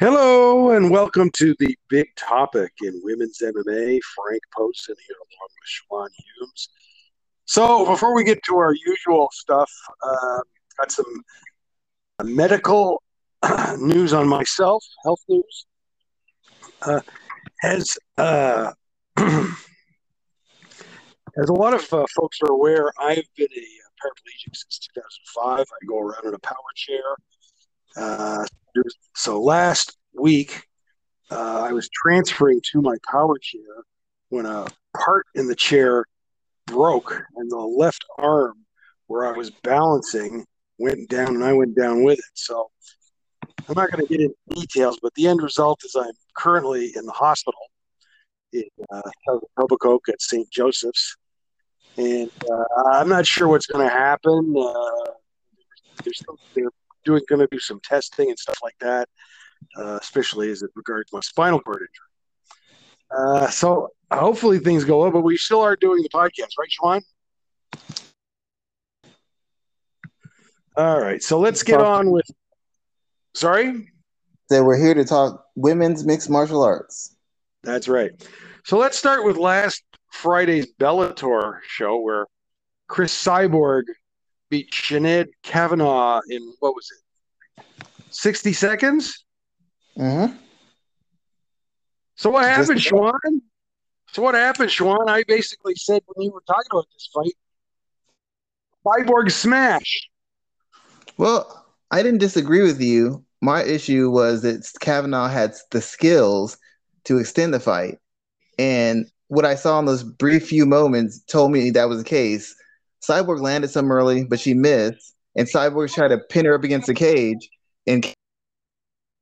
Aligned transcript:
Hello 0.00 0.70
and 0.70 0.92
welcome 0.92 1.28
to 1.38 1.56
the 1.58 1.76
big 1.88 2.06
topic 2.14 2.72
in 2.84 3.00
women's 3.02 3.38
MMA. 3.38 3.98
Frank 4.14 4.42
Poston 4.56 4.94
here 5.04 5.16
along 5.16 5.48
with 5.58 5.66
Schwan 5.66 6.08
Humes. 6.38 6.68
So 7.46 7.84
before 7.84 8.14
we 8.14 8.22
get 8.22 8.40
to 8.44 8.58
our 8.58 8.72
usual 8.72 9.28
stuff, 9.32 9.68
uh, 10.04 10.38
got 10.78 10.92
some 10.92 11.24
medical 12.22 13.02
news 13.78 14.12
on 14.12 14.28
myself, 14.28 14.84
health 15.02 15.24
news. 15.28 15.66
Uh, 16.82 17.00
as 17.64 17.98
uh, 18.18 18.70
as 19.16 19.56
a 21.48 21.52
lot 21.52 21.74
of 21.74 21.92
uh, 21.92 22.06
folks 22.16 22.38
are 22.42 22.52
aware, 22.52 22.92
I've 23.00 23.26
been 23.36 23.48
a 23.50 23.66
paraplegic 24.00 24.54
since 24.54 24.78
2005. 24.94 25.58
I 25.58 25.64
go 25.88 25.98
around 25.98 26.24
in 26.24 26.34
a 26.34 26.38
power 26.38 26.54
chair. 26.76 27.02
Uh, 27.96 28.44
so 29.14 29.40
last 29.40 29.96
week, 30.14 30.62
uh, 31.30 31.66
I 31.68 31.72
was 31.72 31.88
transferring 31.90 32.60
to 32.72 32.80
my 32.80 32.96
power 33.10 33.36
chair 33.40 33.84
when 34.30 34.46
a 34.46 34.66
part 34.96 35.26
in 35.34 35.46
the 35.46 35.54
chair 35.54 36.04
broke, 36.66 37.22
and 37.36 37.50
the 37.50 37.56
left 37.56 38.04
arm 38.18 38.54
where 39.06 39.26
I 39.26 39.36
was 39.36 39.50
balancing 39.50 40.44
went 40.78 41.08
down, 41.08 41.34
and 41.34 41.44
I 41.44 41.52
went 41.52 41.76
down 41.76 42.04
with 42.04 42.18
it. 42.18 42.24
So 42.34 42.70
I'm 43.68 43.74
not 43.74 43.90
going 43.90 44.06
to 44.06 44.12
get 44.12 44.20
into 44.20 44.36
details, 44.50 44.98
but 45.02 45.12
the 45.14 45.26
end 45.26 45.42
result 45.42 45.80
is 45.84 45.94
I'm 45.98 46.12
currently 46.34 46.92
in 46.94 47.04
the 47.04 47.12
hospital 47.12 47.60
in 48.52 48.64
uh, 48.90 49.02
Etobicoke 49.58 50.08
at 50.08 50.22
St. 50.22 50.50
Joseph's, 50.50 51.16
and 51.96 52.30
uh, 52.50 52.88
I'm 52.92 53.08
not 53.08 53.26
sure 53.26 53.48
what's 53.48 53.66
going 53.66 53.86
to 53.86 53.92
happen. 53.92 54.54
Uh, 54.56 55.10
they're, 56.04 56.14
still, 56.14 56.38
they're 56.54 56.70
doing 57.08 57.22
going 57.28 57.40
to 57.40 57.48
do 57.50 57.58
some 57.58 57.80
testing 57.82 58.28
and 58.28 58.38
stuff 58.38 58.58
like 58.62 58.78
that, 58.80 59.08
uh, 59.78 59.98
especially 60.00 60.50
as 60.50 60.62
it 60.62 60.70
regards 60.76 61.12
my 61.12 61.20
spinal 61.20 61.60
cord 61.60 61.80
injury. 61.80 62.10
Uh, 63.10 63.48
so 63.48 63.88
hopefully 64.12 64.58
things 64.58 64.84
go 64.84 64.98
well, 65.00 65.10
but 65.10 65.22
we 65.22 65.36
still 65.36 65.62
are 65.62 65.76
doing 65.76 66.02
the 66.02 66.10
podcast, 66.10 66.52
right, 66.58 66.70
Sean? 66.70 67.00
All 70.76 71.00
right, 71.00 71.22
so 71.22 71.40
let's 71.40 71.62
get 71.62 71.80
on 71.80 72.10
with. 72.10 72.26
Sorry. 73.34 73.90
that 74.50 74.64
we're 74.64 74.78
here 74.78 74.94
to 74.94 75.04
talk 75.04 75.44
women's 75.54 76.04
mixed 76.04 76.30
martial 76.30 76.62
arts. 76.62 77.16
That's 77.62 77.88
right. 77.88 78.12
So 78.64 78.78
let's 78.78 78.98
start 78.98 79.24
with 79.24 79.36
last 79.36 79.82
Friday's 80.12 80.66
Bellator 80.80 81.60
show 81.66 82.00
where 82.00 82.26
Cris 82.86 83.14
Cyborg 83.14 83.84
beat 84.50 84.70
Sinead 84.70 85.28
Kavanagh 85.42 86.20
in 86.30 86.54
what 86.60 86.74
was 86.74 86.90
it? 86.90 87.64
60 88.10 88.52
seconds? 88.52 89.24
Mm-hmm. 89.96 90.34
So 92.16 92.30
what 92.30 92.44
happened, 92.44 92.80
Schwan? 92.80 93.12
So 94.12 94.22
what 94.22 94.34
happened, 94.34 94.70
Schwan? 94.70 95.08
I 95.08 95.22
basically 95.24 95.74
said 95.74 96.02
when 96.06 96.24
you 96.24 96.32
were 96.32 96.42
talking 96.46 96.68
about 96.72 96.86
this 96.92 97.08
fight, 97.14 97.34
Cyborg 98.84 99.30
smash. 99.30 100.08
Well, 101.16 101.66
I 101.90 102.02
didn't 102.02 102.20
disagree 102.20 102.62
with 102.62 102.80
you. 102.80 103.24
My 103.40 103.62
issue 103.62 104.10
was 104.10 104.42
that 104.42 104.68
Kavanagh 104.80 105.28
had 105.28 105.54
the 105.70 105.80
skills 105.80 106.58
to 107.04 107.18
extend 107.18 107.54
the 107.54 107.60
fight. 107.60 107.98
And 108.58 109.06
what 109.28 109.44
I 109.44 109.54
saw 109.54 109.78
in 109.78 109.84
those 109.84 110.02
brief 110.02 110.48
few 110.48 110.66
moments 110.66 111.20
told 111.20 111.52
me 111.52 111.70
that 111.70 111.88
was 111.88 111.98
the 111.98 112.08
case. 112.08 112.54
Cyborg 113.02 113.40
landed 113.40 113.68
some 113.68 113.90
early, 113.90 114.24
but 114.24 114.40
she 114.40 114.54
missed, 114.54 115.14
and 115.36 115.46
Cyborg 115.48 115.92
tried 115.92 116.08
to 116.08 116.18
pin 116.18 116.46
her 116.46 116.54
up 116.54 116.64
against 116.64 116.86
the 116.86 116.94
cage 116.94 117.48
and 117.86 118.06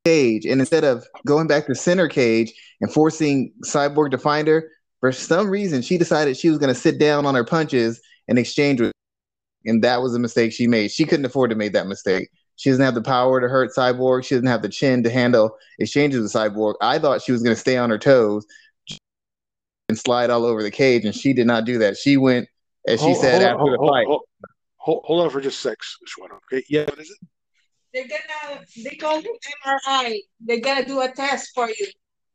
cage. 0.05 0.47
And 0.47 0.61
instead 0.61 0.85
of 0.85 1.07
going 1.27 1.47
back 1.47 1.67
to 1.67 1.75
center 1.75 2.09
cage 2.09 2.53
and 2.81 2.93
forcing 2.93 3.53
Cyborg 3.65 4.13
to 4.13 4.19
find 4.19 4.49
her, 4.49 4.71
for 5.01 5.13
some 5.13 5.51
reason 5.51 5.83
she 5.83 5.99
decided 5.99 6.37
she 6.37 6.49
was 6.49 6.59
going 6.59 6.73
to 6.73 6.81
sit 6.81 6.99
down 6.99 7.27
on 7.27 7.35
her 7.35 7.45
punches 7.45 8.01
and 8.29 8.39
exchange 8.39 8.81
with. 8.81 8.93
And 9.65 9.83
that 9.83 10.01
was 10.01 10.15
a 10.15 10.19
mistake 10.19 10.53
she 10.53 10.69
made. 10.69 10.91
She 10.91 11.05
couldn't 11.05 11.27
afford 11.27 11.51
to 11.51 11.57
make 11.57 11.73
that 11.73 11.89
mistake. 11.89 12.31
She 12.55 12.71
doesn't 12.71 12.85
have 12.85 12.95
the 12.95 13.03
power 13.03 13.41
to 13.41 13.49
hurt 13.49 13.75
Cyborg. 13.77 14.25
She 14.25 14.37
doesn't 14.37 14.47
have 14.47 14.63
the 14.63 14.69
chin 14.69 15.03
to 15.03 15.11
handle 15.11 15.57
exchanges 15.79 16.23
with 16.23 16.33
Cyborg. 16.33 16.75
I 16.81 16.99
thought 16.99 17.21
she 17.21 17.33
was 17.33 17.43
going 17.43 17.55
to 17.55 17.61
stay 17.61 17.77
on 17.77 17.91
her 17.91 17.99
toes 17.99 18.47
and 19.89 19.99
slide 19.99 20.31
all 20.31 20.45
over 20.45 20.63
the 20.63 20.71
cage, 20.71 21.05
and 21.05 21.15
she 21.15 21.33
did 21.33 21.47
not 21.47 21.65
do 21.65 21.79
that. 21.79 21.97
She 21.97 22.17
went 22.17 22.49
as 22.87 23.01
she 23.01 23.07
hold, 23.07 23.17
said 23.19 23.43
hold, 23.43 23.43
after 23.43 23.59
hold, 23.59 23.73
the 23.73 23.93
fight. 23.93 24.07
Hold, 24.77 25.03
hold, 25.05 25.25
on 25.25 25.31
for 25.31 25.41
just 25.41 25.59
a 25.65 25.71
sec, 25.71 25.79
one. 26.19 26.31
Okay, 26.33 26.65
yeah, 26.69 26.85
what 26.85 26.99
is 26.99 27.11
it? 27.11 27.19
They're 27.93 28.09
gonna 28.09 28.65
they 28.85 28.97
call 28.97 29.19
it 29.19 29.27
MRI. 29.65 30.19
They're 30.41 30.61
gonna 30.61 30.85
do 30.85 31.01
a 31.01 31.11
test 31.11 31.51
for 31.55 31.69
you. 31.69 31.87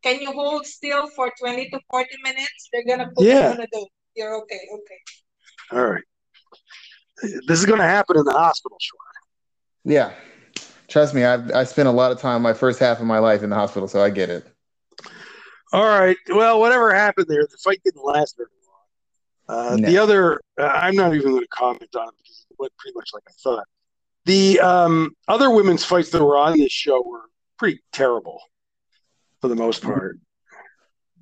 Can 0.03 0.19
you 0.19 0.31
hold 0.31 0.65
still 0.65 1.07
for 1.15 1.31
20 1.39 1.69
to 1.69 1.79
40 1.91 2.09
minutes? 2.23 2.69
They're 2.73 2.85
gonna 2.85 3.11
put 3.15 3.25
yeah. 3.25 3.49
you 3.49 3.53
on 3.55 3.61
a 3.61 3.67
dose. 3.71 3.85
You're 4.15 4.35
okay, 4.41 4.59
okay. 4.73 5.77
All 5.77 5.87
right. 5.87 6.03
This 7.47 7.59
is 7.59 7.65
gonna 7.65 7.83
happen 7.83 8.17
in 8.17 8.25
the 8.25 8.33
hospital, 8.33 8.77
Sean. 8.81 9.93
Yeah. 9.93 10.13
Trust 10.87 11.13
me, 11.13 11.23
I've 11.23 11.51
I 11.51 11.63
spent 11.63 11.87
a 11.87 11.91
lot 11.91 12.11
of 12.11 12.19
time 12.19 12.41
my 12.41 12.53
first 12.53 12.79
half 12.79 12.99
of 12.99 13.05
my 13.05 13.19
life 13.19 13.43
in 13.43 13.49
the 13.49 13.55
hospital, 13.55 13.87
so 13.87 14.03
I 14.03 14.09
get 14.09 14.29
it. 14.29 14.45
All 15.71 15.85
right. 15.85 16.17
Well, 16.27 16.59
whatever 16.59 16.93
happened 16.93 17.27
there, 17.29 17.43
the 17.43 17.57
fight 17.63 17.79
didn't 17.85 18.03
last 18.03 18.35
very 18.35 18.49
uh, 19.51 19.75
no. 19.77 19.89
The 19.89 19.97
other, 19.97 20.41
uh, 20.57 20.63
I'm 20.63 20.95
not 20.95 21.13
even 21.13 21.31
going 21.31 21.41
to 21.41 21.47
comment 21.49 21.93
on 21.95 22.07
it 22.07 22.13
because 22.17 22.45
it 22.49 22.55
went 22.57 22.71
pretty 22.77 22.95
much 22.95 23.09
like 23.13 23.23
I 23.27 23.33
thought. 23.43 23.65
The 24.23 24.61
um, 24.61 25.11
other 25.27 25.49
women's 25.49 25.83
fights 25.83 26.09
that 26.11 26.23
were 26.23 26.37
on 26.37 26.57
this 26.57 26.71
show 26.71 27.03
were 27.05 27.23
pretty 27.59 27.81
terrible 27.91 28.41
for 29.41 29.49
the 29.49 29.55
most 29.55 29.83
part. 29.83 30.19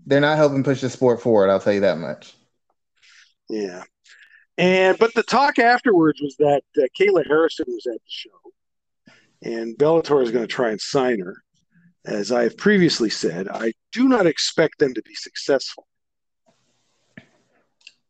They're 0.05 0.21
not 0.21 0.37
helping 0.37 0.63
push 0.63 0.81
the 0.81 0.91
sport 0.91 1.21
forward. 1.21 1.49
I'll 1.49 1.59
tell 1.59 1.73
you 1.73 1.79
that 1.79 1.97
much. 1.97 2.33
Yeah, 3.49 3.83
and 4.59 4.97
but 4.99 5.13
the 5.15 5.23
talk 5.23 5.57
afterwards 5.57 6.21
was 6.21 6.35
that 6.37 6.61
uh, 6.77 6.81
Kayla 6.99 7.25
Harrison 7.25 7.65
was 7.67 7.87
at 7.87 7.93
the 7.93 7.99
show, 8.07 9.11
and 9.41 9.75
Bellator 9.75 10.21
is 10.21 10.29
going 10.29 10.43
to 10.43 10.53
try 10.53 10.69
and 10.69 10.79
sign 10.79 11.19
her. 11.19 11.37
As 12.05 12.31
I 12.31 12.43
have 12.43 12.57
previously 12.57 13.09
said, 13.09 13.47
I 13.47 13.73
do 13.91 14.07
not 14.07 14.27
expect 14.27 14.77
them 14.77 14.93
to 14.93 15.01
be 15.01 15.15
successful. 15.15 15.87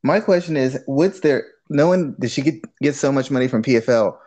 My 0.03 0.19
question 0.19 0.57
is, 0.57 0.79
what's 0.85 1.19
their 1.19 1.45
knowing 1.69 2.15
did 2.19 2.31
she 2.31 2.41
get 2.41 2.63
get 2.81 2.95
so 2.95 3.11
much 3.11 3.31
money 3.31 3.47
from 3.47 3.63
PFL? 3.63 4.17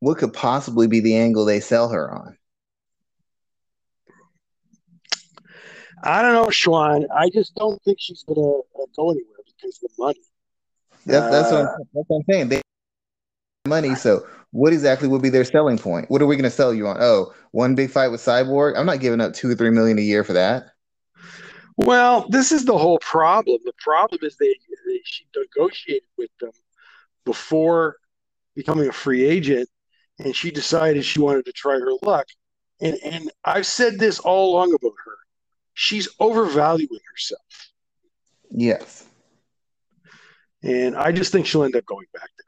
What 0.00 0.18
could 0.18 0.32
possibly 0.32 0.86
be 0.86 1.00
the 1.00 1.16
angle 1.16 1.44
they 1.44 1.60
sell 1.60 1.88
her 1.88 2.12
on? 2.12 2.36
I 6.04 6.20
don't 6.20 6.34
know, 6.34 6.46
Schwan. 6.46 7.06
I 7.14 7.30
just 7.30 7.54
don't 7.54 7.80
think 7.82 7.98
she's 8.00 8.24
gonna 8.24 8.40
uh, 8.40 8.86
go 8.96 9.10
anywhere 9.10 9.38
because 9.46 9.76
of 9.76 9.82
the 9.82 9.88
money. 9.98 10.20
That's, 11.06 11.30
that's, 11.30 11.52
what, 11.52 11.60
I'm, 11.60 11.66
uh, 11.66 11.84
that's 11.94 12.08
what 12.08 12.16
I'm 12.16 12.22
saying. 12.30 12.48
They 12.48 12.62
money. 13.66 13.94
So, 13.94 14.26
what 14.50 14.72
exactly 14.72 15.08
would 15.08 15.22
be 15.22 15.28
their 15.28 15.44
selling 15.44 15.78
point? 15.78 16.10
What 16.10 16.20
are 16.20 16.26
we 16.26 16.36
going 16.36 16.44
to 16.44 16.50
sell 16.50 16.74
you 16.74 16.86
on? 16.86 16.98
Oh, 17.00 17.32
one 17.52 17.74
big 17.74 17.90
fight 17.90 18.08
with 18.08 18.20
Cyborg. 18.20 18.76
I'm 18.76 18.86
not 18.86 19.00
giving 19.00 19.20
up 19.20 19.32
two 19.32 19.50
or 19.50 19.54
three 19.54 19.70
million 19.70 19.98
a 19.98 20.02
year 20.02 20.24
for 20.24 20.34
that. 20.34 20.71
Well, 21.76 22.26
this 22.28 22.52
is 22.52 22.64
the 22.64 22.76
whole 22.76 22.98
problem. 22.98 23.58
The 23.64 23.72
problem 23.78 24.20
is 24.22 24.36
they, 24.36 24.54
they 24.86 25.00
she 25.04 25.26
negotiated 25.34 26.08
with 26.18 26.30
them 26.40 26.52
before 27.24 27.96
becoming 28.54 28.88
a 28.88 28.92
free 28.92 29.24
agent, 29.24 29.68
and 30.18 30.36
she 30.36 30.50
decided 30.50 31.04
she 31.04 31.20
wanted 31.20 31.46
to 31.46 31.52
try 31.52 31.74
her 31.74 31.92
luck. 32.02 32.26
And 32.80 32.98
and 33.04 33.30
I've 33.44 33.66
said 33.66 33.98
this 33.98 34.18
all 34.18 34.52
along 34.52 34.74
about 34.74 34.92
her. 35.04 35.16
She's 35.74 36.08
overvaluing 36.20 37.00
herself. 37.10 37.70
Yes. 38.50 39.06
And 40.62 40.96
I 40.96 41.10
just 41.12 41.32
think 41.32 41.46
she'll 41.46 41.64
end 41.64 41.74
up 41.74 41.86
going 41.86 42.06
back 42.12 42.28
there. 42.38 42.46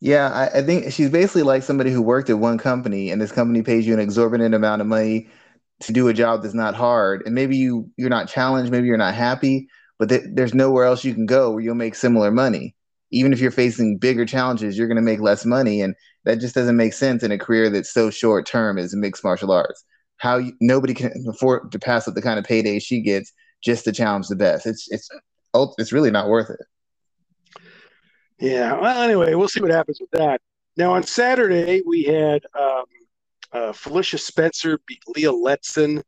Yeah, 0.00 0.30
I, 0.30 0.58
I 0.58 0.62
think 0.62 0.92
she's 0.92 1.10
basically 1.10 1.42
like 1.42 1.62
somebody 1.62 1.92
who 1.92 2.02
worked 2.02 2.30
at 2.30 2.38
one 2.38 2.58
company, 2.58 3.10
and 3.10 3.20
this 3.20 3.30
company 3.30 3.62
pays 3.62 3.86
you 3.86 3.94
an 3.94 4.00
exorbitant 4.00 4.54
amount 4.54 4.80
of 4.80 4.88
money 4.88 5.28
to 5.82 5.92
do 5.92 6.08
a 6.08 6.14
job 6.14 6.42
that's 6.42 6.54
not 6.54 6.74
hard. 6.74 7.22
And 7.26 7.34
maybe 7.34 7.56
you 7.56 7.90
you're 7.96 8.10
not 8.10 8.28
challenged 8.28 8.72
maybe 8.72 8.86
you're 8.86 8.96
not 8.96 9.14
happy 9.14 9.68
but 9.98 10.08
th- 10.08 10.24
there's 10.32 10.54
nowhere 10.54 10.84
else 10.84 11.04
you 11.04 11.14
can 11.14 11.26
go 11.26 11.52
where 11.52 11.60
you'll 11.60 11.74
make 11.74 11.94
similar 11.94 12.30
money. 12.30 12.74
Even 13.10 13.32
if 13.32 13.40
you're 13.40 13.50
facing 13.50 13.98
bigger 13.98 14.24
challenges 14.24 14.76
you're 14.76 14.88
going 14.88 14.96
to 14.96 15.02
make 15.02 15.20
less 15.20 15.44
money 15.44 15.80
and 15.80 15.94
that 16.24 16.40
just 16.40 16.54
doesn't 16.54 16.76
make 16.76 16.92
sense 16.92 17.22
in 17.22 17.32
a 17.32 17.38
career 17.38 17.68
that's 17.68 17.92
so 17.92 18.10
short 18.10 18.46
term 18.46 18.78
as 18.78 18.94
mixed 18.94 19.24
martial 19.24 19.50
arts. 19.50 19.84
How 20.18 20.38
you, 20.38 20.52
nobody 20.60 20.94
can 20.94 21.12
afford 21.28 21.72
to 21.72 21.78
pass 21.78 22.06
up 22.06 22.14
the 22.14 22.22
kind 22.22 22.38
of 22.38 22.44
payday 22.44 22.78
she 22.78 23.00
gets 23.00 23.32
just 23.62 23.84
to 23.84 23.92
challenge 23.92 24.28
the 24.28 24.36
best. 24.36 24.66
It's 24.66 24.88
it's 24.90 25.08
it's 25.78 25.92
really 25.92 26.10
not 26.10 26.28
worth 26.28 26.50
it. 26.50 26.60
Yeah 28.38 28.78
well 28.80 29.02
anyway 29.02 29.34
we'll 29.34 29.48
see 29.48 29.60
what 29.60 29.70
happens 29.70 29.98
with 30.00 30.10
that. 30.12 30.40
Now 30.76 30.92
on 30.94 31.02
saturday 31.02 31.82
we 31.86 32.04
had 32.04 32.42
um, 32.58 32.84
uh, 33.52 33.72
Felicia 33.72 34.18
Spencer 34.18 34.78
beat 34.86 35.02
Leah 35.14 35.32
Letson, 35.32 36.02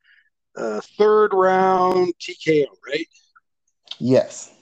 uh, 0.56 0.81
third 0.99 1.32
round 1.32 2.12
TKO, 2.20 2.67
right? 2.87 3.08
Yes. 3.99 4.52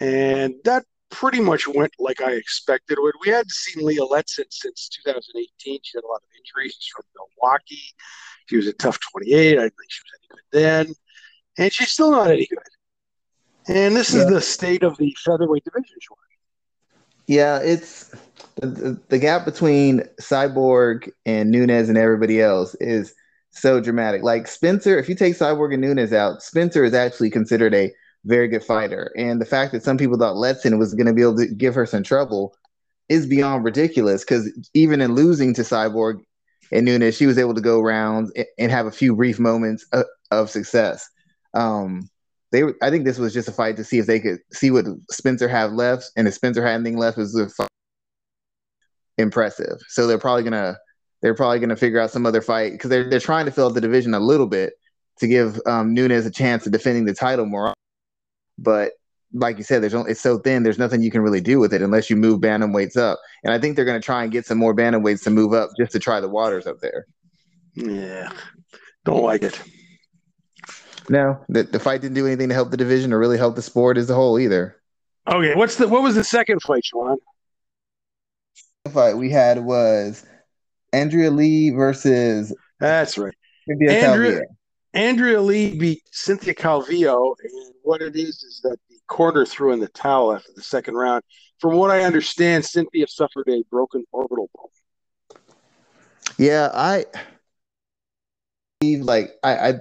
And 0.00 0.54
that 0.64 0.84
pretty 1.10 1.40
much 1.40 1.68
went 1.68 1.92
like 1.98 2.20
I 2.20 2.32
expected 2.32 2.98
would. 3.00 3.14
We 3.24 3.30
hadn't 3.30 3.50
seen 3.50 3.84
Leah 3.84 4.00
Letson 4.00 4.44
since 4.50 4.88
2018. 5.04 5.80
She 5.82 5.96
had 5.96 6.04
a 6.04 6.06
lot 6.06 6.16
of 6.16 6.28
injuries. 6.36 6.76
She's 6.78 6.92
from 6.94 7.04
Milwaukee. 7.14 7.94
She 8.46 8.56
was 8.56 8.66
a 8.66 8.72
tough 8.72 8.98
28. 9.12 9.58
I 9.58 9.62
think 9.62 9.72
she 9.88 10.00
was 10.02 10.18
any 10.18 10.28
good 10.28 10.44
then. 10.52 10.94
And 11.56 11.72
she's 11.72 11.92
still 11.92 12.10
not 12.10 12.30
any 12.30 12.46
good. 12.46 12.58
And 13.68 13.96
this 13.96 14.12
yeah. 14.12 14.22
is 14.22 14.26
the 14.28 14.40
state 14.40 14.82
of 14.82 14.96
the 14.98 15.16
featherweight 15.24 15.64
division. 15.64 15.88
Yeah, 17.26 17.60
it's 17.60 18.14
the, 18.56 19.00
the 19.08 19.18
gap 19.18 19.44
between 19.44 20.02
Cyborg 20.20 21.10
and 21.26 21.50
Nunes 21.50 21.88
and 21.88 21.98
everybody 21.98 22.40
else 22.40 22.74
is 22.76 23.14
so 23.50 23.80
dramatic. 23.80 24.22
Like 24.22 24.46
Spencer, 24.46 24.98
if 24.98 25.08
you 25.08 25.14
take 25.14 25.34
Cyborg 25.34 25.72
and 25.72 25.82
Nunes 25.82 26.12
out, 26.12 26.42
Spencer 26.42 26.84
is 26.84 26.94
actually 26.94 27.30
considered 27.30 27.74
a 27.74 27.92
very 28.24 28.48
good 28.48 28.64
fighter. 28.64 29.12
And 29.16 29.40
the 29.40 29.46
fact 29.46 29.72
that 29.72 29.82
some 29.82 29.98
people 29.98 30.18
thought 30.18 30.36
Letson 30.36 30.78
was 30.78 30.94
going 30.94 31.06
to 31.06 31.12
be 31.12 31.22
able 31.22 31.36
to 31.36 31.46
give 31.46 31.74
her 31.74 31.86
some 31.86 32.02
trouble 32.02 32.56
is 33.08 33.26
beyond 33.26 33.64
ridiculous 33.64 34.24
because 34.24 34.50
even 34.72 35.00
in 35.00 35.14
losing 35.14 35.52
to 35.54 35.62
Cyborg 35.62 36.20
and 36.72 36.86
Nunes, 36.86 37.16
she 37.16 37.26
was 37.26 37.38
able 37.38 37.54
to 37.54 37.60
go 37.60 37.80
around 37.80 38.32
and 38.58 38.70
have 38.70 38.86
a 38.86 38.92
few 38.92 39.14
brief 39.14 39.38
moments 39.38 39.86
of, 40.30 40.50
success. 40.50 41.08
Um, 41.52 42.10
they, 42.50 42.64
I 42.82 42.90
think 42.90 43.04
this 43.04 43.18
was 43.18 43.32
just 43.32 43.46
a 43.46 43.52
fight 43.52 43.76
to 43.76 43.84
see 43.84 43.98
if 43.98 44.06
they 44.06 44.18
could 44.18 44.40
see 44.52 44.72
what 44.72 44.86
Spencer 45.08 45.46
had 45.46 45.74
left, 45.74 46.10
and 46.16 46.26
if 46.26 46.34
Spencer 46.34 46.60
had 46.66 46.74
anything 46.74 46.98
left, 46.98 47.16
was 47.16 47.32
impressive. 49.18 49.78
So 49.88 50.06
they're 50.06 50.18
probably 50.18 50.42
gonna 50.42 50.76
they're 51.22 51.34
probably 51.34 51.60
gonna 51.60 51.76
figure 51.76 52.00
out 52.00 52.10
some 52.10 52.26
other 52.26 52.42
fight 52.42 52.72
because 52.72 52.90
they're 52.90 53.08
they're 53.08 53.20
trying 53.20 53.46
to 53.46 53.52
fill 53.52 53.68
up 53.68 53.74
the 53.74 53.80
division 53.80 54.14
a 54.14 54.20
little 54.20 54.46
bit 54.46 54.74
to 55.18 55.28
give 55.28 55.60
um, 55.66 55.94
Nunes 55.94 56.26
a 56.26 56.30
chance 56.30 56.66
of 56.66 56.72
defending 56.72 57.04
the 57.04 57.14
title 57.14 57.46
more. 57.46 57.72
But 58.58 58.92
like 59.32 59.58
you 59.58 59.64
said, 59.64 59.82
there's 59.82 59.94
only, 59.94 60.12
it's 60.12 60.20
so 60.20 60.38
thin. 60.38 60.62
There's 60.62 60.78
nothing 60.78 61.02
you 61.02 61.10
can 61.10 61.20
really 61.20 61.40
do 61.40 61.58
with 61.58 61.74
it 61.74 61.82
unless 61.82 62.08
you 62.08 62.16
move 62.16 62.40
bantamweights 62.40 62.96
up. 62.96 63.18
And 63.42 63.52
I 63.52 63.58
think 63.58 63.74
they're 63.74 63.84
going 63.84 64.00
to 64.00 64.04
try 64.04 64.22
and 64.22 64.32
get 64.32 64.46
some 64.46 64.58
more 64.58 64.74
bantamweights 64.74 65.24
to 65.24 65.30
move 65.30 65.52
up 65.52 65.70
just 65.78 65.92
to 65.92 65.98
try 65.98 66.20
the 66.20 66.28
waters 66.28 66.66
up 66.66 66.78
there. 66.80 67.06
Yeah, 67.74 68.30
don't 69.04 69.22
like 69.22 69.42
it. 69.42 69.60
No, 71.08 71.38
the, 71.48 71.64
the 71.64 71.80
fight 71.80 72.00
didn't 72.00 72.14
do 72.14 72.26
anything 72.26 72.48
to 72.48 72.54
help 72.54 72.70
the 72.70 72.76
division 72.76 73.12
or 73.12 73.18
really 73.18 73.36
help 73.36 73.56
the 73.56 73.62
sport 73.62 73.98
as 73.98 74.08
a 74.08 74.14
whole 74.14 74.38
either. 74.38 74.80
Okay, 75.28 75.54
what's 75.54 75.76
the 75.76 75.88
what 75.88 76.02
was 76.02 76.14
the 76.14 76.24
second 76.24 76.62
fight, 76.62 76.84
Sean? 76.84 77.16
Fight 78.92 79.16
we 79.16 79.30
had 79.30 79.64
was 79.64 80.26
Andrea 80.92 81.30
Lee 81.30 81.70
versus. 81.70 82.54
That's 82.78 83.16
right. 83.16 83.34
Andrea, 83.66 84.42
Andrea 84.92 85.40
Lee 85.40 85.74
beat 85.74 86.02
Cynthia 86.12 86.52
Calvillo, 86.52 87.34
and 87.42 87.74
what 87.82 88.02
it 88.02 88.14
is 88.14 88.42
is 88.42 88.60
that 88.62 88.76
the 88.90 88.98
corner 89.06 89.46
threw 89.46 89.72
in 89.72 89.80
the 89.80 89.88
towel 89.88 90.34
after 90.34 90.52
the 90.54 90.62
second 90.62 90.96
round. 90.96 91.22
From 91.60 91.76
what 91.76 91.90
I 91.90 92.02
understand, 92.02 92.66
Cynthia 92.66 93.06
suffered 93.08 93.48
a 93.48 93.64
broken 93.70 94.04
orbital 94.12 94.50
bone. 94.54 95.40
Yeah, 96.36 96.70
I 96.74 97.06
like 98.82 99.30
I, 99.42 99.56
I 99.56 99.74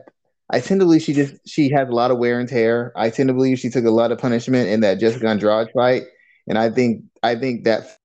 I 0.49 0.59
tend 0.61 0.79
to 0.79 0.85
believe 0.85 1.01
she 1.01 1.13
just 1.13 1.35
she 1.45 1.69
has 1.71 1.89
a 1.89 1.93
lot 1.93 2.11
of 2.11 2.19
wear 2.19 2.39
and 2.39 2.47
tear. 2.47 2.93
I 2.95 3.09
tend 3.09 3.27
to 3.27 3.33
believe 3.33 3.59
she 3.59 3.69
took 3.69 3.83
a 3.83 3.91
lot 3.91 4.13
of 4.13 4.17
punishment 4.17 4.69
in 4.69 4.79
that 4.79 4.99
Jessica 4.99 5.27
Andrade 5.27 5.71
fight, 5.73 6.03
and 6.47 6.57
I 6.57 6.69
think 6.69 7.03
I 7.21 7.35
think 7.35 7.65
that 7.65 7.97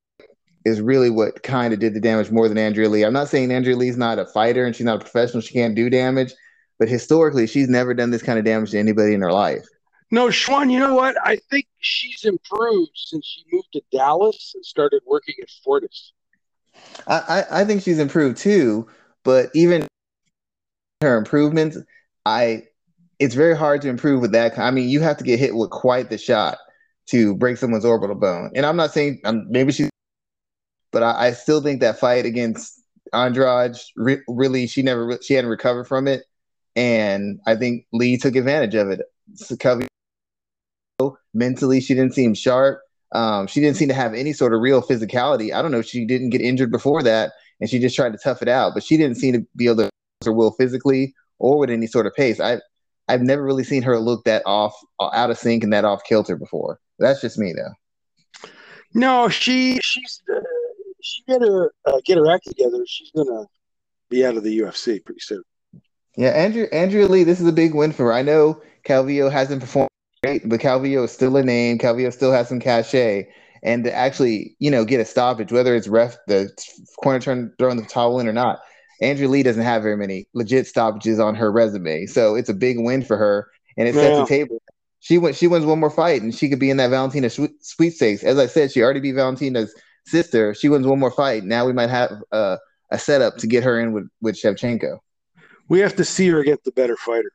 is 0.68 0.80
really 0.80 1.10
what 1.10 1.42
kind 1.42 1.72
of 1.72 1.80
did 1.80 1.94
the 1.94 2.00
damage 2.00 2.30
more 2.30 2.48
than 2.48 2.58
Andrea 2.58 2.88
Lee. 2.88 3.04
I'm 3.04 3.12
not 3.12 3.28
saying 3.28 3.50
Andrea 3.50 3.76
Lee's 3.76 3.96
not 3.96 4.18
a 4.18 4.26
fighter 4.26 4.64
and 4.64 4.76
she's 4.76 4.86
not 4.86 4.96
a 4.96 5.00
professional; 5.00 5.40
she 5.40 5.54
can't 5.54 5.74
do 5.74 5.90
damage, 5.90 6.32
but 6.78 6.88
historically, 6.88 7.46
she's 7.46 7.68
never 7.68 7.94
done 7.94 8.10
this 8.10 8.22
kind 8.22 8.38
of 8.38 8.44
damage 8.44 8.70
to 8.70 8.78
anybody 8.78 9.14
in 9.14 9.20
her 9.20 9.32
life. 9.32 9.66
No, 10.10 10.28
Schwan, 10.28 10.70
you 10.70 10.78
know 10.78 10.94
what? 10.94 11.16
I 11.22 11.36
think 11.50 11.66
she's 11.80 12.24
improved 12.24 12.92
since 12.94 13.26
she 13.26 13.44
moved 13.52 13.68
to 13.74 13.82
Dallas 13.92 14.52
and 14.54 14.64
started 14.64 15.02
working 15.06 15.34
at 15.42 15.50
Fortis. 15.64 16.12
I, 17.06 17.44
I, 17.50 17.60
I 17.60 17.64
think 17.64 17.82
she's 17.82 17.98
improved 17.98 18.38
too, 18.38 18.86
but 19.24 19.50
even 19.54 19.86
her 21.02 21.16
improvements, 21.16 21.78
I 22.24 22.64
it's 23.18 23.34
very 23.34 23.56
hard 23.56 23.82
to 23.82 23.88
improve 23.88 24.20
with 24.20 24.32
that. 24.32 24.58
I 24.58 24.70
mean, 24.70 24.88
you 24.88 25.00
have 25.00 25.16
to 25.18 25.24
get 25.24 25.38
hit 25.38 25.54
with 25.54 25.70
quite 25.70 26.08
the 26.08 26.18
shot 26.18 26.58
to 27.06 27.34
break 27.34 27.56
someone's 27.56 27.84
orbital 27.84 28.14
bone. 28.14 28.50
And 28.54 28.64
I'm 28.64 28.76
not 28.76 28.92
saying 28.92 29.20
um, 29.24 29.46
maybe 29.50 29.72
she's, 29.72 29.90
but 30.92 31.02
I, 31.02 31.28
I, 31.28 31.32
still 31.32 31.62
think 31.62 31.80
that 31.80 31.98
fight 31.98 32.26
against 32.26 32.80
Andrade 33.12 33.76
re- 33.96 34.22
really 34.28 34.66
she 34.66 34.82
never 34.82 35.18
she 35.22 35.34
hadn't 35.34 35.50
recovered 35.50 35.84
from 35.84 36.08
it, 36.08 36.24
and 36.76 37.40
I 37.46 37.56
think 37.56 37.86
Lee 37.92 38.16
took 38.16 38.36
advantage 38.36 38.74
of 38.74 38.90
it. 38.90 39.00
mentally, 41.34 41.80
she 41.80 41.94
didn't 41.94 42.14
seem 42.14 42.34
sharp. 42.34 42.80
Um, 43.12 43.46
she 43.46 43.60
didn't 43.60 43.76
seem 43.76 43.88
to 43.88 43.94
have 43.94 44.14
any 44.14 44.32
sort 44.32 44.52
of 44.52 44.60
real 44.60 44.82
physicality. 44.82 45.52
I 45.52 45.62
don't 45.62 45.70
know. 45.70 45.82
She 45.82 46.04
didn't 46.04 46.30
get 46.30 46.40
injured 46.40 46.70
before 46.70 47.02
that, 47.02 47.32
and 47.60 47.70
she 47.70 47.78
just 47.78 47.96
tried 47.96 48.12
to 48.12 48.18
tough 48.18 48.42
it 48.42 48.48
out. 48.48 48.74
But 48.74 48.82
she 48.82 48.96
didn't 48.96 49.16
seem 49.16 49.34
to 49.34 49.46
be 49.56 49.66
able 49.66 49.76
to 49.76 49.90
her 50.24 50.32
will 50.32 50.50
physically 50.52 51.14
or 51.38 51.58
with 51.58 51.70
any 51.70 51.86
sort 51.86 52.06
of 52.06 52.14
pace. 52.14 52.40
I 52.40 52.58
I've 53.08 53.22
never 53.22 53.42
really 53.42 53.64
seen 53.64 53.82
her 53.82 53.98
look 53.98 54.24
that 54.24 54.42
off, 54.44 54.74
out 55.00 55.30
of 55.30 55.38
sync, 55.38 55.64
and 55.64 55.72
that 55.72 55.84
off 55.84 56.02
kilter 56.04 56.36
before. 56.36 56.78
That's 56.98 57.20
just 57.20 57.38
me, 57.38 57.54
though. 57.54 58.50
No, 58.94 59.28
she 59.28 59.78
she's 59.82 60.22
she 61.02 61.22
got 61.28 61.38
to 61.38 61.70
uh, 61.86 62.00
get 62.04 62.18
her 62.18 62.30
act 62.30 62.46
together. 62.46 62.82
She's 62.86 63.10
gonna 63.12 63.46
be 64.10 64.24
out 64.24 64.36
of 64.36 64.42
the 64.42 64.58
UFC 64.58 65.04
pretty 65.04 65.20
soon. 65.20 65.42
Yeah, 66.16 66.30
Andrew 66.30 66.66
Andrea 66.72 67.06
Lee, 67.06 67.24
this 67.24 67.40
is 67.40 67.46
a 67.46 67.52
big 67.52 67.74
win 67.74 67.92
for 67.92 68.06
her. 68.06 68.12
I 68.12 68.22
know 68.22 68.60
Calvillo 68.84 69.30
hasn't 69.30 69.60
performed 69.60 69.90
great, 70.22 70.48
but 70.48 70.60
Calvillo 70.60 71.04
is 71.04 71.12
still 71.12 71.36
a 71.36 71.42
name. 71.42 71.78
Calvillo 71.78 72.12
still 72.12 72.32
has 72.32 72.48
some 72.48 72.60
cachet. 72.60 73.28
And 73.62 73.84
to 73.84 73.92
actually, 73.92 74.56
you 74.58 74.70
know, 74.70 74.84
get 74.84 75.00
a 75.00 75.04
stoppage, 75.04 75.52
whether 75.52 75.74
it's 75.74 75.88
ref 75.88 76.16
the 76.26 76.50
corner 77.02 77.20
turn 77.20 77.52
throwing 77.58 77.76
the 77.76 77.84
towel 77.84 78.20
in 78.20 78.28
or 78.28 78.32
not, 78.32 78.60
Andrew 79.00 79.28
Lee 79.28 79.42
doesn't 79.42 79.62
have 79.62 79.82
very 79.82 79.96
many 79.96 80.26
legit 80.32 80.66
stoppages 80.66 81.20
on 81.20 81.34
her 81.34 81.52
resume, 81.52 82.06
so 82.06 82.34
it's 82.34 82.48
a 82.48 82.54
big 82.54 82.78
win 82.80 83.02
for 83.02 83.16
her, 83.16 83.48
and 83.76 83.88
it 83.88 83.94
sets 83.94 84.18
the 84.18 84.26
table. 84.26 84.60
She 85.00 85.18
went. 85.18 85.36
She 85.36 85.46
wins 85.46 85.64
one 85.64 85.78
more 85.78 85.90
fight, 85.90 86.22
and 86.22 86.34
she 86.34 86.48
could 86.48 86.58
be 86.58 86.70
in 86.70 86.76
that 86.78 86.90
Valentina 86.90 87.30
sweet 87.30 87.64
sweepstakes. 87.64 88.24
As 88.24 88.38
I 88.38 88.46
said, 88.46 88.72
she 88.72 88.82
already 88.82 89.00
beat 89.00 89.12
Valentina's 89.12 89.72
sister. 90.08 90.54
She 90.54 90.68
wins 90.68 90.86
one 90.86 90.98
more 90.98 91.10
fight. 91.10 91.44
Now 91.44 91.66
we 91.66 91.72
might 91.72 91.90
have 91.90 92.12
uh, 92.32 92.56
a 92.90 92.98
setup 92.98 93.36
to 93.38 93.46
get 93.46 93.64
her 93.64 93.78
in 93.80 93.92
with 93.92 94.08
with 94.20 94.36
Shevchenko. 94.36 94.98
We 95.68 95.80
have 95.80 95.96
to 95.96 96.04
see 96.04 96.28
her 96.28 96.42
get 96.42 96.64
the 96.64 96.72
better 96.72 96.96
fighter. 96.96 97.32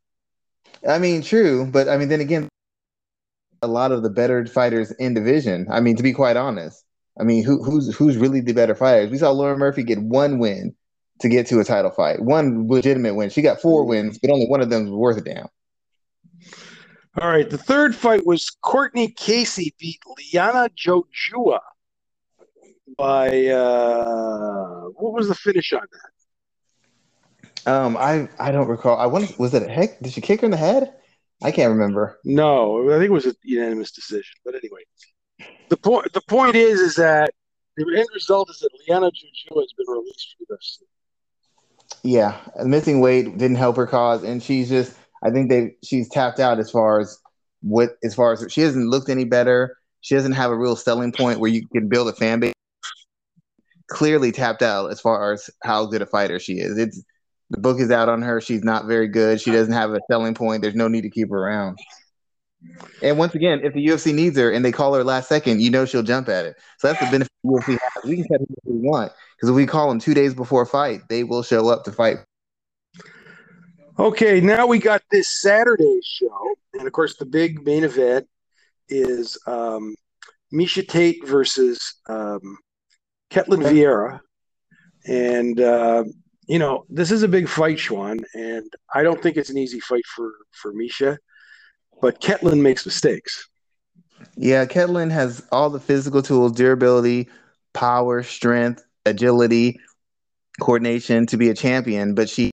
I 0.88 1.00
mean, 1.00 1.22
true, 1.22 1.70
but 1.72 1.88
I 1.88 1.98
mean, 1.98 2.10
then 2.10 2.22
again, 2.22 2.50
a 3.62 3.68
lot 3.68 3.92
of 3.92 4.04
the 4.04 4.10
better 4.10 4.46
fighters 4.46 4.92
in 4.92 5.14
division. 5.14 5.68
I 5.72 5.80
mean, 5.80 5.96
to 5.96 6.04
be 6.04 6.14
quite 6.14 6.36
honest, 6.36 6.84
I 7.20 7.24
mean, 7.24 7.44
who, 7.44 7.64
who's 7.64 7.96
who's 7.96 8.18
really 8.18 8.42
the 8.42 8.54
better 8.54 8.76
fighters? 8.76 9.12
We 9.12 9.18
saw 9.18 9.32
Lauren 9.32 9.60
Murphy 9.60 9.84
get 9.84 10.02
one 10.02 10.40
win 10.40 10.76
to 11.22 11.30
get 11.30 11.48
to 11.48 11.60
a 11.60 11.64
title 11.64 11.92
fight. 11.92 12.22
One 12.22 12.68
legitimate 12.68 13.16
win. 13.16 13.30
She 13.30 13.42
got 13.42 13.62
four 13.62 13.86
wins, 13.86 14.18
but 14.18 14.32
only 14.32 14.48
one 14.48 14.62
of 14.62 14.70
them 14.70 14.86
was 14.86 14.92
worth 14.92 15.18
a 15.18 15.22
damn. 15.22 15.48
All 17.22 17.30
right. 17.30 17.50
The 17.50 17.58
third 17.58 17.96
fight 17.96 18.26
was 18.26 18.50
Courtney 18.62 19.10
Casey 19.10 19.76
beat 19.80 20.02
Liana 20.34 20.70
Jojua 20.70 21.60
by 22.98 23.48
uh 23.48 24.82
what 24.96 25.14
was 25.14 25.28
the 25.28 25.36
finish 25.36 25.74
on 25.74 25.82
that? 25.92 27.72
Um, 27.72 27.98
I 27.98 28.28
I 28.40 28.52
don't 28.52 28.68
recall. 28.68 28.98
I 28.98 29.06
want 29.06 29.38
was 29.40 29.54
it 29.54 29.64
a 29.64 29.70
heck? 29.70 30.00
Did 30.00 30.14
she 30.14 30.22
kick 30.22 30.42
her 30.42 30.46
in 30.46 30.52
the 30.52 30.58
head? 30.58 30.94
I 31.42 31.52
can't 31.52 31.72
remember. 31.72 32.20
No, 32.24 32.90
I 32.90 32.98
think 32.98 33.06
it 33.06 33.12
was 33.12 33.26
a 33.26 33.36
unanimous 33.44 33.92
decision. 33.92 34.36
But 34.46 34.56
anyway, 34.56 34.82
the 35.70 35.78
point 35.78 36.12
the 36.14 36.22
point 36.22 36.56
is 36.56 36.80
is 36.80 36.96
that 36.96 37.34
the 37.78 37.86
end 37.96 38.08
result 38.14 38.50
is 38.50 38.60
that 38.60 38.70
Liana 38.88 39.08
Jojua 39.08 39.62
has 39.62 39.74
been 39.78 39.88
released 39.88 40.36
from 40.38 40.46
the 40.50 40.58
yeah, 42.04 42.38
missing 42.66 43.00
weight 43.00 43.38
didn't 43.38 43.56
help 43.58 43.78
her 43.78 43.88
cause, 43.88 44.24
and 44.24 44.44
she's 44.44 44.70
just 44.70 44.96
I 45.24 45.32
think 45.32 45.50
they 45.50 45.76
she's 45.84 46.10
tapped 46.10 46.40
out 46.40 46.60
as 46.60 46.70
far 46.70 47.00
as 47.00 47.18
what 47.62 47.98
as 48.04 48.14
far 48.14 48.34
as 48.34 48.46
she 48.50 48.62
hasn't 48.62 48.88
looked 48.88 49.10
any 49.10 49.24
better. 49.24 49.78
She 50.02 50.16
doesn't 50.16 50.34
have 50.34 50.52
a 50.52 50.58
real 50.58 50.76
selling 50.76 51.14
point 51.14 51.40
where 51.40 51.50
you 51.50 51.66
can 51.68 51.88
build 51.88 52.10
a 52.10 52.14
fan 52.14 52.42
base. 52.42 52.53
Clearly 53.94 54.32
tapped 54.32 54.64
out 54.64 54.92
as 54.92 55.00
far 55.00 55.34
as 55.34 55.50
how 55.64 55.86
good 55.86 56.02
a 56.02 56.06
fighter 56.06 56.40
she 56.40 56.54
is. 56.54 56.78
It's 56.78 57.04
the 57.52 57.60
book 57.60 57.80
is 57.80 57.92
out 57.92 58.10
on 58.10 58.24
her. 58.24 58.42
She's 58.42 58.64
not 58.64 58.88
very 58.88 59.08
good. 59.08 59.40
She 59.40 59.52
doesn't 59.52 59.74
have 59.74 59.92
a 59.92 60.00
selling 60.10 60.34
point. 60.34 60.64
There's 60.64 60.74
no 60.74 60.88
need 60.88 61.02
to 61.02 61.10
keep 61.10 61.30
her 61.30 61.38
around. 61.38 61.78
And 63.04 63.18
once 63.20 63.36
again, 63.36 63.62
if 63.64 63.74
the 63.74 63.86
UFC 63.86 64.14
needs 64.14 64.38
her 64.38 64.52
and 64.52 64.66
they 64.66 64.72
call 64.72 64.94
her 64.96 65.04
last 65.04 65.30
second, 65.30 65.62
you 65.62 65.70
know 65.70 65.86
she'll 65.86 66.02
jump 66.02 66.30
at 66.30 66.46
it. 66.46 66.56
So 66.80 66.88
that's 66.88 67.00
the 67.00 67.12
benefit 67.12 67.32
UFC 67.46 67.78
has. 67.80 68.04
We 68.04 68.16
can 68.16 68.26
cut 68.28 68.40
who 68.40 68.74
we 68.74 68.80
want 68.80 69.12
because 69.36 69.50
if 69.50 69.56
we 69.56 69.68
call 69.68 69.90
them 69.90 70.00
two 70.00 70.16
days 70.16 70.34
before 70.34 70.64
a 70.64 70.66
fight, 70.66 71.02
they 71.10 71.24
will 71.24 71.44
show 71.44 71.70
up 71.70 71.84
to 71.84 71.92
fight. 71.92 72.18
Okay, 74.00 74.42
now 74.42 74.66
we 74.66 74.80
got 74.80 75.04
this 75.12 75.40
Saturday 75.42 76.00
show, 76.04 76.56
and 76.74 76.88
of 76.88 76.94
course 76.94 77.18
the 77.18 77.26
big 77.26 77.64
main 77.64 77.84
event 77.84 78.28
is 78.90 79.38
um, 79.46 79.94
Miesha 80.52 80.88
Tate 80.88 81.24
versus 81.28 81.96
um, 82.08 82.58
Ketlen 83.34 83.64
Vieira, 83.64 84.20
and 85.08 85.60
uh, 85.60 86.04
you 86.48 86.60
know 86.60 86.86
this 86.90 87.12
is 87.12 87.24
a 87.24 87.28
big 87.28 87.50
fight, 87.50 87.80
Sean, 87.80 88.20
and 88.36 88.72
I 88.94 89.02
don't 89.02 89.22
think 89.22 89.38
it's 89.38 89.50
an 89.50 89.58
easy 89.58 89.80
fight 89.80 90.06
for 90.06 90.32
for 90.52 90.72
Miesha, 90.74 91.18
but 92.00 92.22
Ketlen 92.22 92.62
makes 92.62 92.86
mistakes. 92.86 93.50
Yeah, 94.38 94.66
Ketlen 94.66 95.12
has 95.12 95.44
all 95.52 95.72
the 95.72 95.80
physical 95.80 96.22
tools, 96.22 96.52
durability, 96.52 97.28
power, 97.74 98.22
strength, 98.22 98.84
agility, 99.06 99.80
coordination 100.62 101.26
to 101.28 101.38
be 101.38 101.50
a 101.50 101.56
champion, 101.56 102.14
but 102.14 102.30
she 102.30 102.52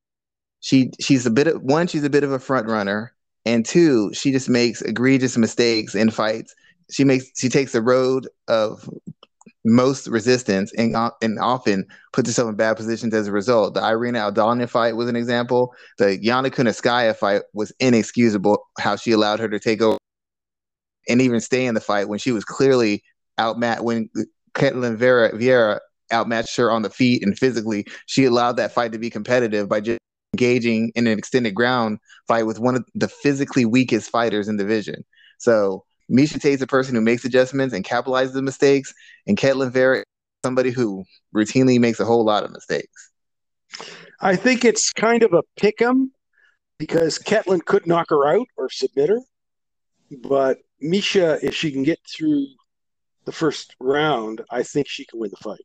she 0.60 0.92
she's 0.98 1.26
a 1.26 1.30
bit 1.30 1.46
of 1.46 1.62
one, 1.62 1.86
she's 1.88 2.04
a 2.04 2.10
bit 2.10 2.24
of 2.24 2.32
a 2.32 2.38
front 2.38 2.66
runner, 2.66 3.14
and 3.44 3.66
two, 3.66 4.14
she 4.14 4.32
just 4.32 4.48
makes 4.48 4.80
egregious 4.80 5.36
mistakes 5.36 5.94
in 5.94 6.10
fights. 6.10 6.54
She 6.90 7.04
makes 7.04 7.26
she 7.38 7.50
takes 7.50 7.72
the 7.72 7.82
road 7.82 8.28
of 8.48 8.88
most 9.64 10.06
resistance 10.06 10.72
and, 10.74 10.96
uh, 10.96 11.10
and 11.20 11.38
often 11.38 11.86
puts 12.12 12.28
herself 12.28 12.48
in 12.48 12.56
bad 12.56 12.76
positions 12.76 13.12
as 13.14 13.26
a 13.26 13.32
result. 13.32 13.74
The 13.74 13.84
Irina 13.84 14.20
Aldana 14.20 14.68
fight 14.68 14.96
was 14.96 15.08
an 15.08 15.16
example. 15.16 15.74
The 15.98 16.18
Yana 16.18 16.50
Kunitskaya 16.50 17.14
fight 17.14 17.42
was 17.52 17.72
inexcusable 17.80 18.66
how 18.78 18.96
she 18.96 19.12
allowed 19.12 19.40
her 19.40 19.48
to 19.48 19.58
take 19.58 19.82
over 19.82 19.98
and 21.08 21.20
even 21.20 21.40
stay 21.40 21.66
in 21.66 21.74
the 21.74 21.80
fight 21.80 22.08
when 22.08 22.18
she 22.18 22.32
was 22.32 22.44
clearly 22.44 23.02
outmatched 23.38 23.82
when 23.82 24.08
Ketlen 24.54 24.96
Vera 24.96 25.32
Vieira 25.32 25.80
outmatched 26.12 26.56
her 26.56 26.70
on 26.70 26.82
the 26.82 26.90
feet 26.90 27.24
and 27.24 27.38
physically. 27.38 27.86
She 28.06 28.24
allowed 28.24 28.56
that 28.56 28.72
fight 28.72 28.92
to 28.92 28.98
be 28.98 29.10
competitive 29.10 29.68
by 29.68 29.80
just 29.80 30.00
engaging 30.34 30.92
in 30.94 31.06
an 31.06 31.18
extended 31.18 31.54
ground 31.54 31.98
fight 32.28 32.44
with 32.44 32.58
one 32.58 32.76
of 32.76 32.84
the 32.94 33.08
physically 33.08 33.64
weakest 33.64 34.10
fighters 34.10 34.48
in 34.48 34.56
the 34.56 34.62
division. 34.62 35.04
So 35.38 35.84
Miesha 36.10 36.40
Tate's 36.40 36.62
a 36.62 36.66
person 36.66 36.94
who 36.94 37.00
makes 37.00 37.24
adjustments 37.24 37.74
and 37.74 37.84
capitalizes 37.84 38.32
the 38.32 38.42
mistakes, 38.42 38.92
and 39.26 39.36
Ketlen 39.36 39.70
Vera 39.70 40.02
somebody 40.44 40.70
who 40.70 41.04
routinely 41.34 41.78
makes 41.78 42.00
a 42.00 42.04
whole 42.04 42.24
lot 42.24 42.44
of 42.44 42.50
mistakes. 42.50 43.10
I 44.20 44.36
think 44.36 44.64
it's 44.64 44.92
kind 44.92 45.22
of 45.22 45.32
a 45.32 45.42
pick 45.56 45.80
'em 45.80 46.12
because 46.78 47.18
Ketlen 47.18 47.64
could 47.64 47.86
knock 47.86 48.06
her 48.08 48.26
out 48.26 48.46
or 48.56 48.70
submit 48.70 49.10
her, 49.10 49.20
but 50.22 50.58
Miesha, 50.82 51.38
if 51.42 51.54
she 51.54 51.70
can 51.70 51.82
get 51.82 51.98
through 52.08 52.46
the 53.26 53.32
first 53.32 53.76
round, 53.80 54.40
I 54.50 54.62
think 54.62 54.88
she 54.88 55.04
can 55.04 55.20
win 55.20 55.30
the 55.30 55.36
fight. 55.36 55.60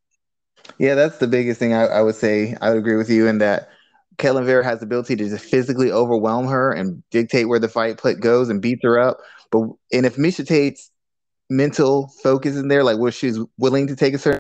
Yeah, 0.78 0.96
that's 0.96 1.20
the 1.20 1.28
biggest 1.28 1.60
thing 1.60 1.74
I, 1.74 1.86
I 1.86 2.02
would 2.02 2.16
say. 2.16 2.56
I 2.62 2.70
would 2.70 2.80
agree 2.80 2.98
with 2.98 3.10
you 3.10 3.28
in 3.28 3.38
that 3.38 3.70
Ketlen 4.18 4.46
Vera 4.46 4.64
has 4.64 4.80
the 4.80 4.86
ability 4.86 5.16
to 5.16 5.30
just 5.30 5.46
physically 5.46 5.92
overwhelm 5.92 6.48
her 6.48 6.72
and 6.72 7.04
dictate 7.12 7.48
where 7.48 7.60
the 7.60 7.70
fight 7.70 7.98
put 7.98 8.20
goes 8.20 8.50
and 8.50 8.62
beats 8.62 8.82
her 8.84 9.00
up. 9.00 9.18
But 9.52 9.62
and 9.92 10.06
if 10.06 10.18
Miesha 10.18 10.46
Tate's 10.46 10.92
mental 11.50 12.12
focus 12.24 12.56
in 12.56 12.68
there, 12.68 12.84
like 12.84 12.98
where 12.98 13.12
she's 13.12 13.40
willing 13.58 13.88
to 13.88 13.96
take 13.96 14.14
a 14.14 14.18
certain 14.18 14.40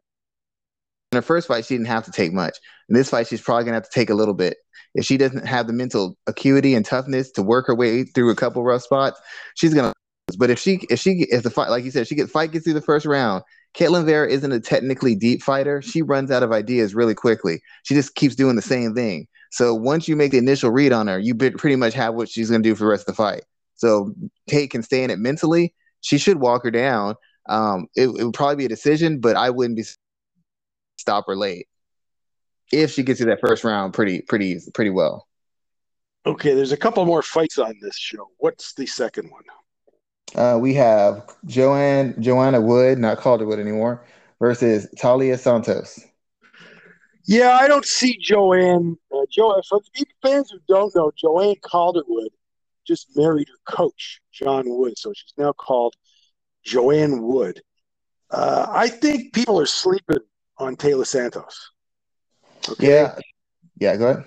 in 1.12 1.18
her 1.18 1.22
first 1.22 1.48
fight, 1.48 1.66
she 1.66 1.76
didn't 1.76 1.88
have 1.88 2.06
to 2.06 2.12
take 2.12 2.34
much. 2.34 2.58
In 2.90 2.96
this 2.96 3.10
fight, 3.10 3.28
she's 3.28 3.42
probably 3.42 3.66
gonna 3.66 3.76
have 3.76 3.90
to 3.90 3.94
take 3.94 4.10
a 4.10 4.16
little 4.16 4.34
bit. 4.34 4.58
If 4.96 5.06
she 5.06 5.18
doesn't 5.18 5.46
have 5.46 5.68
the 5.68 5.74
mental 5.74 6.18
acuity 6.28 6.74
and 6.74 6.86
toughness 6.86 7.32
to 7.32 7.42
work 7.42 7.68
her 7.68 7.76
way 7.76 8.04
through 8.04 8.30
a 8.30 8.36
couple 8.36 8.64
rough 8.64 8.84
spots, 8.84 9.20
she's 9.56 9.74
gonna. 9.74 9.94
But 10.38 10.50
if 10.50 10.60
she 10.60 10.80
if 10.90 11.00
she 11.00 11.26
if 11.30 11.44
the 11.44 11.50
fight 11.50 11.70
like 11.70 11.84
you 11.84 11.92
said, 11.92 12.08
she 12.08 12.16
get 12.16 12.30
fight 12.30 12.52
gets 12.52 12.66
through 12.66 12.74
the 12.74 12.82
first 12.82 13.06
round, 13.06 13.44
Ketlen 13.76 14.06
Vera 14.06 14.28
isn't 14.30 14.52
a 14.52 14.60
technically 14.60 15.16
deep 15.16 15.44
fighter. 15.44 15.82
She 15.82 16.02
runs 16.02 16.32
out 16.32 16.44
of 16.44 16.52
ideas 16.52 16.96
really 16.96 17.14
quickly. 17.14 17.62
She 17.84 17.94
just 17.94 18.16
keeps 18.16 18.36
doing 18.36 18.56
the 18.56 18.62
same 18.62 18.96
thing. 18.96 19.28
So 19.52 19.74
once 19.74 20.08
you 20.08 20.16
make 20.16 20.32
the 20.32 20.38
initial 20.38 20.72
read 20.72 20.92
on 20.92 21.08
her, 21.08 21.20
you 21.20 21.36
pretty 21.36 21.76
much 21.76 21.94
have 21.94 22.14
what 22.16 22.30
she's 22.30 22.50
going 22.50 22.64
to 22.64 22.70
do 22.70 22.76
for 22.76 22.86
the 22.86 22.90
rest 22.90 23.04
of 23.04 23.08
the 23.08 23.14
fight. 23.14 23.44
So 23.75 24.13
Tate 24.48 24.72
can 24.72 24.84
stay 24.84 25.03
in 25.03 25.10
it 25.10 25.20
mentally. 25.20 25.74
She 26.01 26.17
should 26.17 26.39
walk 26.39 26.63
her 26.63 26.72
down. 26.72 27.15
Um, 27.48 27.88
it, 27.96 28.08
it, 28.08 28.24
would 28.24 28.34
probably 28.34 28.55
be 28.55 28.65
a 28.65 28.70
decision, 28.70 29.20
but 29.20 29.36
I 29.36 29.50
wouldn't 29.50 29.77
be 29.77 29.86
stop 30.98 31.25
her 31.27 31.36
late 31.36 31.67
if 32.72 32.91
she 32.91 33.03
gets 33.03 33.20
to 33.20 33.25
that 33.25 33.39
first 33.39 33.63
round 33.63 33.94
pretty 33.94 34.22
pretty 34.22 34.60
pretty 34.74 34.89
well. 34.89 35.27
Okay, 36.25 36.55
there's 36.55 36.72
a 36.72 36.77
couple 36.77 37.05
more 37.05 37.22
fights 37.22 37.60
on 37.60 37.75
this 37.82 37.98
show. 37.98 38.29
What's 38.38 38.74
the 38.74 38.88
second 38.88 39.29
one? 39.29 39.44
Uh, 40.34 40.58
we 40.58 40.74
have 40.74 41.29
Joanne 41.46 42.20
Joanna 42.20 42.60
Wood, 42.60 42.98
not 42.98 43.20
Calderwood 43.20 43.60
anymore, 43.60 44.05
versus 44.39 44.88
Taila 44.98 45.38
Santos. 45.38 46.03
Yeah, 47.27 47.58
I 47.60 47.67
don't 47.67 47.86
see 47.86 48.17
Joanne. 48.22 48.98
Uh, 49.13 49.25
Joanne, 49.32 49.62
for 49.67 49.82
the 49.96 50.05
fans 50.24 50.51
who 50.51 50.60
don't 50.67 50.96
know, 50.96 51.12
Joanne 51.15 51.55
Calderwood 51.63 52.29
just 52.86 53.15
married 53.15 53.48
her 53.48 53.75
coach, 53.75 54.22
John 54.32 54.63
Wood. 54.68 54.98
So 54.98 55.13
she's 55.13 55.34
now 55.38 55.54
called 55.54 55.96
Joanne 56.63 57.22
Wood. 57.24 57.62
Uh, 58.32 58.65
I 58.70 58.88
think 58.88 59.34
people 59.34 59.60
are 59.60 59.65
sleeping 59.65 60.20
on 60.58 60.75
Taylor 60.75 61.06
Santos. 61.06 61.72
Okay? 62.70 62.88
Yeah. 62.88 63.15
Yeah, 63.80 63.96
go 63.98 64.08
ahead. 64.08 64.24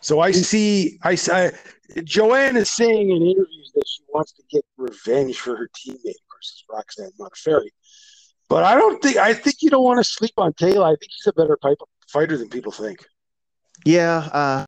So 0.00 0.20
I 0.20 0.30
see, 0.30 0.98
I, 1.02 1.18
I 1.32 1.52
Joanne 2.04 2.56
is 2.56 2.70
saying 2.70 3.10
in 3.10 3.22
interviews 3.22 3.72
that 3.74 3.84
she 3.86 4.02
wants 4.08 4.32
to 4.32 4.42
get 4.50 4.64
revenge 4.76 5.38
for 5.38 5.56
her 5.56 5.68
teammate 5.76 6.14
versus 6.32 6.64
Roxanne 6.70 7.10
Modafferi. 7.20 7.68
But 8.48 8.64
I 8.64 8.74
don't 8.74 9.02
think 9.02 9.16
I 9.16 9.34
think 9.34 9.56
you 9.60 9.70
don't 9.70 9.84
want 9.84 9.98
to 9.98 10.04
sleep 10.04 10.34
on 10.36 10.52
Taylor. 10.54 10.86
I 10.86 10.90
think 10.90 11.10
he's 11.10 11.26
a 11.26 11.32
better 11.32 11.56
pipe 11.56 11.78
fighter 12.08 12.36
than 12.36 12.48
people 12.48 12.72
think. 12.72 13.04
Yeah, 13.84 14.28
uh, 14.32 14.64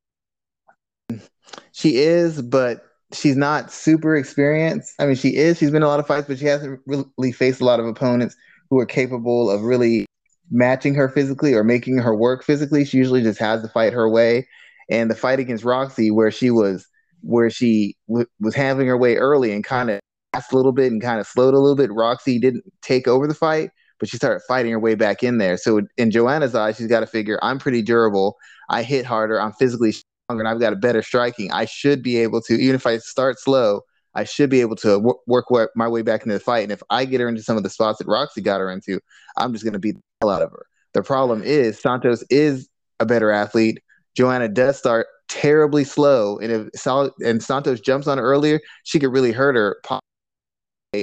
she 1.72 1.96
is, 1.98 2.42
but 2.42 2.82
she's 3.12 3.36
not 3.36 3.72
super 3.72 4.16
experienced. 4.16 4.94
I 4.98 5.06
mean, 5.06 5.16
she 5.16 5.36
is. 5.36 5.58
She's 5.58 5.70
been 5.70 5.82
in 5.82 5.84
a 5.84 5.88
lot 5.88 6.00
of 6.00 6.06
fights, 6.06 6.26
but 6.28 6.38
she 6.38 6.46
hasn't 6.46 6.80
really 6.86 7.32
faced 7.32 7.60
a 7.60 7.64
lot 7.64 7.80
of 7.80 7.86
opponents 7.86 8.36
who 8.70 8.78
are 8.78 8.86
capable 8.86 9.50
of 9.50 9.62
really 9.62 10.06
matching 10.50 10.94
her 10.94 11.08
physically 11.08 11.54
or 11.54 11.64
making 11.64 11.98
her 11.98 12.14
work 12.14 12.44
physically. 12.44 12.84
She 12.84 12.98
usually 12.98 13.22
just 13.22 13.38
has 13.38 13.62
to 13.62 13.68
fight 13.68 13.92
her 13.92 14.08
way. 14.08 14.46
And 14.90 15.10
the 15.10 15.14
fight 15.14 15.38
against 15.38 15.64
Roxy, 15.64 16.10
where 16.10 16.30
she 16.30 16.50
was, 16.50 16.86
where 17.20 17.50
she 17.50 17.96
w- 18.08 18.26
was 18.40 18.54
handling 18.54 18.88
her 18.88 18.96
way 18.96 19.16
early 19.16 19.52
and 19.52 19.62
kind 19.62 19.90
of 19.90 20.00
a 20.34 20.42
little 20.52 20.72
bit 20.72 20.90
and 20.92 21.02
kind 21.02 21.20
of 21.20 21.26
slowed 21.26 21.54
a 21.54 21.58
little 21.58 21.76
bit. 21.76 21.92
Roxy 21.92 22.38
didn't 22.38 22.64
take 22.80 23.06
over 23.06 23.26
the 23.26 23.34
fight, 23.34 23.70
but 23.98 24.08
she 24.08 24.16
started 24.16 24.40
fighting 24.48 24.72
her 24.72 24.78
way 24.78 24.94
back 24.94 25.22
in 25.22 25.38
there. 25.38 25.56
So 25.56 25.82
in 25.96 26.10
Joanna's 26.10 26.54
eyes, 26.54 26.76
she's 26.76 26.86
got 26.86 27.00
to 27.00 27.06
figure 27.06 27.38
I'm 27.42 27.58
pretty 27.58 27.82
durable. 27.82 28.36
I 28.70 28.82
hit 28.82 29.04
harder. 29.04 29.40
I'm 29.40 29.52
physically 29.52 29.92
and 30.28 30.46
I've 30.46 30.60
got 30.60 30.72
a 30.72 30.76
better 30.76 31.02
striking. 31.02 31.50
I 31.52 31.64
should 31.64 32.02
be 32.02 32.18
able 32.18 32.42
to, 32.42 32.54
even 32.54 32.74
if 32.74 32.86
I 32.86 32.98
start 32.98 33.40
slow, 33.40 33.82
I 34.14 34.24
should 34.24 34.50
be 34.50 34.60
able 34.60 34.76
to 34.76 34.88
w- 34.88 35.18
work 35.26 35.46
my 35.74 35.88
way 35.88 36.02
back 36.02 36.22
into 36.22 36.34
the 36.34 36.40
fight. 36.40 36.64
And 36.64 36.72
if 36.72 36.82
I 36.90 37.04
get 37.04 37.20
her 37.20 37.28
into 37.28 37.42
some 37.42 37.56
of 37.56 37.62
the 37.62 37.70
spots 37.70 37.98
that 37.98 38.06
Roxy 38.06 38.42
got 38.42 38.60
her 38.60 38.70
into, 38.70 39.00
I'm 39.36 39.52
just 39.52 39.64
going 39.64 39.72
to 39.72 39.78
beat 39.78 39.94
the 39.94 40.02
hell 40.20 40.30
out 40.30 40.42
of 40.42 40.50
her. 40.50 40.66
The 40.92 41.02
problem 41.02 41.42
is 41.42 41.80
Santos 41.80 42.24
is 42.28 42.68
a 43.00 43.06
better 43.06 43.30
athlete. 43.30 43.80
Joanna 44.14 44.48
does 44.48 44.76
start 44.76 45.06
terribly 45.28 45.84
slow, 45.84 46.38
and 46.38 46.50
if 46.50 46.86
and 47.24 47.42
Santos 47.42 47.80
jumps 47.80 48.06
on 48.06 48.18
her 48.18 48.24
earlier, 48.24 48.60
she 48.84 48.98
could 48.98 49.12
really 49.12 49.32
hurt 49.32 49.54
her 49.54 49.76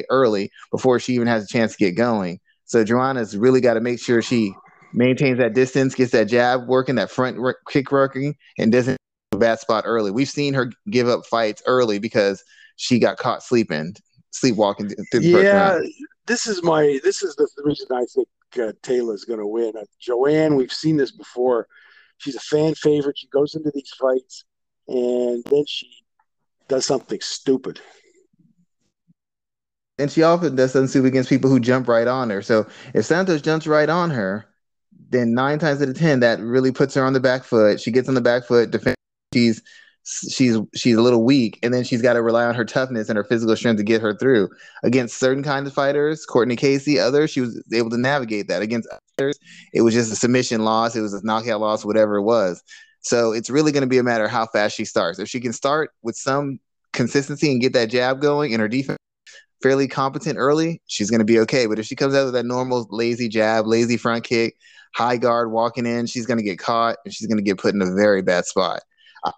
early 0.10 0.52
before 0.72 1.00
she 1.00 1.14
even 1.14 1.28
has 1.28 1.46
a 1.46 1.48
chance 1.48 1.74
to 1.74 1.78
get 1.78 1.96
going. 1.96 2.40
So 2.66 2.84
Joanna's 2.84 3.38
really 3.38 3.62
got 3.62 3.76
to 3.76 3.80
make 3.80 4.00
sure 4.00 4.22
she 4.22 4.54
maintains 4.94 5.38
that 5.38 5.54
distance, 5.54 5.96
gets 5.96 6.12
that 6.12 6.26
jab 6.26 6.68
working, 6.68 6.96
that 6.96 7.12
front 7.12 7.38
kick 7.70 7.92
working, 7.92 8.36
and 8.58 8.72
doesn't 8.72 8.98
a 9.36 9.40
bad 9.40 9.60
spot 9.60 9.84
early. 9.86 10.12
We've 10.12 10.30
seen 10.30 10.54
her 10.54 10.72
give 10.90 11.08
up 11.08 11.26
fights 11.26 11.62
early 11.66 12.00
because 12.00 12.44
she 12.78 13.00
got 13.00 13.18
caught 13.18 13.44
sleeping, 13.44 13.96
sleepwalking 14.32 14.92
yeah, 15.14 15.80
this 16.26 16.48
is 16.48 16.64
my 16.64 17.00
this 17.04 17.22
is 17.22 17.36
the, 17.36 17.48
the 17.58 17.64
reason 17.64 17.88
I 17.92 18.06
think 18.14 18.28
uh, 18.60 18.74
Taila's 18.82 19.26
going 19.26 19.40
to 19.40 19.48
win. 19.48 19.74
Uh, 19.78 19.86
Joanne, 20.00 20.56
we've 20.56 20.74
seen 20.74 20.98
this 20.98 21.12
before. 21.12 21.68
She's 22.18 22.36
a 22.36 22.40
fan 22.40 22.76
favorite. 22.76 23.18
She 23.18 23.28
goes 23.28 23.56
into 23.56 23.72
these 23.74 23.92
fights, 24.00 24.46
and 24.88 25.44
then 25.46 25.66
she 25.68 25.90
does 26.68 26.86
something 26.86 27.20
stupid 27.22 27.80
and 29.98 30.12
she 30.12 30.24
often 30.24 30.56
does 30.56 30.74
something 30.74 30.88
stupid 30.88 31.08
against 31.08 31.30
people 31.30 31.50
who 31.50 31.60
jump 31.60 31.88
right 31.88 32.08
on 32.08 32.30
her. 32.30 32.42
So 32.42 32.68
if 32.94 33.06
Santos 33.06 33.42
jumps 33.42 33.68
right 33.68 33.90
on 33.90 34.10
her, 34.12 34.46
then 35.10 35.34
nine 35.34 35.60
times 35.60 35.82
out 35.82 35.90
of 35.90 35.98
ten, 35.98 36.20
that 36.22 36.40
really 36.40 36.72
puts 36.72 36.96
her 36.96 37.04
on 37.04 37.14
the 37.14 37.20
back 37.20 37.44
foot. 37.44 37.80
She 37.80 37.92
gets 37.92 38.10
on 38.10 38.16
the 38.16 38.22
back 38.22 38.46
foot, 38.46 38.72
defend. 38.72 38.95
She's 39.36 39.62
she's 40.06 40.58
she's 40.74 40.96
a 40.96 41.02
little 41.02 41.26
weak, 41.26 41.60
and 41.62 41.74
then 41.74 41.84
she's 41.84 42.02
got 42.02 42.14
to 42.14 42.22
rely 42.22 42.46
on 42.46 42.56
her 42.56 42.64
toughness 42.64 43.10
and 43.10 43.18
her 43.18 43.26
physical 43.26 43.54
strength 43.58 43.80
to 43.80 43.84
get 43.84 44.02
her 44.02 44.16
through. 44.16 44.48
Against 44.84 45.18
certain 45.20 45.44
kinds 45.44 45.68
of 45.68 45.74
fighters, 45.74 46.26
Courtney 46.26 46.56
Casey, 46.56 46.98
others, 46.98 47.32
she 47.32 47.42
was 47.42 47.62
able 47.74 47.90
to 47.90 47.98
navigate 47.98 48.48
that. 48.48 48.62
Against 48.62 48.88
others, 49.20 49.38
it 49.74 49.82
was 49.82 49.94
just 49.94 50.14
a 50.14 50.16
submission 50.16 50.64
loss, 50.64 50.96
it 50.96 51.02
was 51.02 51.14
a 51.14 51.26
knockout 51.26 51.60
loss, 51.60 51.84
whatever 51.84 52.16
it 52.16 52.24
was. 52.24 52.64
So 53.02 53.34
it's 53.34 53.50
really 53.50 53.74
going 53.74 53.82
to 53.82 53.88
be 53.88 53.98
a 53.98 54.04
matter 54.04 54.24
of 54.24 54.32
how 54.32 54.46
fast 54.48 54.78
she 54.78 54.86
starts. 54.86 55.20
If 55.20 55.28
she 55.28 55.42
can 55.42 55.52
start 55.52 55.92
with 56.02 56.16
some 56.16 56.60
consistency 56.94 57.52
and 57.52 57.60
get 57.60 57.74
that 57.74 57.90
jab 57.90 58.22
going, 58.22 58.54
and 58.54 58.62
her 58.62 58.70
defense 58.70 59.00
fairly 59.62 59.90
competent 59.90 60.38
early, 60.38 60.82
she's 60.88 61.10
going 61.10 61.20
to 61.20 61.26
be 61.26 61.40
okay. 61.40 61.66
But 61.66 61.78
if 61.78 61.86
she 61.86 61.96
comes 61.96 62.16
out 62.16 62.24
with 62.24 62.36
that 62.36 62.46
normal 62.46 62.88
lazy 62.90 63.28
jab, 63.28 63.68
lazy 63.68 63.98
front 63.98 64.24
kick, 64.24 64.56
high 64.96 65.18
guard 65.18 65.52
walking 65.52 65.86
in, 65.86 66.06
she's 66.06 66.26
going 66.26 66.38
to 66.38 66.44
get 66.44 66.58
caught 66.58 66.98
and 67.04 67.14
she's 67.14 67.28
going 67.28 67.38
to 67.38 67.44
get 67.44 67.58
put 67.58 67.74
in 67.74 67.82
a 67.82 67.94
very 67.94 68.22
bad 68.22 68.46
spot. 68.46 68.82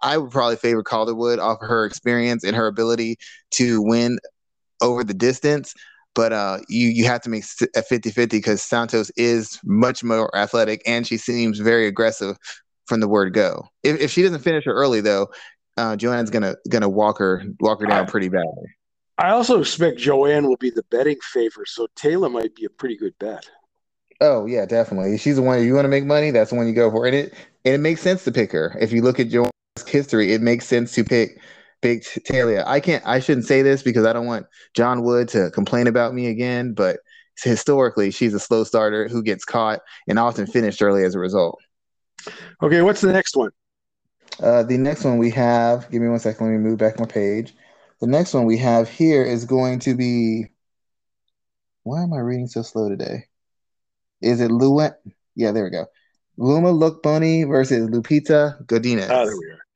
I 0.01 0.17
would 0.17 0.31
probably 0.31 0.57
favor 0.57 0.83
Calderwood 0.83 1.39
off 1.39 1.59
of 1.61 1.67
her 1.67 1.85
experience 1.85 2.43
and 2.43 2.55
her 2.55 2.67
ability 2.67 3.17
to 3.51 3.81
win 3.81 4.19
over 4.81 5.03
the 5.03 5.13
distance. 5.13 5.73
But 6.15 6.33
uh, 6.33 6.59
you 6.67 6.87
you 6.87 7.05
have 7.05 7.21
to 7.21 7.29
make 7.29 7.43
a 7.75 7.81
50-50 7.81 8.29
because 8.29 8.63
Santos 8.63 9.11
is 9.17 9.59
much 9.63 10.03
more 10.03 10.35
athletic 10.35 10.81
and 10.85 11.05
she 11.05 11.17
seems 11.17 11.59
very 11.59 11.85
aggressive 11.85 12.37
from 12.87 13.01
the 13.01 13.07
word 13.07 13.33
go. 13.33 13.67
If, 13.83 13.99
if 13.99 14.11
she 14.11 14.23
doesn't 14.23 14.39
finish 14.39 14.65
her 14.65 14.73
early 14.73 15.01
though, 15.01 15.27
uh, 15.77 15.95
Joanne's 15.95 16.31
gonna 16.31 16.55
gonna 16.69 16.89
walk 16.89 17.19
her 17.19 17.43
walk 17.59 17.81
her 17.81 17.85
down 17.85 18.07
pretty 18.07 18.29
badly. 18.29 18.75
I 19.19 19.29
also 19.29 19.59
expect 19.59 19.99
Joanne 19.99 20.47
will 20.47 20.57
be 20.57 20.69
the 20.69 20.83
betting 20.89 21.17
favorite, 21.21 21.69
so 21.69 21.87
Taylor 21.95 22.29
might 22.29 22.55
be 22.55 22.65
a 22.65 22.69
pretty 22.69 22.97
good 22.97 23.17
bet. 23.19 23.47
Oh 24.19 24.47
yeah, 24.47 24.65
definitely. 24.65 25.17
She's 25.17 25.35
the 25.35 25.41
one 25.43 25.63
you 25.63 25.73
want 25.75 25.85
to 25.85 25.89
make 25.89 26.05
money. 26.05 26.31
That's 26.31 26.49
the 26.49 26.55
one 26.55 26.67
you 26.67 26.73
go 26.73 26.89
for, 26.89 27.05
and 27.05 27.15
it 27.15 27.33
and 27.65 27.75
it 27.75 27.79
makes 27.79 28.01
sense 28.01 28.23
to 28.23 28.31
pick 28.31 28.51
her. 28.51 28.75
If 28.79 28.91
you 28.91 29.01
look 29.01 29.19
at 29.19 29.29
Joanne's 29.29 29.51
history, 29.83 30.33
it 30.33 30.41
makes 30.41 30.65
sense 30.65 30.93
to 30.93 31.03
pick 31.03 31.41
pick 31.81 32.03
Taila. 32.03 32.65
I 32.65 32.79
can't. 32.79 33.05
I 33.05 33.19
shouldn't 33.19 33.45
say 33.45 33.61
this 33.61 33.83
because 33.83 34.05
I 34.05 34.13
don't 34.13 34.25
want 34.25 34.45
John 34.75 35.03
Wood 35.03 35.27
to 35.29 35.51
complain 35.51 35.87
about 35.87 36.13
me 36.13 36.27
again. 36.27 36.73
But 36.73 36.99
historically, 37.43 38.11
she's 38.11 38.33
a 38.33 38.39
slow 38.39 38.63
starter 38.63 39.07
who 39.07 39.21
gets 39.21 39.45
caught 39.45 39.79
and 40.07 40.19
often 40.19 40.47
finished 40.47 40.81
early 40.81 41.03
as 41.03 41.15
a 41.15 41.19
result. 41.19 41.59
Okay, 42.61 42.81
what's 42.81 43.01
the 43.01 43.13
next 43.13 43.35
one? 43.35 43.51
Uh, 44.41 44.63
the 44.63 44.77
next 44.77 45.03
one 45.03 45.17
we 45.17 45.31
have. 45.31 45.89
Give 45.91 46.01
me 46.01 46.09
one 46.09 46.19
second. 46.19 46.45
Let 46.45 46.53
me 46.53 46.59
move 46.59 46.77
back 46.77 46.99
my 46.99 47.05
page. 47.05 47.53
The 47.99 48.07
next 48.07 48.33
one 48.33 48.45
we 48.45 48.57
have 48.57 48.89
here 48.89 49.23
is 49.23 49.45
going 49.45 49.79
to 49.79 49.95
be. 49.95 50.47
Why 51.83 52.03
am 52.03 52.13
I 52.13 52.19
reading 52.19 52.47
so 52.47 52.61
slow 52.61 52.89
today? 52.89 53.25
Is 54.21 54.41
it 54.41 54.51
Lua? 54.51 54.95
Yeah, 55.35 55.51
there 55.51 55.63
we 55.63 55.69
go. 55.69 55.85
Loma 56.37 56.71
Lookboonmee 56.71 57.47
versus 57.47 57.89
Lupita 57.89 58.63
Godinez. 58.65 59.07
Oh, 59.09 59.25
there 59.25 59.37
we 59.37 59.45
are. 59.45 59.66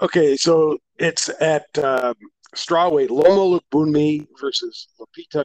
Okay, 0.00 0.36
so 0.36 0.78
it's 0.98 1.28
at 1.40 1.66
um, 1.78 2.14
strawweight. 2.54 3.10
Loma 3.10 3.60
Lookboonmee 3.60 4.26
versus 4.40 4.88
Lupita 5.00 5.44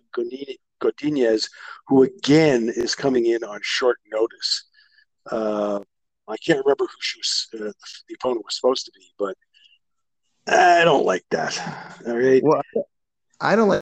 Godinez, 0.82 1.50
who 1.88 2.04
again 2.04 2.72
is 2.76 2.94
coming 2.94 3.26
in 3.26 3.44
on 3.44 3.60
short 3.64 3.98
notice. 4.12 4.66
Uh, 5.32 5.80
I 6.28 6.38
can't 6.38 6.64
remember 6.64 6.86
who 6.86 6.98
she 7.00 7.20
was, 7.20 7.48
uh, 7.56 7.72
the 8.08 8.16
opponent 8.16 8.46
was 8.46 8.56
supposed 8.56 8.86
to 8.86 8.92
be, 8.96 9.12
but 9.18 9.36
I 10.48 10.84
don't 10.84 11.06
like 11.06 11.26
that. 11.32 11.58
All 12.06 12.18
right. 12.18 12.44
Well, 12.44 12.62
I 13.42 13.56
don't 13.56 13.70
like 13.70 13.82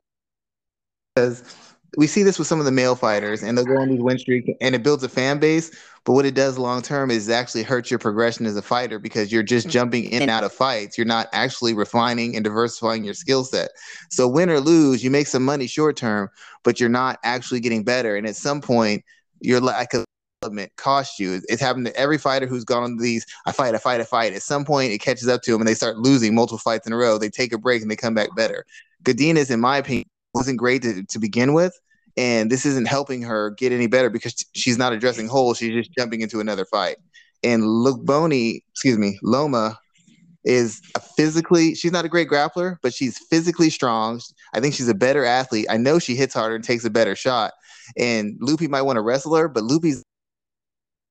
because 1.16 1.71
we 1.98 2.07
see 2.07 2.24
this 2.24 2.39
with 2.39 2.48
some 2.48 2.60
of 2.60 2.65
the 2.65 2.71
male 2.71 2.95
fighters, 2.95 3.43
and 3.43 3.57
they'll 3.57 3.65
go 3.65 3.77
on 3.77 3.89
these 3.89 4.00
win 4.00 4.17
streaks, 4.17 4.50
and 4.62 4.74
it 4.74 4.83
builds 4.83 5.03
a 5.03 5.10
fan 5.10 5.39
base. 5.39 5.71
But 6.03 6.13
what 6.13 6.25
it 6.25 6.33
does 6.33 6.57
long 6.57 6.81
term 6.81 7.12
is 7.12 7.29
actually 7.29 7.63
hurts 7.63 7.91
your 7.91 8.00
progression 8.00 8.45
as 8.45 8.55
a 8.55 8.62
fighter 8.62 8.98
because 8.98 9.31
you're 9.31 9.43
just 9.43 9.67
mm-hmm. 9.67 9.74
jumping 9.74 10.05
in 10.05 10.21
and 10.21 10.31
out 10.31 10.43
of 10.43 10.53
fights. 10.53 10.98
You're 10.98 11.05
not 11.05 11.27
actually 11.33 11.74
refining 11.74 12.36
and 12.36 12.43
diversifying 12.43 13.03
your 13.03 13.13
skill 13.13 13.43
set. 13.43 13.71
So 14.10 14.27
win 14.27 14.50
or 14.50 14.60
lose, 14.60 15.03
you 15.03 15.12
make 15.12 15.27
some 15.27 15.43
money 15.43 15.67
short 15.67 15.98
term, 15.98 16.29
but 16.63 16.79
you're 16.79 16.89
not 16.89 17.19
actually 17.24 17.60
getting 17.60 17.83
better. 17.83 18.15
And 18.15 18.25
at 18.25 18.36
some 18.36 18.62
point, 18.62 19.03
your 19.41 19.60
lack 19.60 19.93
of 19.93 20.05
development 20.41 20.71
costs 20.77 21.19
you. 21.19 21.41
It's 21.50 21.62
happened 21.62 21.86
to 21.86 21.95
every 21.95 22.17
fighter 22.17 22.48
who's 22.48 22.63
gone 22.63 22.83
on 22.83 22.98
these. 22.98 23.25
I 23.45 23.51
fight, 23.51 23.75
I 23.75 23.77
fight, 23.77 24.01
I 24.01 24.05
fight. 24.05 24.33
At 24.33 24.41
some 24.41 24.65
point, 24.65 24.91
it 24.91 25.00
catches 25.00 25.27
up 25.27 25.43
to 25.43 25.51
them, 25.51 25.62
and 25.62 25.67
they 25.67 25.75
start 25.75 25.98
losing 25.98 26.33
multiple 26.33 26.57
fights 26.57 26.88
in 26.88 26.93
a 26.93 26.98
row. 26.98 27.17
They 27.17 27.29
take 27.29 27.53
a 27.53 27.60
break 27.60 27.81
and 27.81 27.91
they 27.91 27.95
come 27.95 28.15
back 28.15 28.29
better. 28.36 28.65
Godinez, 29.03 29.51
in 29.51 29.60
my 29.60 29.77
opinion, 29.77 30.05
wasn't 30.33 30.57
great 30.57 30.81
to, 30.83 31.03
to 31.03 31.19
begin 31.19 31.53
with. 31.53 31.79
And 32.17 32.51
this 32.51 32.65
isn't 32.65 32.88
helping 32.88 33.21
her 33.23 33.51
get 33.51 33.71
any 33.71 33.88
better 33.88 34.09
because 34.09 34.35
she's 34.53 34.77
not 34.77 34.93
addressing 34.93 35.27
holes. 35.27 35.57
She's 35.57 35.73
just 35.73 35.95
jumping 35.97 36.21
into 36.21 36.39
another 36.39 36.65
fight. 36.65 36.97
And 37.43 37.63
Lookboonmee, 37.63 38.61
excuse 38.71 38.97
me, 38.97 39.17
Loma 39.23 39.79
is 40.43 40.81
physically, 41.15 41.75
she's 41.75 41.91
not 41.91 42.05
a 42.05 42.09
great 42.09 42.29
grappler, 42.29 42.77
but 42.81 42.93
she's 42.93 43.17
physically 43.17 43.69
strong. 43.69 44.19
I 44.53 44.59
think 44.59 44.73
she's 44.73 44.89
a 44.89 44.93
better 44.93 45.23
athlete. 45.23 45.67
I 45.69 45.77
know 45.77 46.00
she 46.00 46.15
hits 46.15 46.33
harder 46.33 46.55
and 46.55 46.63
takes 46.63 46.83
a 46.83 46.89
better 46.89 47.15
shot. 47.15 47.53
And 47.97 48.38
Loopy 48.41 48.67
might 48.67 48.81
want 48.83 48.97
to 48.97 49.01
wrestle 49.01 49.35
her, 49.35 49.47
but 49.47 49.63
Loopy's 49.63 50.03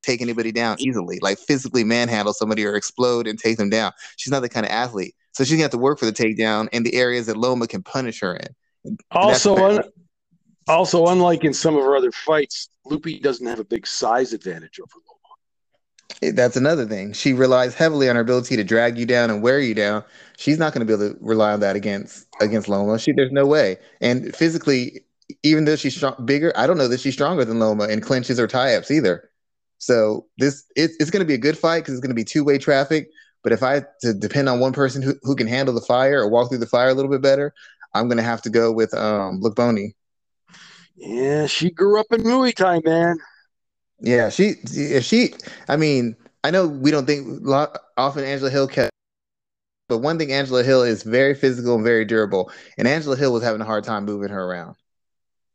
take 0.02 0.22
anybody 0.22 0.52
down 0.52 0.76
easily, 0.80 1.18
like 1.20 1.38
physically 1.38 1.84
manhandle 1.84 2.32
somebody 2.32 2.64
or 2.64 2.74
explode 2.74 3.26
and 3.26 3.38
take 3.38 3.58
them 3.58 3.70
down. 3.70 3.92
She's 4.16 4.30
not 4.30 4.40
the 4.40 4.48
kind 4.48 4.64
of 4.64 4.72
athlete. 4.72 5.14
So 5.32 5.44
she's 5.44 5.52
gonna 5.52 5.62
have 5.64 5.70
to 5.72 5.78
work 5.78 5.98
for 5.98 6.06
the 6.06 6.12
takedown 6.12 6.68
in 6.72 6.82
the 6.82 6.94
areas 6.94 7.26
that 7.26 7.36
Loma 7.36 7.66
can 7.66 7.82
punish 7.82 8.20
her 8.20 8.34
in. 8.34 8.48
Also, 9.10 9.56
un- 9.56 9.84
also 10.68 11.06
unlike 11.06 11.44
in 11.44 11.52
some 11.52 11.76
of 11.76 11.82
her 11.82 11.96
other 11.96 12.12
fights, 12.12 12.68
Loopy 12.84 13.20
doesn't 13.20 13.46
have 13.46 13.58
a 13.58 13.64
big 13.64 13.86
size 13.86 14.32
advantage 14.32 14.80
over 14.80 14.90
Loma. 14.94 16.34
That's 16.34 16.56
another 16.56 16.86
thing. 16.86 17.12
She 17.12 17.32
relies 17.32 17.74
heavily 17.74 18.08
on 18.08 18.16
her 18.16 18.22
ability 18.22 18.56
to 18.56 18.64
drag 18.64 18.98
you 18.98 19.06
down 19.06 19.30
and 19.30 19.42
wear 19.42 19.60
you 19.60 19.74
down. 19.74 20.04
She's 20.36 20.58
not 20.58 20.72
going 20.72 20.86
to 20.86 20.96
be 20.96 21.02
able 21.02 21.14
to 21.14 21.24
rely 21.24 21.52
on 21.52 21.60
that 21.60 21.76
against 21.76 22.26
against 22.40 22.68
Loma. 22.68 22.98
She 22.98 23.12
there's 23.12 23.32
no 23.32 23.46
way. 23.46 23.78
And 24.00 24.34
physically, 24.34 25.04
even 25.42 25.64
though 25.64 25.76
she's 25.76 25.96
strong, 25.96 26.14
bigger, 26.24 26.52
I 26.56 26.66
don't 26.66 26.78
know 26.78 26.88
that 26.88 27.00
she's 27.00 27.14
stronger 27.14 27.44
than 27.44 27.58
Loma 27.58 27.88
in 27.88 28.00
clinches 28.00 28.40
or 28.40 28.46
tie 28.46 28.74
ups 28.74 28.90
either. 28.90 29.30
So 29.78 30.26
this 30.38 30.64
it, 30.76 30.90
it's 31.00 31.10
going 31.10 31.20
to 31.20 31.26
be 31.26 31.34
a 31.34 31.38
good 31.38 31.56
fight 31.56 31.80
because 31.80 31.94
it's 31.94 32.00
going 32.00 32.10
to 32.10 32.14
be 32.14 32.24
two 32.24 32.44
way 32.44 32.58
traffic. 32.58 33.08
But 33.42 33.52
if 33.52 33.62
I 33.62 33.84
to 34.02 34.12
depend 34.12 34.50
on 34.50 34.60
one 34.60 34.72
person 34.72 35.00
who, 35.00 35.14
who 35.22 35.34
can 35.34 35.46
handle 35.46 35.74
the 35.74 35.80
fire 35.80 36.20
or 36.20 36.28
walk 36.28 36.50
through 36.50 36.58
the 36.58 36.66
fire 36.66 36.90
a 36.90 36.94
little 36.94 37.10
bit 37.10 37.22
better, 37.22 37.54
I'm 37.94 38.06
going 38.06 38.18
to 38.18 38.22
have 38.22 38.42
to 38.42 38.50
go 38.50 38.72
with 38.72 38.94
um, 38.94 39.40
Lookboonmee. 39.40 39.94
Yeah, 40.96 41.46
she 41.46 41.70
grew 41.70 41.98
up 41.98 42.06
in 42.10 42.22
Muay 42.22 42.54
Thai, 42.54 42.80
man. 42.84 43.16
Yeah, 44.00 44.28
she 44.28 44.54
if 44.64 45.04
she. 45.04 45.34
I 45.68 45.76
mean, 45.76 46.16
I 46.44 46.50
know 46.50 46.66
we 46.66 46.90
don't 46.90 47.06
think 47.06 47.46
often 47.96 48.24
Angela 48.24 48.50
Hill 48.50 48.66
kept, 48.66 48.90
but 49.88 49.98
one 49.98 50.18
thing 50.18 50.32
Angela 50.32 50.62
Hill 50.62 50.82
is 50.82 51.02
very 51.02 51.34
physical 51.34 51.74
and 51.74 51.84
very 51.84 52.04
durable, 52.04 52.50
and 52.78 52.86
Angela 52.86 53.16
Hill 53.16 53.32
was 53.32 53.42
having 53.42 53.60
a 53.60 53.64
hard 53.64 53.84
time 53.84 54.04
moving 54.04 54.30
her 54.30 54.44
around. 54.44 54.76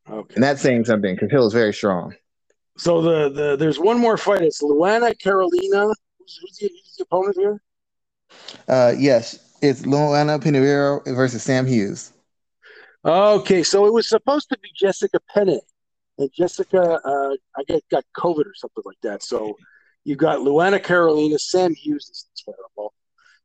Okay, 0.09 0.35
and 0.35 0.43
that's 0.43 0.61
saying 0.61 0.85
something 0.85 1.15
because 1.15 1.31
Hill 1.31 1.47
is 1.47 1.53
very 1.53 1.73
strong. 1.73 2.13
So 2.77 3.01
the, 3.01 3.29
the 3.29 3.55
there's 3.55 3.79
one 3.79 3.99
more 3.99 4.17
fight. 4.17 4.41
It's 4.41 4.61
Luana 4.61 5.17
Carolina. 5.17 5.93
Who's, 6.19 6.39
who's, 6.41 6.57
the, 6.57 6.69
who's 6.69 6.95
the 6.97 7.03
opponent 7.03 7.37
here? 7.37 7.61
Uh, 8.67 8.93
yes, 8.97 9.57
it's 9.61 9.83
Luana 9.83 10.39
Pinheiro 10.39 11.03
versus 11.15 11.41
Sam 11.41 11.65
Hughes. 11.65 12.11
Okay, 13.05 13.61
so 13.61 13.85
it 13.85 13.93
was 13.93 14.09
supposed 14.09 14.49
to 14.49 14.57
be 14.59 14.69
Jessica 14.75 15.19
Penne, 15.33 15.59
and 16.17 16.29
Jessica, 16.33 16.99
uh, 17.05 17.35
I 17.55 17.63
guess, 17.67 17.81
got 17.91 18.03
COVID 18.17 18.45
or 18.45 18.53
something 18.55 18.83
like 18.83 18.97
that. 19.03 19.21
So 19.21 19.55
you 20.03 20.15
got 20.15 20.39
Luana 20.39 20.83
Carolina. 20.83 21.37
Sam 21.37 21.75
Hughes 21.75 22.09
is 22.09 22.27
terrible. 22.43 22.93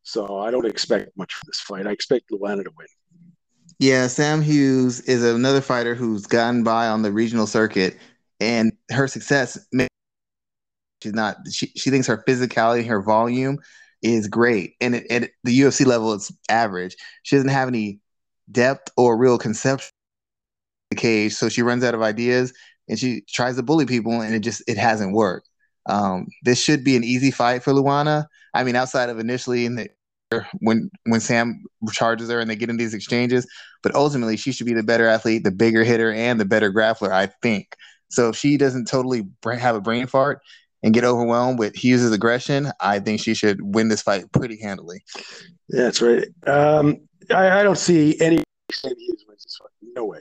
So 0.03 0.39
I 0.39 0.51
don't 0.51 0.67
expect 0.67 1.17
much 1.17 1.35
for 1.35 1.45
this 1.47 1.61
fight. 1.61 1.87
I 1.87 1.91
expect 1.91 2.31
Luana 2.31 2.65
to 2.65 2.71
win. 2.77 2.87
Yeah, 3.79 4.07
Sam 4.07 4.41
Hughes 4.41 5.01
is 5.01 5.23
another 5.23 5.61
fighter 5.61 5.95
who's 5.95 6.27
gotten 6.27 6.65
by 6.65 6.89
on 6.89 7.03
the 7.03 7.13
regional 7.13 7.47
circuit 7.47 7.99
and 8.41 8.73
her 8.91 9.07
success 9.07 9.59
she's 11.03 11.13
not 11.13 11.37
she, 11.51 11.67
she 11.77 11.91
thinks 11.91 12.07
her 12.07 12.25
physicality 12.27 12.87
her 12.87 13.03
volume 13.03 13.59
is 14.03 14.29
great 14.29 14.75
and 14.81 14.95
at 14.95 15.31
the 15.45 15.61
ufc 15.61 15.85
level 15.87 16.13
it's 16.13 16.33
average 16.49 16.97
she 17.23 17.37
doesn't 17.37 17.51
have 17.51 17.69
any 17.69 18.01
depth 18.53 18.91
or 18.97 19.17
real 19.17 19.39
conception 19.39 19.91
the 20.91 20.97
cage 20.97 21.35
so 21.35 21.49
she 21.49 21.63
runs 21.63 21.85
out 21.85 21.95
of 21.95 22.03
ideas 22.03 22.53
and 22.89 22.99
she 22.99 23.23
tries 23.29 23.57
to 23.57 23.63
bully 23.63 23.87
people 23.87 24.21
and 24.21 24.35
it 24.35 24.41
just 24.41 24.63
it 24.67 24.77
hasn't 24.77 25.15
worked 25.15 25.49
um, 25.87 26.27
this 26.43 26.63
should 26.63 26.85
be 26.85 26.97
an 26.97 27.05
easy 27.05 27.31
fight 27.31 27.63
for 27.63 27.73
luana 27.73 28.27
i 28.55 28.65
mean 28.65 28.77
outside 28.77 29.09
of 29.09 29.19
initially 29.19 29.67
in 29.67 29.77
the 29.77 29.89
when 30.61 30.91
when 31.05 31.21
sam 31.21 31.63
charges 31.93 32.31
her 32.31 32.39
and 32.39 32.51
they 32.51 32.57
get 32.57 32.71
in 32.71 32.77
these 32.77 32.95
exchanges 32.95 33.47
but 33.83 33.95
ultimately 33.95 34.37
she 34.37 34.53
should 34.53 34.67
be 34.67 34.75
the 34.75 34.83
better 34.83 35.07
athlete 35.07 35.45
the 35.45 35.51
bigger 35.51 35.83
hitter 35.83 36.13
and 36.13 36.39
the 36.41 36.45
better 36.45 36.73
grappler 36.73 37.11
i 37.11 37.27
think 37.43 37.75
so 38.11 38.29
if 38.29 38.37
she 38.37 38.57
doesn't 38.57 38.87
totally 38.87 39.23
have 39.45 39.77
a 39.77 39.81
brain 39.81 40.07
fart 40.07 40.41
and 40.83 40.95
get 40.95 41.05
overwhelmed 41.05 41.59
with 41.59 41.75
Hughes' 41.75 42.11
aggression, 42.11 42.71
I 42.81 43.01
think 43.01 43.21
she 43.21 43.35
should 43.35 43.59
win 43.63 43.89
this 43.89 44.03
fight 44.03 44.31
pretty 44.33 44.61
handily. 44.61 45.03
That's 45.69 46.01
right. 46.01 46.27
Um, 46.47 47.09
I, 47.31 47.61
I, 47.61 47.63
don't 47.63 47.79
see 47.79 48.21
any 48.21 48.43
Sam 48.73 48.93
Hughes 48.97 49.25
wins 49.27 49.43
this 49.45 49.57
fight. 49.57 49.71
No 49.95 50.05
way. 50.05 50.21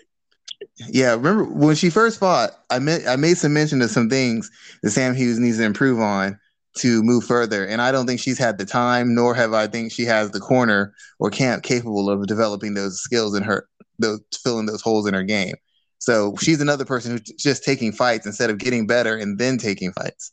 Yeah, 0.89 1.11
remember 1.11 1.45
when 1.45 1.75
she 1.75 1.89
first 1.89 2.19
fought, 2.19 2.51
I 2.69 2.79
made 2.79 3.05
I 3.05 3.15
made 3.15 3.37
some 3.37 3.53
mention 3.53 3.81
of 3.81 3.89
some 3.89 4.09
things 4.09 4.49
that 4.83 4.91
Sam 4.91 5.15
Hughes 5.15 5.39
needs 5.39 5.57
to 5.57 5.63
improve 5.63 5.99
on 5.99 6.39
to 6.77 7.03
move 7.03 7.23
further. 7.23 7.65
And 7.65 7.81
I 7.81 7.91
don't 7.91 8.05
think 8.05 8.19
she's 8.19 8.37
had 8.37 8.57
the 8.57 8.65
time, 8.65 9.13
nor 9.13 9.33
have 9.33 9.53
I 9.53 9.67
think 9.67 9.91
she 9.91 10.05
has 10.05 10.31
the 10.31 10.39
corner 10.39 10.93
or 11.19 11.29
camp 11.29 11.63
capable 11.63 12.09
of 12.09 12.27
developing 12.27 12.73
those 12.73 13.01
skills 13.01 13.35
in 13.35 13.43
her 13.43 13.67
those 13.99 14.21
filling 14.43 14.65
those 14.65 14.81
holes 14.81 15.07
in 15.07 15.13
her 15.13 15.23
game. 15.23 15.55
So 15.99 16.35
she's 16.39 16.61
another 16.61 16.85
person 16.85 17.11
who's 17.11 17.21
just 17.21 17.63
taking 17.63 17.91
fights 17.91 18.25
instead 18.25 18.49
of 18.49 18.57
getting 18.57 18.87
better 18.87 19.17
and 19.17 19.37
then 19.37 19.57
taking 19.57 19.91
fights. 19.91 20.31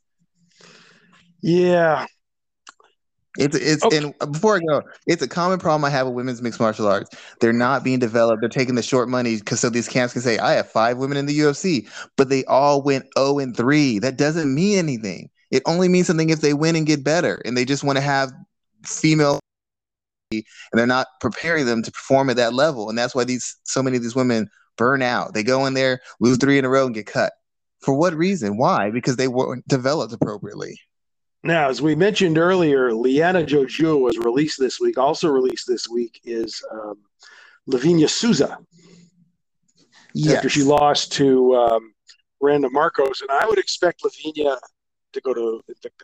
Yeah. 1.42 2.06
It's 3.38 3.56
it's 3.56 3.84
okay. 3.84 3.98
and 3.98 4.32
before 4.32 4.56
I 4.56 4.60
go, 4.60 4.82
it's 5.06 5.22
a 5.22 5.28
common 5.28 5.58
problem 5.58 5.84
I 5.84 5.90
have 5.90 6.06
with 6.06 6.14
women's 6.14 6.42
mixed 6.42 6.60
martial 6.60 6.86
arts. 6.86 7.10
They're 7.40 7.52
not 7.52 7.84
being 7.84 7.98
developed. 7.98 8.40
They're 8.40 8.48
taking 8.48 8.74
the 8.74 8.82
short 8.82 9.08
money 9.08 9.36
because 9.36 9.60
so 9.60 9.70
these 9.70 9.88
camps 9.88 10.12
can 10.12 10.22
say, 10.22 10.38
I 10.38 10.52
have 10.52 10.70
five 10.70 10.98
women 10.98 11.16
in 11.16 11.26
the 11.26 11.38
UFC, 11.38 11.88
but 12.16 12.28
they 12.28 12.44
all 12.44 12.82
went 12.82 13.06
0 13.18 13.38
and 13.38 13.56
3. 13.56 13.98
That 14.00 14.16
doesn't 14.16 14.54
mean 14.54 14.78
anything. 14.78 15.30
It 15.50 15.62
only 15.66 15.88
means 15.88 16.06
something 16.06 16.30
if 16.30 16.40
they 16.40 16.54
win 16.54 16.76
and 16.76 16.86
get 16.86 17.04
better. 17.04 17.40
And 17.44 17.56
they 17.56 17.64
just 17.64 17.84
want 17.84 17.96
to 17.96 18.02
have 18.02 18.32
female 18.84 19.40
and 20.32 20.44
they're 20.72 20.86
not 20.86 21.06
preparing 21.20 21.66
them 21.66 21.82
to 21.82 21.92
perform 21.92 22.30
at 22.30 22.36
that 22.36 22.52
level. 22.52 22.88
And 22.88 22.98
that's 22.98 23.14
why 23.14 23.24
these 23.24 23.56
so 23.64 23.82
many 23.82 23.96
of 23.96 24.02
these 24.02 24.16
women 24.16 24.50
burn 24.76 25.02
out. 25.02 25.34
They 25.34 25.42
go 25.42 25.66
in 25.66 25.74
there, 25.74 26.00
lose 26.20 26.38
three 26.38 26.58
in 26.58 26.64
a 26.64 26.68
row, 26.68 26.86
and 26.86 26.94
get 26.94 27.06
cut. 27.06 27.32
For 27.80 27.94
what 27.94 28.14
reason? 28.14 28.56
Why? 28.56 28.90
Because 28.90 29.16
they 29.16 29.28
weren't 29.28 29.66
developed 29.68 30.12
appropriately. 30.12 30.78
Now, 31.46 31.68
as 31.68 31.80
we 31.80 31.94
mentioned 31.94 32.38
earlier, 32.38 32.92
Liana 32.92 33.44
Jojo 33.44 34.00
was 34.00 34.18
released 34.18 34.58
this 34.58 34.80
week. 34.80 34.98
Also 34.98 35.28
released 35.28 35.68
this 35.68 35.88
week 35.88 36.20
is 36.24 36.60
um, 36.72 36.96
Lavinia 37.66 38.08
Souza. 38.08 38.58
yes. 40.12 40.36
after 40.36 40.48
she 40.48 40.64
lost 40.64 41.12
to 41.12 41.54
um, 41.54 41.94
Randa 42.40 42.68
Markos, 42.68 43.20
and 43.20 43.30
I 43.30 43.46
would 43.46 43.58
expect 43.58 44.02
Lavinia 44.02 44.56
to 45.12 45.20
go 45.20 45.32
to 45.32 45.62
Invicta. 45.70 46.02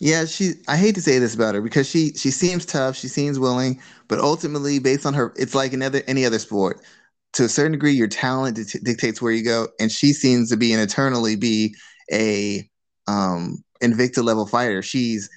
Yeah, 0.00 0.24
she. 0.24 0.54
I 0.66 0.78
hate 0.78 0.94
to 0.94 1.02
say 1.02 1.18
this 1.18 1.34
about 1.34 1.54
her 1.54 1.60
because 1.60 1.88
she 1.88 2.12
she 2.14 2.30
seems 2.30 2.64
tough, 2.64 2.96
she 2.96 3.08
seems 3.08 3.38
willing, 3.38 3.80
but 4.08 4.18
ultimately, 4.18 4.78
based 4.78 5.04
on 5.04 5.12
her, 5.12 5.34
it's 5.36 5.54
like 5.54 5.74
another 5.74 6.02
any 6.06 6.24
other 6.24 6.38
sport. 6.38 6.80
To 7.34 7.44
a 7.44 7.48
certain 7.48 7.72
degree, 7.72 7.92
your 7.92 8.08
talent 8.08 8.58
dictates 8.82 9.20
where 9.20 9.32
you 9.32 9.44
go, 9.44 9.68
and 9.78 9.92
she 9.92 10.12
seems 10.12 10.48
to 10.50 10.56
be 10.56 10.72
and 10.72 10.82
eternally 10.82 11.36
be 11.36 11.76
a 12.10 12.68
um, 13.06 13.62
Invicta 13.82 14.22
level 14.22 14.46
fighter. 14.46 14.82
She's 14.82 15.28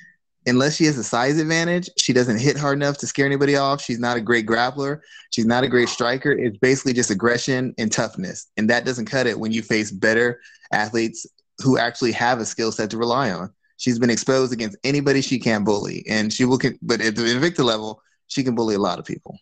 unless 0.46 0.76
she 0.76 0.86
has 0.86 0.98
a 0.98 1.04
size 1.04 1.40
advantage, 1.40 1.90
she 1.98 2.14
doesn't 2.14 2.40
hit 2.40 2.58
hard 2.58 2.78
enough 2.78 2.98
to 3.00 3.08
scare 3.08 3.26
anybody 3.26 3.56
off. 3.56 3.82
She's 3.82 4.00
not 4.00 4.18
a 4.18 4.22
great 4.22 4.46
grappler. 4.46 5.02
She's 5.32 5.46
not 5.46 5.64
a 5.64 5.68
great 5.68 5.90
striker. 5.90 6.32
It's 6.32 6.58
basically 6.58 6.94
just 6.94 7.10
aggression 7.10 7.74
and 7.78 7.92
toughness. 7.92 8.48
And 8.58 8.70
that 8.70 8.86
doesn't 8.86 9.06
cut 9.06 9.28
it 9.28 9.40
when 9.40 9.52
you 9.52 9.62
face 9.62 9.92
better 9.92 10.40
athletes 10.72 11.26
who 11.64 11.78
actually 11.78 12.12
have 12.12 12.40
a 12.40 12.46
skill 12.46 12.72
set 12.72 12.90
to 12.92 12.98
rely 12.98 13.32
on. 13.32 13.52
She's 13.78 14.00
been 14.00 14.10
exposed 14.10 14.54
against 14.54 14.78
anybody 14.84 15.22
she 15.22 15.40
can 15.40 15.64
bully. 15.64 16.06
And 16.08 16.32
she 16.32 16.46
will, 16.46 16.60
but 16.82 17.02
at 17.02 17.16
the 17.16 17.24
Invicta 17.24 17.64
level, 17.64 18.02
she 18.28 18.44
can 18.44 18.56
bully 18.56 18.76
a 18.76 18.80
lot 18.80 19.00
of 19.00 19.06
people. 19.06 19.38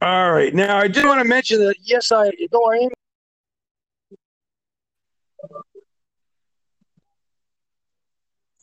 All 0.00 0.32
right. 0.32 0.54
Now, 0.54 0.78
I 0.78 0.88
do 0.88 1.06
want 1.06 1.20
to 1.20 1.28
mention 1.28 1.64
that, 1.64 1.76
yes, 1.80 2.10
I, 2.12 2.30
though 2.50 2.72
I 2.72 2.76
am 2.76 2.90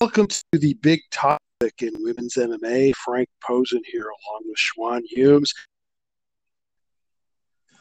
Welcome 0.02 0.28
to 0.28 0.44
the 0.54 0.76
big 0.76 1.02
topic 1.12 1.42
in 1.82 1.92
women's 1.96 2.36
MMA. 2.36 2.96
Frank 2.96 3.28
Posen 3.44 3.82
here, 3.86 4.06
along 4.06 4.44
with 4.46 4.58
Schwan 4.58 5.02
Humes. 5.04 5.54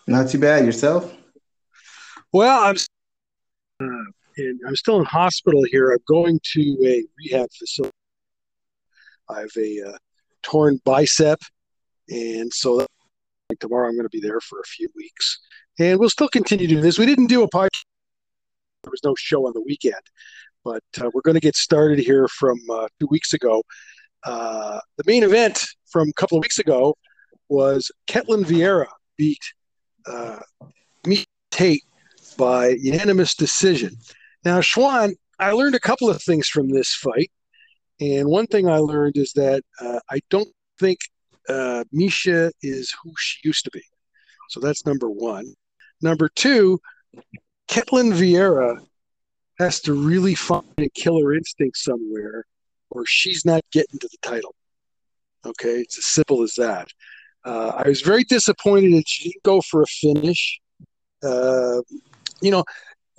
Not 0.08 0.28
too 0.28 0.40
bad. 0.40 0.66
Yourself? 0.66 1.14
Well, 2.32 2.58
I'm 2.58 2.74
uh, 3.80 4.10
in, 4.36 4.58
I'm 4.66 4.74
still 4.74 4.98
in 4.98 5.04
hospital 5.04 5.62
here. 5.70 5.92
I'm 5.92 5.98
going 6.08 6.40
to 6.54 6.76
a 6.84 7.04
rehab 7.18 7.50
facility. 7.56 7.92
I 9.30 9.42
have 9.42 9.56
a 9.56 9.90
uh, 9.90 9.98
torn 10.42 10.80
bicep, 10.84 11.38
and 12.08 12.52
so 12.52 12.78
that, 12.78 12.88
like, 13.48 13.60
tomorrow 13.60 13.86
I'm 13.86 13.94
going 13.94 14.08
to 14.08 14.10
be 14.10 14.20
there 14.20 14.40
for 14.40 14.58
a 14.58 14.66
few 14.66 14.88
weeks, 14.96 15.38
and 15.78 16.00
we'll 16.00 16.10
still 16.10 16.28
continue 16.28 16.66
doing 16.66 16.82
this. 16.82 16.98
We 16.98 17.06
didn't 17.06 17.28
do 17.28 17.44
a 17.44 17.48
podcast. 17.48 17.84
There 18.82 18.90
was 18.90 19.04
no 19.04 19.14
show 19.16 19.46
on 19.46 19.52
the 19.52 19.62
weekend, 19.62 20.02
but 20.68 21.02
uh, 21.02 21.10
we're 21.14 21.22
going 21.22 21.34
to 21.34 21.40
get 21.40 21.56
started 21.56 21.98
here 21.98 22.28
from 22.28 22.58
uh, 22.70 22.86
two 23.00 23.08
weeks 23.10 23.32
ago. 23.32 23.62
Uh, 24.24 24.78
the 24.98 25.04
main 25.06 25.22
event 25.22 25.66
from 25.90 26.10
a 26.10 26.12
couple 26.12 26.36
of 26.36 26.42
weeks 26.42 26.58
ago 26.58 26.94
was 27.48 27.90
Ketlen 28.06 28.44
Vieira 28.44 28.86
beat 29.16 29.40
uh, 30.06 30.40
Miesha 31.06 31.24
Tate 31.50 31.84
by 32.36 32.68
unanimous 32.78 33.34
decision. 33.34 33.96
Now, 34.44 34.60
Schwan, 34.60 35.14
I 35.38 35.52
learned 35.52 35.74
a 35.74 35.80
couple 35.80 36.10
of 36.10 36.22
things 36.22 36.48
from 36.48 36.68
this 36.68 36.94
fight. 36.94 37.30
And 38.00 38.28
one 38.28 38.46
thing 38.46 38.68
I 38.68 38.78
learned 38.78 39.16
is 39.16 39.32
that 39.32 39.62
uh, 39.80 40.00
I 40.10 40.20
don't 40.28 40.52
think 40.78 40.98
uh, 41.48 41.84
Miesha 41.94 42.50
is 42.62 42.94
who 43.02 43.12
she 43.18 43.38
used 43.42 43.64
to 43.64 43.70
be. 43.70 43.82
So 44.50 44.60
that's 44.60 44.84
number 44.84 45.08
one. 45.08 45.54
Number 46.02 46.28
two, 46.28 46.78
Ketlen 47.70 48.12
Vieira 48.12 48.78
has 49.58 49.80
to 49.82 49.92
really 49.92 50.34
find 50.34 50.64
a 50.78 50.88
killer 50.90 51.34
instinct 51.34 51.76
somewhere, 51.76 52.44
or 52.90 53.04
she's 53.06 53.44
not 53.44 53.62
getting 53.72 53.98
to 53.98 54.08
the 54.08 54.18
title. 54.22 54.54
Okay, 55.44 55.80
it's 55.80 55.98
as 55.98 56.04
simple 56.04 56.42
as 56.42 56.54
that. 56.54 56.88
Uh, 57.44 57.72
I 57.84 57.88
was 57.88 58.00
very 58.00 58.24
disappointed 58.24 58.92
that 58.94 59.08
she 59.08 59.30
didn't 59.30 59.42
go 59.42 59.60
for 59.60 59.82
a 59.82 59.86
finish. 59.86 60.60
Uh, 61.22 61.80
you 62.40 62.50
know, 62.50 62.64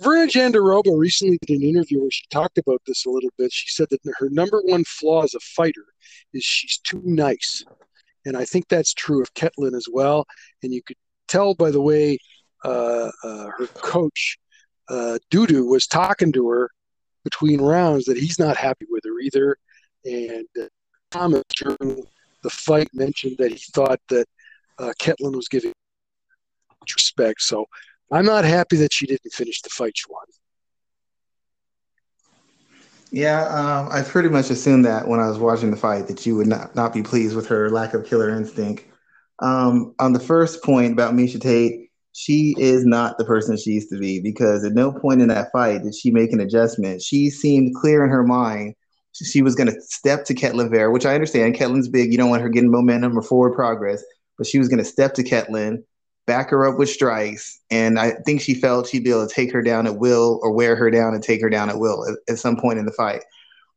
Virna 0.02 0.28
Jandiroba 0.28 0.98
recently 0.98 1.38
did 1.46 1.60
an 1.60 1.68
interview 1.68 2.00
where 2.00 2.10
she 2.10 2.24
talked 2.30 2.56
about 2.56 2.80
this 2.86 3.04
a 3.04 3.10
little 3.10 3.30
bit. 3.36 3.52
She 3.52 3.68
said 3.68 3.88
that 3.90 4.00
her 4.18 4.30
number 4.30 4.62
one 4.64 4.84
flaw 4.84 5.22
as 5.22 5.34
a 5.34 5.40
fighter 5.40 5.84
is 6.32 6.42
she's 6.42 6.78
too 6.78 7.02
nice. 7.04 7.64
And 8.24 8.36
I 8.36 8.44
think 8.44 8.68
that's 8.68 8.94
true 8.94 9.20
of 9.20 9.34
Ketlen 9.34 9.74
as 9.74 9.86
well. 9.90 10.26
And 10.62 10.72
you 10.72 10.82
could 10.82 10.96
tell 11.28 11.54
by 11.54 11.70
the 11.70 11.80
way 11.80 12.18
uh, 12.64 13.10
uh, 13.24 13.46
her 13.58 13.66
coach 13.74 14.38
uh, 14.90 15.18
Dudu 15.30 15.66
was 15.66 15.86
talking 15.86 16.32
to 16.32 16.48
her 16.48 16.70
between 17.24 17.60
rounds 17.60 18.04
that 18.06 18.16
he's 18.16 18.38
not 18.38 18.56
happy 18.56 18.86
with 18.90 19.04
her 19.04 19.18
either. 19.20 19.56
And 20.04 20.46
uh, 20.60 20.66
Thomas 21.10 21.44
during 21.56 22.02
the 22.42 22.50
fight 22.50 22.88
mentioned 22.92 23.36
that 23.38 23.52
he 23.52 23.62
thought 23.72 24.00
that 24.08 24.26
uh, 24.78 24.92
Ketlen 24.98 25.36
was 25.36 25.48
giving 25.48 25.72
respect. 26.94 27.42
So 27.42 27.66
I'm 28.10 28.24
not 28.24 28.44
happy 28.44 28.76
that 28.76 28.92
she 28.92 29.06
didn't 29.06 29.32
finish 29.32 29.62
the 29.62 29.70
fight, 29.70 29.94
Schwan. 29.94 30.24
Yeah, 33.12 33.42
um, 33.46 33.88
I 33.90 34.02
pretty 34.02 34.28
much 34.28 34.50
assumed 34.50 34.84
that 34.84 35.06
when 35.06 35.20
I 35.20 35.28
was 35.28 35.38
watching 35.38 35.70
the 35.70 35.76
fight 35.76 36.06
that 36.06 36.24
you 36.26 36.36
would 36.36 36.46
not, 36.46 36.74
not 36.76 36.92
be 36.92 37.02
pleased 37.02 37.34
with 37.34 37.46
her 37.48 37.68
lack 37.68 37.92
of 37.92 38.06
killer 38.06 38.30
instinct. 38.30 38.84
Um, 39.40 39.94
on 39.98 40.12
the 40.12 40.20
first 40.20 40.62
point 40.62 40.92
about 40.92 41.14
Miesha 41.14 41.40
Tate, 41.40 41.89
she 42.12 42.54
is 42.58 42.84
not 42.84 43.18
the 43.18 43.24
person 43.24 43.56
she 43.56 43.72
used 43.72 43.90
to 43.90 43.98
be 43.98 44.20
because 44.20 44.64
at 44.64 44.72
no 44.72 44.92
point 44.92 45.20
in 45.20 45.28
that 45.28 45.52
fight 45.52 45.82
did 45.82 45.94
she 45.94 46.10
make 46.10 46.32
an 46.32 46.40
adjustment. 46.40 47.02
She 47.02 47.30
seemed 47.30 47.74
clear 47.76 48.04
in 48.04 48.10
her 48.10 48.24
mind. 48.24 48.74
She 49.12 49.42
was 49.42 49.54
going 49.54 49.72
to 49.72 49.80
step 49.80 50.24
to 50.26 50.34
Ketlen 50.34 50.70
Vieira, 50.70 50.92
which 50.92 51.06
I 51.06 51.14
understand. 51.14 51.54
Ketlen's 51.54 51.88
big. 51.88 52.12
You 52.12 52.18
don't 52.18 52.30
want 52.30 52.42
her 52.42 52.48
getting 52.48 52.70
momentum 52.70 53.18
or 53.18 53.22
forward 53.22 53.54
progress, 53.54 54.02
but 54.38 54.46
she 54.46 54.58
was 54.58 54.68
going 54.68 54.78
to 54.78 54.84
step 54.84 55.14
to 55.14 55.24
Ketlen, 55.24 55.82
back 56.26 56.50
her 56.50 56.66
up 56.66 56.78
with 56.78 56.88
strikes. 56.88 57.60
And 57.70 57.98
I 57.98 58.12
think 58.24 58.40
she 58.40 58.54
felt 58.54 58.88
she'd 58.88 59.04
be 59.04 59.10
able 59.10 59.26
to 59.26 59.34
take 59.34 59.52
her 59.52 59.62
down 59.62 59.86
at 59.86 59.98
will 59.98 60.38
or 60.42 60.52
wear 60.52 60.76
her 60.76 60.90
down 60.90 61.14
and 61.14 61.22
take 61.22 61.40
her 61.42 61.50
down 61.50 61.68
at 61.68 61.78
will 61.78 62.06
at, 62.08 62.16
at 62.32 62.38
some 62.38 62.56
point 62.56 62.78
in 62.78 62.86
the 62.86 62.92
fight. 62.92 63.22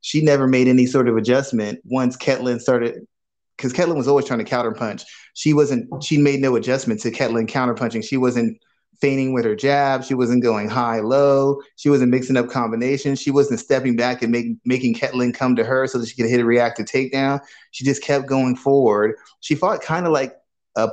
She 0.02 0.22
never 0.22 0.48
made 0.48 0.67
any 0.67 0.86
sort 0.86 1.08
of 1.08 1.17
adjustment 1.17 1.80
once 1.86 2.15
Ketlen 2.15 2.60
started 2.60 3.08
because 3.57 3.73
Ketlen 3.73 3.95
was 3.95 4.07
always 4.07 4.25
trying 4.25 4.43
to 4.43 4.45
counterpunch. 4.45 5.03
She 5.33 5.53
wasn't. 5.53 6.03
She 6.03 6.17
made 6.17 6.39
no 6.39 6.55
adjustment 6.55 6.99
to 7.01 7.11
Ketlen 7.11 7.49
counterpunching. 7.49 8.03
She 8.03 8.17
wasn't 8.17 8.57
feigning 9.03 9.33
with 9.33 9.43
her 9.43 9.55
jab. 9.55 10.03
She 10.03 10.13
wasn't 10.13 10.41
going 10.41 10.69
high 10.69 11.01
low. 11.01 11.61
She 11.75 11.89
wasn't 11.89 12.11
mixing 12.11 12.37
up 12.37 12.49
combinations. 12.49 13.21
She 13.21 13.31
wasn't 13.31 13.59
stepping 13.59 13.97
back 13.97 14.21
and 14.21 14.31
make, 14.31 14.55
making 14.63 14.95
Ketlen 14.95 15.33
come 15.33 15.57
to 15.57 15.63
her 15.65 15.87
so 15.87 15.97
that 15.97 16.07
she 16.07 16.15
could 16.15 16.29
hit 16.29 16.39
a 16.39 16.45
reactive 16.45 16.85
takedown. 16.85 17.41
She 17.71 17.83
just 17.83 18.01
kept 18.01 18.27
going 18.27 18.55
forward. 18.55 19.15
She 19.41 19.55
fought 19.55 19.81
kind 19.81 20.05
of 20.05 20.13
like 20.13 20.37
a 20.77 20.89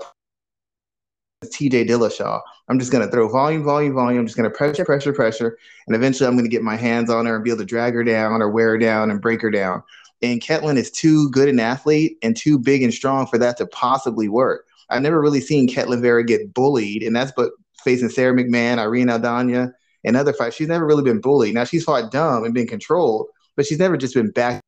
TJ 1.44 1.88
Dillashaw. 1.88 2.40
I'm 2.68 2.78
just 2.78 2.92
going 2.92 3.04
to 3.04 3.10
throw 3.10 3.28
volume, 3.28 3.64
volume, 3.64 3.94
volume. 3.94 4.20
I'm 4.20 4.26
just 4.26 4.36
going 4.36 4.50
to 4.50 4.56
pressure, 4.56 4.84
pressure, 4.84 5.12
pressure. 5.12 5.56
And 5.86 5.96
eventually 5.96 6.26
I'm 6.26 6.34
going 6.34 6.44
to 6.44 6.50
get 6.50 6.62
my 6.62 6.76
hands 6.76 7.10
on 7.10 7.26
her 7.26 7.36
and 7.36 7.44
be 7.44 7.50
able 7.50 7.60
to 7.60 7.64
drag 7.64 7.94
her 7.94 8.04
down 8.04 8.42
or 8.42 8.50
wear 8.50 8.70
her 8.70 8.78
down 8.78 9.10
and 9.10 9.20
break 9.20 9.40
her 9.42 9.50
down. 9.50 9.82
And 10.22 10.40
Ketlen 10.40 10.76
is 10.76 10.90
too 10.90 11.30
good 11.30 11.48
an 11.48 11.60
athlete 11.60 12.18
and 12.22 12.36
too 12.36 12.58
big 12.58 12.82
and 12.82 12.92
strong 12.92 13.26
for 13.26 13.38
that 13.38 13.56
to 13.56 13.66
possibly 13.66 14.28
work. 14.28 14.66
I've 14.90 15.02
never 15.02 15.20
really 15.20 15.40
seen 15.40 15.68
Ketlen 15.68 16.02
Vieira 16.02 16.26
get 16.26 16.52
bullied, 16.52 17.02
and 17.02 17.14
that's 17.14 17.32
but 17.36 17.52
facing 17.82 18.10
Sara 18.10 18.34
McMann, 18.34 18.78
Irene 18.78 19.06
Aldana, 19.06 19.72
and 20.04 20.16
other 20.16 20.32
fights. 20.32 20.56
She's 20.56 20.68
never 20.68 20.86
really 20.86 21.04
been 21.04 21.20
bullied. 21.20 21.54
Now 21.54 21.64
she's 21.64 21.84
fought 21.84 22.10
dumb 22.10 22.44
and 22.44 22.54
been 22.54 22.66
controlled, 22.66 23.28
but 23.56 23.66
she's 23.66 23.78
never 23.78 23.96
just 23.96 24.14
been 24.14 24.30
back. 24.30 24.60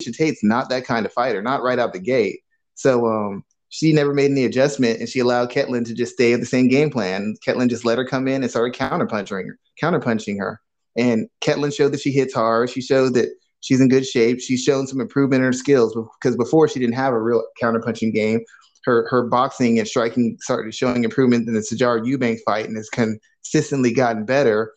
She 0.00 0.12
Tate's 0.12 0.44
not 0.44 0.68
that 0.68 0.84
kind 0.84 1.04
of 1.04 1.12
fighter, 1.12 1.42
not 1.42 1.62
right 1.62 1.78
out 1.78 1.92
the 1.92 1.98
gate. 1.98 2.40
So 2.74 3.06
um, 3.06 3.44
she 3.68 3.92
never 3.92 4.14
made 4.14 4.30
any 4.30 4.44
adjustment, 4.44 5.00
and 5.00 5.08
she 5.08 5.18
allowed 5.18 5.50
Ketlen 5.50 5.84
to 5.86 5.94
just 5.94 6.14
stay 6.14 6.32
at 6.32 6.40
the 6.40 6.46
same 6.46 6.68
game 6.68 6.90
plan. 6.90 7.34
Ketlen 7.44 7.68
just 7.68 7.84
let 7.84 7.98
her 7.98 8.04
come 8.04 8.28
in 8.28 8.42
and 8.42 8.50
started 8.50 8.78
counterpunching 8.78 9.46
her, 9.46 9.58
counterpunching 9.82 10.38
her. 10.38 10.60
And 10.96 11.28
Ketlen 11.40 11.74
showed 11.74 11.92
that 11.92 12.00
she 12.00 12.12
hits 12.12 12.34
hard. 12.34 12.70
She 12.70 12.80
showed 12.80 13.14
that 13.14 13.28
she's 13.60 13.80
in 13.80 13.88
good 13.88 14.06
shape. 14.06 14.40
She's 14.40 14.62
shown 14.62 14.86
some 14.86 15.00
improvement 15.00 15.40
in 15.40 15.46
her 15.46 15.52
skills 15.52 15.96
because 16.20 16.36
before 16.36 16.68
she 16.68 16.78
didn't 16.78 16.94
have 16.94 17.12
a 17.12 17.20
real 17.20 17.44
counterpunching 17.60 18.12
game. 18.14 18.40
Her 18.84 19.06
her 19.10 19.26
boxing 19.26 19.78
and 19.78 19.88
striking 19.88 20.38
started 20.40 20.74
showing 20.74 21.04
improvement 21.04 21.46
in 21.48 21.54
the 21.54 21.60
Sijara 21.60 22.00
Eubank 22.00 22.38
fight 22.46 22.66
and 22.66 22.76
has 22.76 22.88
consistently 22.88 23.92
gotten 23.92 24.24
better. 24.24 24.72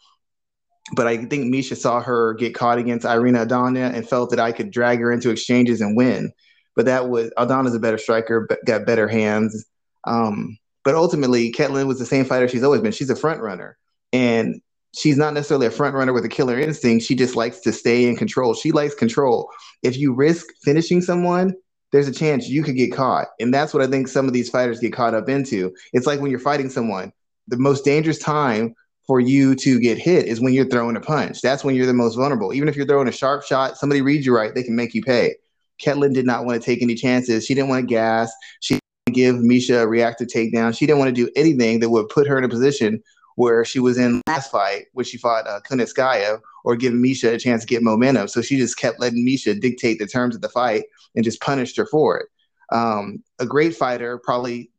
But 0.95 1.07
I 1.07 1.17
think 1.17 1.53
Miesha 1.53 1.77
saw 1.77 2.01
her 2.01 2.33
get 2.33 2.55
caught 2.55 2.77
against 2.77 3.05
Irene 3.05 3.35
Aldana 3.35 3.93
and 3.93 4.07
felt 4.07 4.31
that 4.31 4.39
I 4.39 4.51
could 4.51 4.71
drag 4.71 4.99
her 4.99 5.11
into 5.11 5.29
exchanges 5.29 5.79
and 5.79 5.95
win. 5.95 6.33
But 6.75 6.85
that 6.85 7.09
was 7.09 7.31
Aldana's 7.37 7.75
a 7.75 7.79
better 7.79 7.97
striker, 7.97 8.45
but 8.49 8.65
got 8.65 8.85
better 8.85 9.07
hands. 9.07 9.65
Um, 10.05 10.57
but 10.83 10.95
ultimately, 10.95 11.51
Ketlen 11.51 11.85
was 11.85 11.99
the 11.99 12.05
same 12.05 12.25
fighter 12.25 12.47
she's 12.47 12.63
always 12.63 12.81
been. 12.81 12.91
She's 12.91 13.11
a 13.11 13.15
front 13.15 13.39
runner, 13.39 13.77
and 14.11 14.61
she's 14.93 15.17
not 15.17 15.33
necessarily 15.33 15.67
a 15.67 15.71
front 15.71 15.95
runner 15.95 16.13
with 16.13 16.25
a 16.25 16.29
killer 16.29 16.59
instinct. 16.59 17.05
She 17.05 17.15
just 17.15 17.35
likes 17.35 17.59
to 17.61 17.71
stay 17.71 18.07
in 18.07 18.15
control. 18.15 18.53
She 18.53 18.71
likes 18.71 18.95
control. 18.95 19.49
If 19.83 19.97
you 19.97 20.13
risk 20.13 20.47
finishing 20.63 21.01
someone, 21.01 21.55
there's 21.91 22.07
a 22.07 22.13
chance 22.13 22.47
you 22.47 22.63
could 22.63 22.75
get 22.75 22.93
caught. 22.93 23.27
And 23.39 23.53
that's 23.53 23.73
what 23.73 23.83
I 23.83 23.87
think 23.87 24.07
some 24.07 24.27
of 24.27 24.33
these 24.33 24.49
fighters 24.49 24.79
get 24.79 24.93
caught 24.93 25.13
up 25.13 25.29
into. 25.29 25.73
It's 25.93 26.07
like 26.07 26.21
when 26.21 26.31
you're 26.31 26.39
fighting 26.39 26.69
someone, 26.69 27.11
the 27.47 27.57
most 27.57 27.83
dangerous 27.83 28.19
time 28.19 28.75
for 29.07 29.19
you 29.19 29.55
to 29.55 29.79
get 29.79 29.97
hit 29.97 30.25
is 30.25 30.39
when 30.39 30.53
you're 30.53 30.69
throwing 30.69 30.95
a 30.95 31.01
punch. 31.01 31.41
That's 31.41 31.63
when 31.63 31.75
you're 31.75 31.87
the 31.87 31.93
most 31.93 32.15
vulnerable. 32.15 32.53
Even 32.53 32.69
if 32.69 32.75
you're 32.75 32.85
throwing 32.85 33.07
a 33.07 33.11
sharp 33.11 33.43
shot, 33.43 33.77
somebody 33.77 34.01
reads 34.01 34.25
you 34.25 34.35
right, 34.35 34.53
they 34.53 34.63
can 34.63 34.75
make 34.75 34.93
you 34.93 35.01
pay. 35.01 35.35
Ketlen 35.83 36.13
did 36.13 36.25
not 36.25 36.45
want 36.45 36.61
to 36.61 36.65
take 36.65 36.81
any 36.81 36.95
chances. 36.95 37.45
She 37.45 37.55
didn't 37.55 37.69
want 37.69 37.83
to 37.83 37.87
gas. 37.87 38.31
She 38.61 38.79
give 39.11 39.35
Miesha 39.35 39.81
a 39.81 39.87
reactive 39.87 40.27
takedown. 40.27 40.77
She 40.77 40.85
didn't 40.85 40.99
want 40.99 41.09
to 41.09 41.25
do 41.25 41.29
anything 41.35 41.79
that 41.79 41.89
would 41.89 42.07
put 42.09 42.27
her 42.27 42.37
in 42.37 42.43
a 42.43 42.49
position 42.49 43.01
where 43.35 43.63
she 43.65 43.79
was 43.79 43.97
in 43.97 44.21
last 44.27 44.51
fight, 44.51 44.87
when 44.93 45.05
she 45.05 45.17
fought 45.17 45.47
uh, 45.47 45.59
Kunitskaya, 45.61 46.39
or 46.63 46.75
give 46.75 46.93
Miesha 46.93 47.33
a 47.33 47.37
chance 47.37 47.61
to 47.61 47.67
get 47.67 47.83
momentum. 47.83 48.27
So 48.27 48.41
she 48.41 48.57
just 48.57 48.77
kept 48.77 48.99
letting 48.99 49.25
Miesha 49.25 49.59
dictate 49.59 49.99
the 49.99 50.07
terms 50.07 50.35
of 50.35 50.41
the 50.41 50.49
fight 50.49 50.85
and 51.15 51.23
just 51.23 51.41
punished 51.41 51.77
her 51.77 51.85
for 51.85 52.19
it. 52.19 52.27
Um, 52.71 53.23
a 53.39 53.45
great 53.45 53.75
fighter 53.75 54.17
probably 54.17 54.71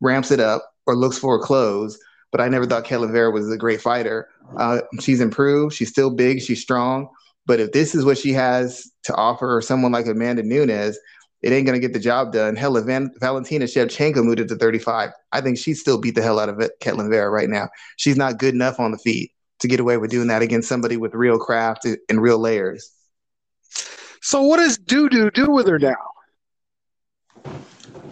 ramps 0.00 0.30
it 0.30 0.40
up 0.40 0.72
or 0.86 0.94
looks 0.94 1.18
for 1.18 1.36
a 1.36 1.40
close, 1.40 1.98
but 2.32 2.40
I 2.40 2.48
never 2.48 2.66
thought 2.66 2.84
Ketlen 2.84 3.10
Vieira 3.10 3.32
was 3.32 3.50
a 3.50 3.56
great 3.56 3.80
fighter. 3.80 4.28
Uh, 4.56 4.80
she's 5.00 5.20
improved. 5.20 5.74
She's 5.74 5.88
still 5.88 6.10
big. 6.10 6.42
She's 6.42 6.60
strong. 6.60 7.08
But 7.46 7.60
if 7.60 7.72
this 7.72 7.94
is 7.94 8.04
what 8.04 8.18
she 8.18 8.32
has 8.32 8.90
to 9.04 9.14
offer 9.14 9.56
or 9.56 9.62
someone 9.62 9.92
like 9.92 10.06
Amanda 10.06 10.42
Nunes, 10.42 10.98
it 11.46 11.52
ain't 11.52 11.64
going 11.64 11.80
to 11.80 11.86
get 11.86 11.92
the 11.92 12.00
job 12.00 12.32
done. 12.32 12.56
Hell, 12.56 12.76
if 12.76 12.86
Van- 12.86 13.12
Valentina 13.20 13.66
Shevchenko 13.66 14.24
moved 14.24 14.40
it 14.40 14.48
to 14.48 14.56
35, 14.56 15.10
I 15.30 15.40
think 15.40 15.58
she 15.58 15.74
still 15.74 15.96
beat 15.96 16.16
the 16.16 16.22
hell 16.22 16.40
out 16.40 16.48
of 16.48 16.58
it, 16.58 16.72
Ketlen 16.80 17.08
Vieira 17.08 17.30
right 17.30 17.48
now. 17.48 17.68
She's 17.96 18.16
not 18.16 18.38
good 18.38 18.52
enough 18.52 18.80
on 18.80 18.90
the 18.90 18.98
feet 18.98 19.30
to 19.60 19.68
get 19.68 19.78
away 19.78 19.96
with 19.96 20.10
doing 20.10 20.26
that 20.26 20.42
against 20.42 20.68
somebody 20.68 20.96
with 20.96 21.14
real 21.14 21.38
craft 21.38 21.86
and 21.86 22.20
real 22.20 22.40
layers. 22.40 22.90
So 24.22 24.42
what 24.42 24.56
does 24.56 24.76
Dudu 24.76 25.32
do 25.32 25.48
with 25.48 25.68
her 25.68 25.78
now? 25.78 25.94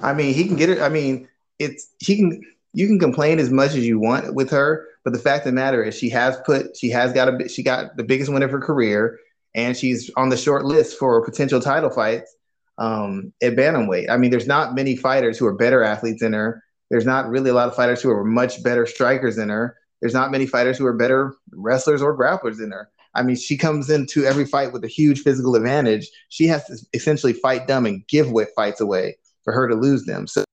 I 0.00 0.14
mean, 0.14 0.32
he 0.32 0.46
can 0.46 0.54
get 0.54 0.68
it. 0.70 0.80
I 0.80 0.88
mean, 0.88 1.26
it's 1.58 1.88
he 1.98 2.14
can. 2.16 2.40
You 2.72 2.86
can 2.86 3.00
complain 3.00 3.40
as 3.40 3.50
much 3.50 3.70
as 3.70 3.86
you 3.86 3.98
want 3.98 4.34
with 4.34 4.50
her, 4.50 4.86
but 5.02 5.12
the 5.12 5.18
fact 5.18 5.46
of 5.46 5.52
the 5.52 5.54
matter 5.54 5.82
is, 5.82 5.96
she 5.96 6.08
has 6.10 6.36
put. 6.46 6.76
She 6.76 6.88
has 6.90 7.12
got 7.12 7.28
a. 7.28 7.48
She 7.48 7.64
got 7.64 7.96
the 7.96 8.04
biggest 8.04 8.32
win 8.32 8.44
of 8.44 8.50
her 8.52 8.60
career, 8.60 9.18
and 9.56 9.76
she's 9.76 10.08
on 10.16 10.28
the 10.28 10.36
short 10.36 10.64
list 10.64 10.98
for 10.98 11.24
potential 11.24 11.60
title 11.60 11.90
fights 11.90 12.34
um, 12.78 13.32
at 13.42 13.54
bantamweight. 13.54 14.10
I 14.10 14.16
mean, 14.16 14.30
there's 14.30 14.46
not 14.46 14.74
many 14.74 14.96
fighters 14.96 15.38
who 15.38 15.46
are 15.46 15.56
better 15.56 15.82
athletes 15.82 16.20
than 16.20 16.32
her. 16.32 16.62
There's 16.90 17.06
not 17.06 17.28
really 17.28 17.50
a 17.50 17.54
lot 17.54 17.68
of 17.68 17.74
fighters 17.74 18.02
who 18.02 18.10
are 18.10 18.24
much 18.24 18.62
better 18.62 18.86
strikers 18.86 19.36
than 19.36 19.48
her. 19.48 19.76
There's 20.00 20.14
not 20.14 20.30
many 20.30 20.46
fighters 20.46 20.76
who 20.76 20.86
are 20.86 20.96
better 20.96 21.34
wrestlers 21.52 22.02
or 22.02 22.16
grapplers 22.16 22.58
than 22.58 22.72
her. 22.72 22.90
I 23.14 23.22
mean, 23.22 23.36
she 23.36 23.56
comes 23.56 23.90
into 23.90 24.24
every 24.24 24.44
fight 24.44 24.72
with 24.72 24.84
a 24.84 24.88
huge 24.88 25.22
physical 25.22 25.54
advantage. 25.54 26.08
She 26.28 26.46
has 26.48 26.64
to 26.66 26.78
essentially 26.92 27.32
fight 27.32 27.68
dumb 27.68 27.86
and 27.86 28.06
give 28.08 28.32
fights 28.56 28.80
away 28.80 29.16
for 29.44 29.52
her 29.52 29.68
to 29.68 29.74
lose 29.74 30.04
them. 30.04 30.26
So, 30.26 30.44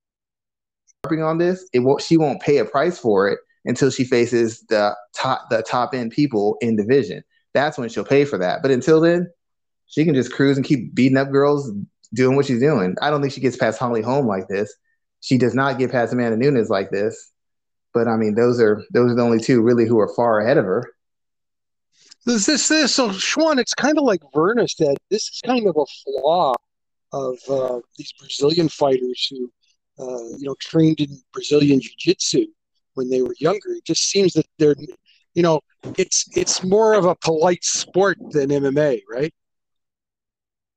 harping 1.04 1.24
on 1.24 1.38
this, 1.38 1.68
it 1.72 1.80
won't. 1.80 2.02
She 2.02 2.16
won't 2.16 2.40
pay 2.40 2.58
a 2.58 2.64
price 2.64 2.98
for 2.98 3.28
it 3.28 3.40
until 3.64 3.90
she 3.90 4.04
faces 4.04 4.64
the 4.68 4.94
top 5.14 5.50
the 5.50 5.62
top 5.62 5.92
end 5.92 6.12
people 6.12 6.56
in 6.60 6.76
division. 6.76 7.22
That's 7.52 7.78
when 7.78 7.88
she'll 7.88 8.04
pay 8.04 8.24
for 8.24 8.38
that. 8.38 8.62
But 8.62 8.70
until 8.70 9.00
then, 9.00 9.28
she 9.86 10.04
can 10.04 10.14
just 10.14 10.32
cruise 10.32 10.56
and 10.56 10.64
keep 10.64 10.94
beating 10.94 11.18
up 11.18 11.30
girls, 11.30 11.70
doing 12.14 12.36
what 12.36 12.46
she's 12.46 12.60
doing. 12.60 12.96
I 13.00 13.10
don't 13.10 13.20
think 13.20 13.32
she 13.32 13.40
gets 13.40 13.56
past 13.56 13.78
Holly 13.78 14.02
Holm 14.02 14.26
like 14.26 14.48
this. 14.48 14.74
She 15.20 15.38
does 15.38 15.54
not 15.54 15.78
get 15.78 15.92
past 15.92 16.12
Amanda 16.12 16.36
Nunes 16.36 16.68
like 16.68 16.90
this. 16.90 17.30
But 17.94 18.08
I 18.08 18.16
mean, 18.16 18.34
those 18.34 18.60
are 18.60 18.82
those 18.90 19.12
are 19.12 19.14
the 19.14 19.22
only 19.22 19.38
two 19.38 19.62
really 19.62 19.86
who 19.86 19.98
are 19.98 20.12
far 20.14 20.40
ahead 20.40 20.58
of 20.58 20.64
her. 20.64 20.90
This 22.24 22.46
this 22.46 22.68
this 22.68 22.94
so 22.94 23.10
Schwan, 23.10 23.58
it's 23.58 23.74
kind 23.74 23.98
of 23.98 24.04
like 24.04 24.20
Virna 24.34 24.68
said. 24.68 24.96
This 25.10 25.28
is 25.28 25.40
kind 25.44 25.66
of 25.66 25.76
a 25.76 25.84
flaw 26.04 26.54
of 27.12 27.38
uh, 27.50 27.80
these 27.98 28.12
Brazilian 28.18 28.68
fighters 28.68 29.28
who, 29.30 29.52
uh, 29.98 30.36
you 30.38 30.46
know, 30.46 30.54
trained 30.60 31.00
in 31.00 31.10
Brazilian 31.32 31.78
jiu-jitsu 31.78 32.46
when 32.94 33.10
they 33.10 33.20
were 33.22 33.34
younger. 33.38 33.72
It 33.72 33.84
just 33.84 34.04
seems 34.08 34.32
that 34.34 34.46
they're, 34.58 34.76
you 35.34 35.42
know, 35.42 35.60
it's 35.98 36.26
it's 36.34 36.64
more 36.64 36.94
of 36.94 37.04
a 37.04 37.14
polite 37.16 37.64
sport 37.64 38.18
than 38.30 38.48
MMA, 38.48 39.02
right? 39.10 39.34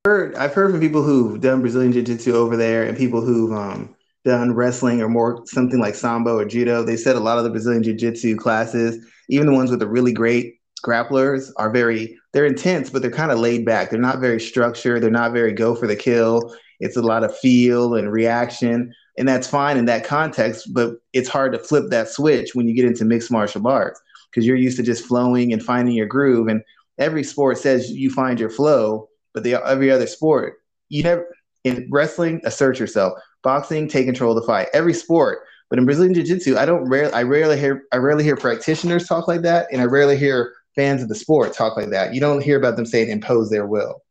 Heard 0.06 0.36
I've 0.36 0.54
heard 0.54 0.72
from 0.72 0.80
people 0.80 1.02
who've 1.02 1.41
done 1.41 1.62
Brazilian 1.62 1.91
Jiu-Jitsu 1.91 2.34
over 2.34 2.56
there 2.56 2.84
and 2.84 2.96
people 2.96 3.22
who've 3.22 3.52
um, 3.52 3.96
done 4.24 4.54
wrestling 4.54 5.02
or 5.02 5.10
more 5.10 5.41
something 5.46 5.80
like 5.80 5.96
sambo 5.96 6.38
or 6.38 6.46
judo. 6.46 6.84
They 6.84 6.96
said 6.96 7.15
a 7.15 7.20
lot 7.20 7.39
of 7.39 7.44
the 7.44 7.50
Brazilian 7.50 7.84
Jiu-Jitsu 7.84 8.38
classes, 8.38 9.04
even 9.30 9.48
the 9.48 9.54
ones 9.54 9.72
with 9.72 9.80
the 9.80 9.88
really 9.88 10.13
great 10.13 10.60
grapplers, 10.86 11.52
are 11.58 11.72
very 11.72 12.15
they're 12.34 12.46
intense, 12.46 12.91
but 12.91 13.02
they're 13.02 13.10
kind 13.10 13.32
of 13.32 13.39
laid 13.39 13.65
back. 13.65 13.89
They're 13.89 14.00
not 14.00 14.20
very 14.20 14.39
structured. 14.39 15.02
They're 15.02 15.10
not 15.10 15.34
very 15.34 15.52
go 15.52 15.74
for 15.74 15.88
the 15.88 15.96
kill. 15.96 16.56
It's 16.80 16.98
a 16.98 17.02
lot 17.02 17.24
of 17.24 17.36
feel 17.38 17.96
and 17.96 18.12
reaction, 18.12 18.94
and 19.18 19.28
that's 19.28 19.48
fine 19.48 19.78
in 19.78 19.86
that 19.86 20.04
context. 20.04 20.72
But 20.72 20.98
it's 21.13 21.30
hard 21.30 21.52
to 21.54 21.60
flip 21.60 21.86
that 21.89 22.10
switch 22.10 22.54
when 22.54 22.68
you 22.68 22.76
get 22.76 22.86
into 22.86 23.06
mixed 23.06 23.32
martial 23.32 23.68
arts 23.68 24.00
because 24.30 24.46
you're 24.46 24.56
used 24.56 24.78
to 24.78 24.84
just 24.84 25.06
flowing 25.06 25.52
and 25.52 25.63
finding 25.63 25.96
your 25.96 26.06
groove. 26.06 26.48
And 26.48 26.62
every 27.00 27.24
sport 27.24 27.58
says 27.58 27.89
you 27.89 28.12
find 28.12 28.39
your 28.39 28.52
flow 28.52 29.10
but 29.36 29.43
the 29.43 29.63
every 29.63 29.91
other 29.91 30.08
sport, 30.08 30.56
you 30.89 31.04
never 31.04 31.28
in 31.63 31.88
wrestling 31.91 32.41
assert 32.45 32.80
yourself. 32.80 33.13
Boxing, 33.43 33.88
take 33.88 34.08
control 34.08 34.36
of 34.36 34.41
the 34.41 34.48
fight. 34.48 34.69
Every 34.74 34.93
sport, 34.93 35.41
but 35.69 35.78
in 35.78 35.86
Brazilian 35.86 36.15
Jiu-Jitsu, 36.15 36.58
I 36.58 36.65
don't 36.65 36.89
rarely 36.89 37.13
I 37.13 37.21
rarely 37.21 37.60
hear 37.60 37.84
I 37.91 37.98
rarely 37.98 38.24
hear 38.24 38.36
practitioners 38.36 39.08
talk 39.08 39.28
like 39.28 39.43
that, 39.43 39.67
and 39.71 39.80
I 39.80 39.86
rarely 39.86 40.17
hear 40.17 40.54
fans 40.76 41.04
of 41.04 41.10
the 41.10 41.15
sport 41.15 41.54
talk 41.54 41.78
like 41.78 41.89
that. 41.91 42.15
You 42.15 42.19
don't 42.19 42.41
hear 42.41 42.58
about 42.58 42.76
them 42.76 42.88
saying 42.88 43.10
impose 43.10 43.52
their 43.52 43.67
will. 43.67 44.02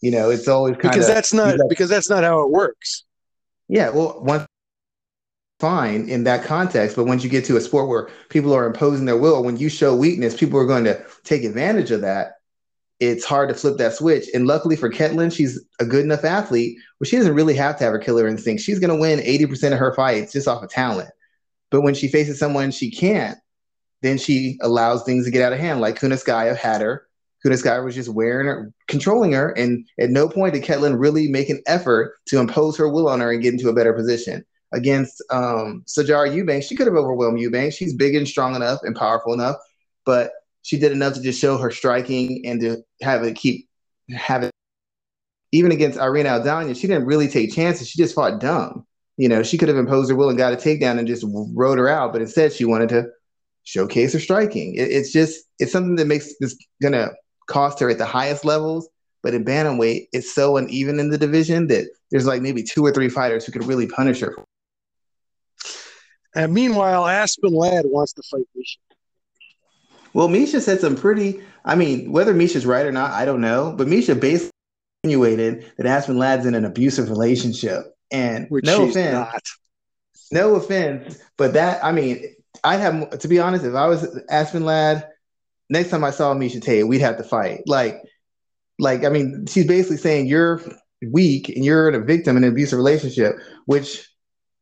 You 0.00 0.12
know, 0.12 0.30
it's 0.30 0.46
always 0.46 0.76
because 0.76 1.08
that's 1.08 1.32
not 1.32 1.58
because 1.68 1.88
that's 1.88 2.08
not 2.08 2.22
how 2.22 2.42
it 2.42 2.50
works. 2.50 3.04
Yeah, 3.66 3.90
well, 3.90 4.20
one 4.22 4.46
fine 5.60 6.08
in 6.08 6.22
that 6.24 6.44
context, 6.44 6.94
but 6.94 7.04
once 7.04 7.24
you 7.24 7.30
get 7.30 7.44
to 7.46 7.56
a 7.56 7.60
sport 7.60 7.88
where 7.88 8.08
people 8.28 8.54
are 8.54 8.64
imposing 8.64 9.06
their 9.06 9.16
will, 9.16 9.42
when 9.42 9.56
you 9.56 9.68
show 9.68 9.94
weakness, 9.96 10.36
people 10.36 10.58
are 10.60 10.66
going 10.66 10.84
to 10.84 11.04
take 11.24 11.42
advantage 11.42 11.90
of 11.90 12.00
that 12.02 12.34
it's 13.00 13.24
hard 13.24 13.48
to 13.48 13.54
flip 13.54 13.78
that 13.78 13.94
switch. 13.94 14.26
And 14.34 14.46
luckily 14.46 14.74
for 14.74 14.90
Ketlen, 14.90 15.34
she's 15.34 15.60
a 15.78 15.84
good 15.84 16.04
enough 16.04 16.24
athlete 16.24 16.78
where 16.98 17.06
she 17.06 17.16
doesn't 17.16 17.34
really 17.34 17.54
have 17.54 17.76
to 17.78 17.84
have 17.84 17.92
her 17.92 17.98
killer 17.98 18.26
instinct. 18.26 18.62
She's 18.62 18.80
going 18.80 18.90
to 18.90 19.00
win 19.00 19.20
80% 19.20 19.72
of 19.72 19.78
her 19.78 19.94
fights 19.94 20.32
just 20.32 20.48
off 20.48 20.62
of 20.62 20.70
talent. 20.70 21.10
But 21.70 21.82
when 21.82 21.94
she 21.94 22.08
faces 22.08 22.38
someone 22.38 22.70
she 22.70 22.90
can't, 22.90 23.38
then 24.02 24.18
she 24.18 24.58
allows 24.62 25.04
things 25.04 25.24
to 25.24 25.30
get 25.30 25.42
out 25.42 25.52
of 25.52 25.58
hand, 25.58 25.80
like 25.80 25.98
Kunitskaya 25.98 26.56
had 26.56 26.80
her. 26.80 27.06
Kunitskaya 27.44 27.84
was 27.84 27.94
just 27.94 28.08
wearing 28.08 28.46
her, 28.46 28.72
controlling 28.88 29.32
her, 29.32 29.50
and 29.50 29.86
at 30.00 30.10
no 30.10 30.28
point 30.28 30.54
did 30.54 30.64
Ketlen 30.64 30.98
really 30.98 31.28
make 31.28 31.48
an 31.50 31.62
effort 31.66 32.14
to 32.26 32.38
impose 32.38 32.76
her 32.76 32.88
will 32.88 33.08
on 33.08 33.20
her 33.20 33.30
and 33.30 33.42
get 33.42 33.52
into 33.52 33.68
a 33.68 33.74
better 33.74 33.92
position. 33.92 34.44
Against 34.72 35.22
um, 35.30 35.84
Sijara 35.86 36.34
Eubanks, 36.34 36.66
she 36.66 36.76
could 36.76 36.86
have 36.86 36.96
overwhelmed 36.96 37.40
Eubanks. 37.40 37.76
She's 37.76 37.94
big 37.94 38.14
and 38.14 38.26
strong 38.26 38.54
enough 38.54 38.80
and 38.82 38.94
powerful 38.94 39.32
enough, 39.32 39.56
but 40.04 40.32
she 40.68 40.78
did 40.78 40.92
enough 40.92 41.14
to 41.14 41.22
just 41.22 41.40
show 41.40 41.56
her 41.56 41.70
striking 41.70 42.42
and 42.44 42.60
to 42.60 42.82
have 43.00 43.22
it 43.22 43.36
keep 43.36 43.66
have 44.14 44.42
it. 44.42 44.50
Even 45.50 45.72
against 45.72 45.98
Irene 45.98 46.26
Aldana, 46.26 46.76
she 46.76 46.86
didn't 46.86 47.06
really 47.06 47.26
take 47.26 47.54
chances. 47.54 47.88
She 47.88 47.96
just 47.96 48.14
fought 48.14 48.38
dumb. 48.38 48.86
You 49.16 49.30
know, 49.30 49.42
she 49.42 49.56
could 49.56 49.68
have 49.68 49.78
imposed 49.78 50.10
her 50.10 50.16
will 50.16 50.28
and 50.28 50.36
got 50.36 50.52
a 50.52 50.56
takedown 50.56 50.98
and 50.98 51.08
just 51.08 51.24
rode 51.54 51.78
her 51.78 51.88
out, 51.88 52.12
but 52.12 52.20
instead 52.20 52.52
she 52.52 52.66
wanted 52.66 52.90
to 52.90 53.06
showcase 53.64 54.12
her 54.12 54.20
striking. 54.20 54.74
It, 54.74 54.90
it's 54.90 55.10
just 55.10 55.42
it's 55.58 55.72
something 55.72 55.96
that 55.96 56.06
makes 56.06 56.34
this 56.38 56.54
gonna 56.82 57.12
cost 57.46 57.80
her 57.80 57.88
at 57.88 57.96
the 57.96 58.04
highest 58.04 58.44
levels. 58.44 58.90
But 59.22 59.32
in 59.32 59.46
bantamweight, 59.46 60.08
it's 60.12 60.34
so 60.34 60.58
uneven 60.58 61.00
in 61.00 61.08
the 61.08 61.18
division 61.18 61.68
that 61.68 61.88
there's 62.10 62.26
like 62.26 62.42
maybe 62.42 62.62
two 62.62 62.84
or 62.84 62.92
three 62.92 63.08
fighters 63.08 63.46
who 63.46 63.52
could 63.52 63.64
really 63.64 63.86
punish 63.86 64.20
her. 64.20 64.36
And 66.34 66.52
meanwhile, 66.52 67.06
Aspen 67.06 67.54
Ladd 67.54 67.86
wants 67.86 68.12
to 68.12 68.22
fight 68.30 68.44
Miesha. 68.54 68.87
Well, 70.14 70.28
Miesha 70.28 70.60
said 70.60 70.80
some 70.80 70.96
pretty. 70.96 71.42
I 71.64 71.74
mean, 71.74 72.12
whether 72.12 72.34
Miesha's 72.34 72.66
right 72.66 72.86
or 72.86 72.92
not, 72.92 73.12
I 73.12 73.24
don't 73.24 73.40
know. 73.40 73.74
But 73.76 73.88
Miesha 73.88 74.18
basically 74.18 74.52
insinuated 75.04 75.72
that 75.76 75.86
Aspen 75.86 76.18
Ladd's 76.18 76.46
in 76.46 76.54
an 76.54 76.64
abusive 76.64 77.10
relationship, 77.10 77.94
and 78.10 78.46
Which 78.48 78.64
no 78.64 78.88
offense, 78.88 79.12
not. 79.12 79.42
no 80.32 80.54
offense, 80.56 81.18
but 81.36 81.54
that 81.54 81.84
I 81.84 81.92
mean, 81.92 82.24
I'd 82.64 82.80
have 82.80 83.18
to 83.18 83.28
be 83.28 83.38
honest. 83.38 83.64
If 83.64 83.74
I 83.74 83.86
was 83.86 84.18
Aspen 84.28 84.64
Ladd, 84.64 85.08
next 85.70 85.90
time 85.90 86.04
I 86.04 86.10
saw 86.10 86.34
Miesha 86.34 86.60
Tate, 86.60 86.86
we'd 86.86 87.00
have 87.00 87.18
to 87.18 87.24
fight. 87.24 87.62
Like, 87.66 88.02
like 88.78 89.04
I 89.04 89.08
mean, 89.08 89.46
she's 89.46 89.66
basically 89.66 89.98
saying 89.98 90.26
you're 90.26 90.60
weak 91.12 91.48
and 91.48 91.64
you're 91.64 91.88
a 91.88 92.04
victim 92.04 92.36
in 92.36 92.44
an 92.44 92.50
abusive 92.50 92.76
relationship, 92.76 93.36
which 93.66 94.07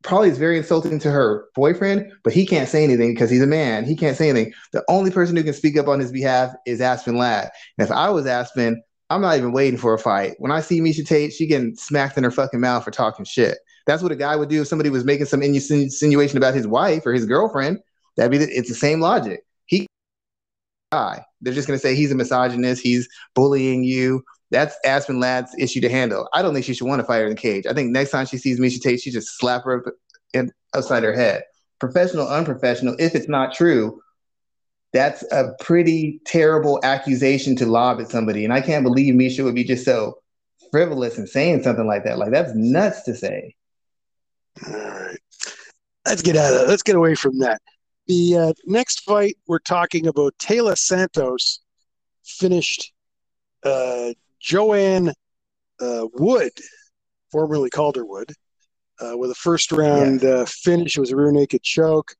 probably 0.06 0.30
is 0.30 0.38
very 0.38 0.56
insulting 0.56 0.98
to 1.00 1.10
her 1.10 1.48
boyfriend, 1.54 2.10
but 2.22 2.32
he 2.32 2.46
can't 2.46 2.68
say 2.68 2.84
anything 2.84 3.12
because 3.12 3.28
he's 3.28 3.42
a 3.42 3.46
man. 3.46 3.84
He 3.84 3.96
can't 3.96 4.16
say 4.16 4.30
anything. 4.30 4.54
The 4.72 4.84
only 4.88 5.10
person 5.10 5.36
who 5.36 5.42
can 5.42 5.52
speak 5.52 5.76
up 5.76 5.88
on 5.88 6.00
his 6.00 6.12
behalf 6.12 6.54
is 6.64 6.80
Aspen 6.80 7.16
Ladd. 7.16 7.50
And 7.76 7.86
if 7.86 7.92
I 7.92 8.08
was 8.10 8.26
Aspen, 8.26 8.82
I'm 9.10 9.20
not 9.20 9.36
even 9.36 9.52
waiting 9.52 9.78
for 9.78 9.94
a 9.94 9.98
fight. 9.98 10.34
When 10.38 10.52
I 10.52 10.60
see 10.60 10.80
Miesha 10.80 11.06
Tate, 11.06 11.32
she 11.32 11.46
getting 11.46 11.76
smacked 11.76 12.16
in 12.16 12.24
her 12.24 12.30
fucking 12.30 12.60
mouth 12.60 12.84
for 12.84 12.90
talking 12.90 13.24
shit. 13.24 13.58
That's 13.86 14.02
what 14.02 14.12
a 14.12 14.16
guy 14.16 14.34
would 14.36 14.48
do 14.48 14.62
if 14.62 14.68
somebody 14.68 14.90
was 14.90 15.04
making 15.04 15.26
some 15.26 15.42
insinuation 15.42 16.38
about 16.38 16.54
his 16.54 16.66
wife 16.66 17.04
or 17.04 17.12
his 17.12 17.26
girlfriend. 17.26 17.78
That'd 18.16 18.32
be 18.32 18.38
the, 18.38 18.48
it's 18.48 18.68
the 18.68 18.74
same 18.74 19.00
logic. 19.00 19.44
He 19.66 19.86
guy. 20.92 21.24
They're 21.40 21.54
just 21.54 21.68
gonna 21.68 21.78
say 21.78 21.94
he's 21.94 22.12
a 22.12 22.16
misogynist. 22.16 22.82
He's 22.82 23.08
bullying 23.34 23.84
you. 23.84 24.22
That's 24.50 24.76
Aspen 24.84 25.18
Ladd's 25.18 25.54
issue 25.58 25.80
to 25.80 25.88
handle. 25.88 26.28
I 26.32 26.42
don't 26.42 26.54
think 26.54 26.64
she 26.64 26.74
should 26.74 26.86
want 26.86 27.00
to 27.00 27.06
fight 27.06 27.18
her 27.18 27.24
in 27.24 27.30
the 27.30 27.40
cage. 27.40 27.66
I 27.66 27.74
think 27.74 27.90
next 27.90 28.10
time 28.10 28.26
she 28.26 28.38
sees 28.38 28.60
Miesha 28.60 28.80
Tate, 28.80 29.00
she 29.00 29.10
just 29.10 29.38
slap 29.38 29.64
her 29.64 29.84
in, 30.32 30.52
upside 30.72 31.02
her 31.02 31.14
head. 31.14 31.42
Professional, 31.80 32.28
unprofessional, 32.28 32.96
if 32.98 33.14
it's 33.14 33.28
not 33.28 33.54
true, 33.54 34.00
that's 34.92 35.22
a 35.32 35.52
pretty 35.60 36.20
terrible 36.24 36.80
accusation 36.82 37.56
to 37.56 37.66
lob 37.66 38.00
at 38.00 38.08
somebody. 38.08 38.44
And 38.44 38.52
I 38.52 38.60
can't 38.60 38.84
believe 38.84 39.14
Miesha 39.14 39.44
would 39.44 39.54
be 39.54 39.64
just 39.64 39.84
so 39.84 40.18
frivolous 40.70 41.18
and 41.18 41.28
saying 41.28 41.62
something 41.62 41.86
like 41.86 42.04
that. 42.04 42.18
Like 42.18 42.30
that's 42.30 42.52
nuts 42.54 43.02
to 43.02 43.14
say. 43.14 43.54
All 44.66 44.72
right. 44.72 45.18
Let's 46.06 46.22
get 46.22 46.36
out 46.36 46.54
of 46.54 46.68
let's 46.68 46.82
get 46.82 46.96
away 46.96 47.14
from 47.14 47.40
that. 47.40 47.60
The 48.06 48.36
uh, 48.36 48.52
next 48.64 49.00
fight 49.00 49.36
we're 49.48 49.58
talking 49.58 50.06
about 50.06 50.38
Taylor 50.38 50.76
Santos 50.76 51.60
finished 52.24 52.92
uh, 53.64 54.12
Joanne 54.46 55.12
uh, 55.80 56.06
Wood, 56.14 56.52
formerly 57.32 57.68
Calderwood, 57.68 58.32
uh, 59.00 59.18
with 59.18 59.32
a 59.32 59.34
first 59.34 59.72
round 59.72 60.22
yeah. 60.22 60.30
uh, 60.30 60.46
finish. 60.46 60.96
It 60.96 61.00
was 61.00 61.10
a 61.10 61.16
rear 61.16 61.32
naked 61.32 61.64
choke. 61.64 62.14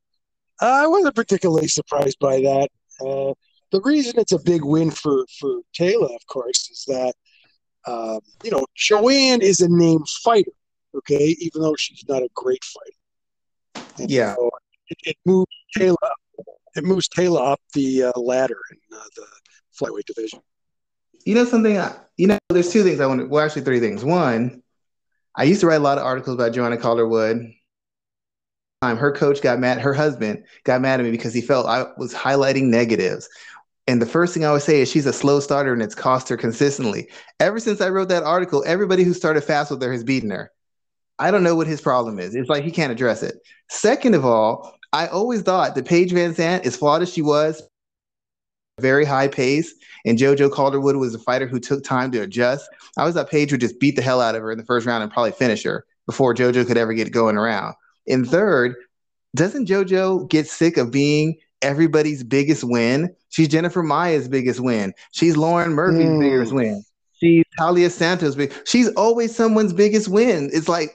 I 0.61 0.89
wasn't 0.89 1.15
particularly 1.15 1.69
surprised 1.69 2.19
by 2.19 2.41
that. 2.41 2.69
Uh, 3.01 3.33
the 3.71 3.81
reason 3.83 4.15
it's 4.19 4.33
a 4.33 4.41
big 4.41 4.65
win 4.65 4.91
for 4.91 5.25
for 5.39 5.61
Taila, 5.79 6.12
of 6.15 6.27
course, 6.27 6.69
is 6.69 6.85
that 6.89 7.15
um, 7.87 8.19
you 8.43 8.51
know 8.51 8.67
Joanne 8.75 9.41
is 9.41 9.61
a 9.61 9.69
named 9.69 10.09
fighter. 10.25 10.51
Okay, 10.97 11.37
even 11.39 11.62
though 11.62 11.77
she's 11.77 12.05
not 12.09 12.23
a 12.23 12.29
great 12.35 12.65
fighter. 12.65 13.87
And 13.99 14.11
yeah, 14.11 14.35
so 14.35 14.51
it, 14.89 14.99
it, 15.05 15.17
moves 15.25 15.51
Taylor. 15.77 15.97
It 16.75 16.85
moves 16.85 17.09
Taila 17.09 17.53
up 17.53 17.61
the 17.73 18.05
uh, 18.05 18.19
ladder 18.19 18.59
in 18.73 18.99
uh, 18.99 19.05
the 19.15 19.27
flyweight 19.79 20.07
division. 20.07 20.41
You 21.27 21.35
know 21.35 21.45
something? 21.45 21.77
I, 21.77 21.95
You 22.17 22.29
know, 22.29 22.39
there's 22.49 22.73
two 22.73 22.85
things 22.85 23.01
I 23.01 23.07
want. 23.07 23.21
To, 23.21 23.27
well, 23.27 23.45
actually, 23.45 23.62
three 23.62 23.81
things. 23.81 24.05
One, 24.05 24.62
I 25.35 25.43
used 25.43 25.61
to 25.61 25.67
write 25.67 25.77
a 25.77 25.81
lot 25.81 25.99
of 25.99 26.05
articles 26.05 26.35
about 26.35 26.53
Joanna 26.53 26.79
Calderwood. 26.79 27.53
Um, 28.83 28.97
her 28.97 29.11
coach 29.11 29.43
got 29.43 29.59
mad. 29.59 29.81
Her 29.81 29.93
husband 29.93 30.45
got 30.65 30.81
mad 30.81 31.01
at 31.01 31.05
me 31.05 31.11
because 31.11 31.35
he 31.35 31.41
felt 31.41 31.67
I 31.67 31.87
was 31.99 32.15
highlighting 32.15 32.69
negatives. 32.69 33.29
And 33.89 34.01
the 34.01 34.07
first 34.07 34.35
thing 34.35 34.45
I 34.45 34.53
would 34.53 34.62
say 34.62 34.81
is 34.81 34.91
she's 34.91 35.07
a 35.07 35.12
slow 35.12 35.41
starter 35.41 35.73
and 35.73 35.83
it's 35.83 35.95
cost 35.95 36.29
her 36.29 36.37
consistently. 36.37 37.09
Ever 37.41 37.59
since 37.59 37.81
I 37.81 37.89
wrote 37.89 38.09
that 38.09 38.23
article, 38.23 38.62
everybody 38.65 39.03
who 39.03 39.12
started 39.12 39.43
fast 39.43 39.71
with 39.73 39.83
her 39.83 39.93
has 39.93 40.05
beaten 40.05 40.31
her. 40.31 40.53
I 41.19 41.33
don't 41.33 41.43
know 41.43 41.57
what 41.57 41.67
his 41.67 41.81
problem 41.81 42.21
is. 42.21 42.35
It's 42.37 42.49
like 42.49 42.62
he 42.62 42.71
can't 42.71 42.93
address 42.93 43.23
it. 43.23 43.37
Second 43.69 44.15
of 44.15 44.25
all, 44.25 44.77
I 44.93 45.09
always 45.09 45.43
thought 45.43 45.75
that 45.75 45.87
Paige 45.87 46.12
VanZant, 46.12 46.67
as 46.67 46.77
flawed 46.77 47.03
as 47.03 47.12
she 47.12 47.23
was, 47.23 47.62
very 48.79 49.05
high 49.05 49.29
pace, 49.29 49.75
and 50.05 50.19
JoJo 50.19 50.53
Calderwood 50.53 50.97
was 50.97 51.15
a 51.15 51.19
fighter 51.19 51.47
who 51.47 51.59
took 51.59 51.83
time 51.83 52.12
to 52.12 52.21
adjust. 52.21 52.69
I 52.99 53.05
was 53.05 53.15
thought 53.15 53.31
Paige 53.31 53.53
would 53.53 53.61
just 53.61 53.81
beat 53.81 53.97
the 53.97 54.03
hell 54.03 54.21
out 54.21 54.35
of 54.35 54.43
her 54.43 54.53
in 54.53 54.59
the 54.59 54.65
first 54.65 54.87
round 54.87 55.03
and 55.03 55.12
probably 55.12 55.33
finish 55.33 55.62
her 55.65 55.87
before 56.05 56.35
JoJo 56.35 56.67
could 56.67 56.77
ever 56.77 56.93
get 56.93 57.11
going 57.11 57.37
around. 57.37 57.75
And 58.07 58.29
third, 58.29 58.75
doesn't 59.35 59.67
JoJo 59.67 60.29
get 60.29 60.47
sick 60.47 60.77
of 60.77 60.91
being 60.91 61.39
everybody's 61.62 62.23
biggest 62.23 62.65
win? 62.65 63.15
She's 63.31 63.49
Jennifer 63.49 63.83
Maia's 63.83 64.29
biggest 64.29 64.61
win. 64.61 64.93
She's 65.12 65.37
Lauren 65.37 65.73
Murphy's 65.73 66.07
mm. 66.07 66.21
biggest 66.21 66.53
win. 66.53 66.85
She's 67.19 67.45
Taila 67.59 67.91
Santos' 67.91 68.35
big. 68.35 68.53
She's 68.67 68.89
always 68.91 69.35
someone's 69.35 69.73
biggest 69.73 70.09
win. 70.09 70.51
It's 70.53 70.69
like 70.69 70.91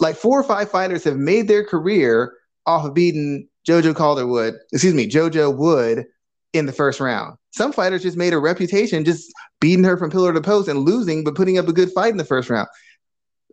like 0.00 0.16
four 0.16 0.40
or 0.40 0.42
five 0.42 0.70
fighters 0.70 1.04
have 1.04 1.18
made 1.18 1.48
their 1.48 1.64
career 1.64 2.32
off 2.66 2.86
of 2.86 2.94
beating 2.94 3.46
JoJo 3.68 3.94
Calderwood, 3.94 4.54
excuse 4.72 4.94
me, 4.94 5.08
JoJo 5.08 5.54
Wood 5.54 6.06
in 6.54 6.66
the 6.66 6.72
first 6.72 7.00
round. 7.00 7.36
Some 7.50 7.72
fighters 7.72 8.02
just 8.02 8.16
made 8.16 8.32
a 8.32 8.38
reputation 8.38 9.04
just 9.04 9.30
beating 9.60 9.84
her 9.84 9.98
from 9.98 10.10
pillar 10.10 10.32
to 10.32 10.40
post 10.40 10.68
and 10.68 10.78
losing, 10.78 11.24
but 11.24 11.34
putting 11.34 11.58
up 11.58 11.68
a 11.68 11.72
good 11.72 11.92
fight 11.92 12.12
in 12.12 12.16
the 12.16 12.24
first 12.24 12.48
round. 12.48 12.68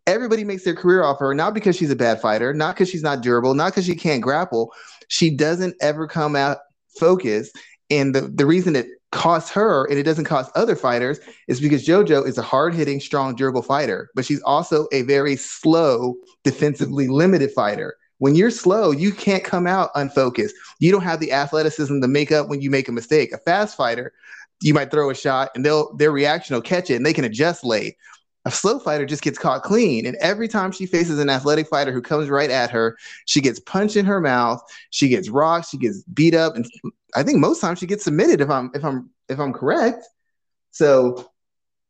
Everybody 0.08 0.44
makes 0.44 0.64
their 0.64 0.76
career 0.76 1.04
off 1.04 1.20
her, 1.20 1.34
not 1.34 1.54
because 1.54 1.76
she's 1.76 1.92
a 1.92 1.96
bad 1.96 2.22
fighter, 2.22 2.54
not 2.54 2.76
because 2.76 2.90
she's 2.90 3.04
not 3.04 3.22
durable, 3.22 3.54
not 3.54 3.72
because 3.72 3.86
she 3.86 3.96
can't 3.96 4.22
grapple. 4.22 4.72
She 5.10 5.36
doesn't 5.36 5.76
ever 5.82 6.08
come 6.08 6.36
out 6.36 6.60
focused. 7.00 7.58
And 7.90 8.16
the, 8.16 8.22
the 8.22 8.46
reason 8.46 8.76
it 8.76 8.88
costs 9.12 9.52
her 9.52 9.86
and 9.90 10.00
it 10.00 10.04
doesn't 10.04 10.26
cost 10.26 10.52
other 10.56 10.76
fighters 10.76 11.20
is 11.48 11.60
because 11.60 11.86
JoJo 11.86 12.26
is 12.26 12.38
a 12.38 12.44
hard 12.44 12.74
hitting, 12.74 13.00
strong, 13.00 13.36
durable 13.36 13.62
fighter, 13.62 14.10
but 14.16 14.26
she's 14.26 14.42
also 14.44 14.88
a 14.92 15.02
very 15.02 15.36
slow, 15.36 16.16
defensively 16.44 17.08
limited 17.08 17.52
fighter. 17.52 17.96
When 18.22 18.36
you're 18.36 18.52
slow, 18.52 18.92
you 18.92 19.12
can't 19.12 19.44
come 19.44 19.66
out 19.66 19.90
unfocused. 19.96 20.56
You 20.78 20.92
don't 20.92 21.02
have 21.02 21.20
the 21.20 21.32
athleticism 21.32 22.02
to 22.02 22.08
make 22.08 22.32
up 22.32 22.50
when 22.50 22.62
you 22.62 22.70
make 22.70 22.88
a 22.88 22.92
mistake. 22.92 23.34
A 23.34 23.40
fast 23.40 23.76
fighter, 23.76 24.14
you 24.62 24.76
might 24.76 24.92
throw 24.92 25.10
a 25.10 25.16
shot 25.16 25.50
and 25.56 25.66
they'll 25.66 25.96
their 25.96 26.12
reaction 26.12 26.54
will 26.54 26.62
catch 26.62 26.92
it 26.92 26.98
and 26.98 27.04
they 27.06 27.14
can 27.14 27.26
adjust 27.26 27.66
late. 27.66 27.96
A 28.46 28.52
slow 28.52 28.78
fighter 28.78 29.08
just 29.08 29.24
gets 29.24 29.40
caught 29.40 29.64
clean. 29.64 30.06
And 30.06 30.16
every 30.18 30.48
time 30.48 30.72
she 30.72 30.86
faces 30.86 31.18
an 31.18 31.32
athletic 31.32 31.68
fighter 31.68 31.92
who 31.92 32.00
comes 32.00 32.30
right 32.30 32.52
at 32.52 32.70
her, 32.70 32.96
she 33.26 33.42
gets 33.42 33.60
punched 33.60 33.96
in 33.96 34.06
her 34.06 34.22
mouth, 34.22 34.62
she 34.92 35.08
gets 35.08 35.28
rocked, 35.28 35.70
she 35.70 35.80
gets 35.80 36.04
beat 36.04 36.36
up, 36.36 36.56
and 36.56 36.64
I 37.16 37.24
think 37.24 37.40
most 37.40 37.60
times 37.60 37.80
she 37.80 37.88
gets 37.88 38.04
submitted 38.04 38.40
if 38.40 38.52
I'm 38.52 38.70
if 38.76 38.86
I'm 38.86 39.10
if 39.30 39.40
I'm 39.40 39.52
correct. 39.52 40.06
So 40.70 41.28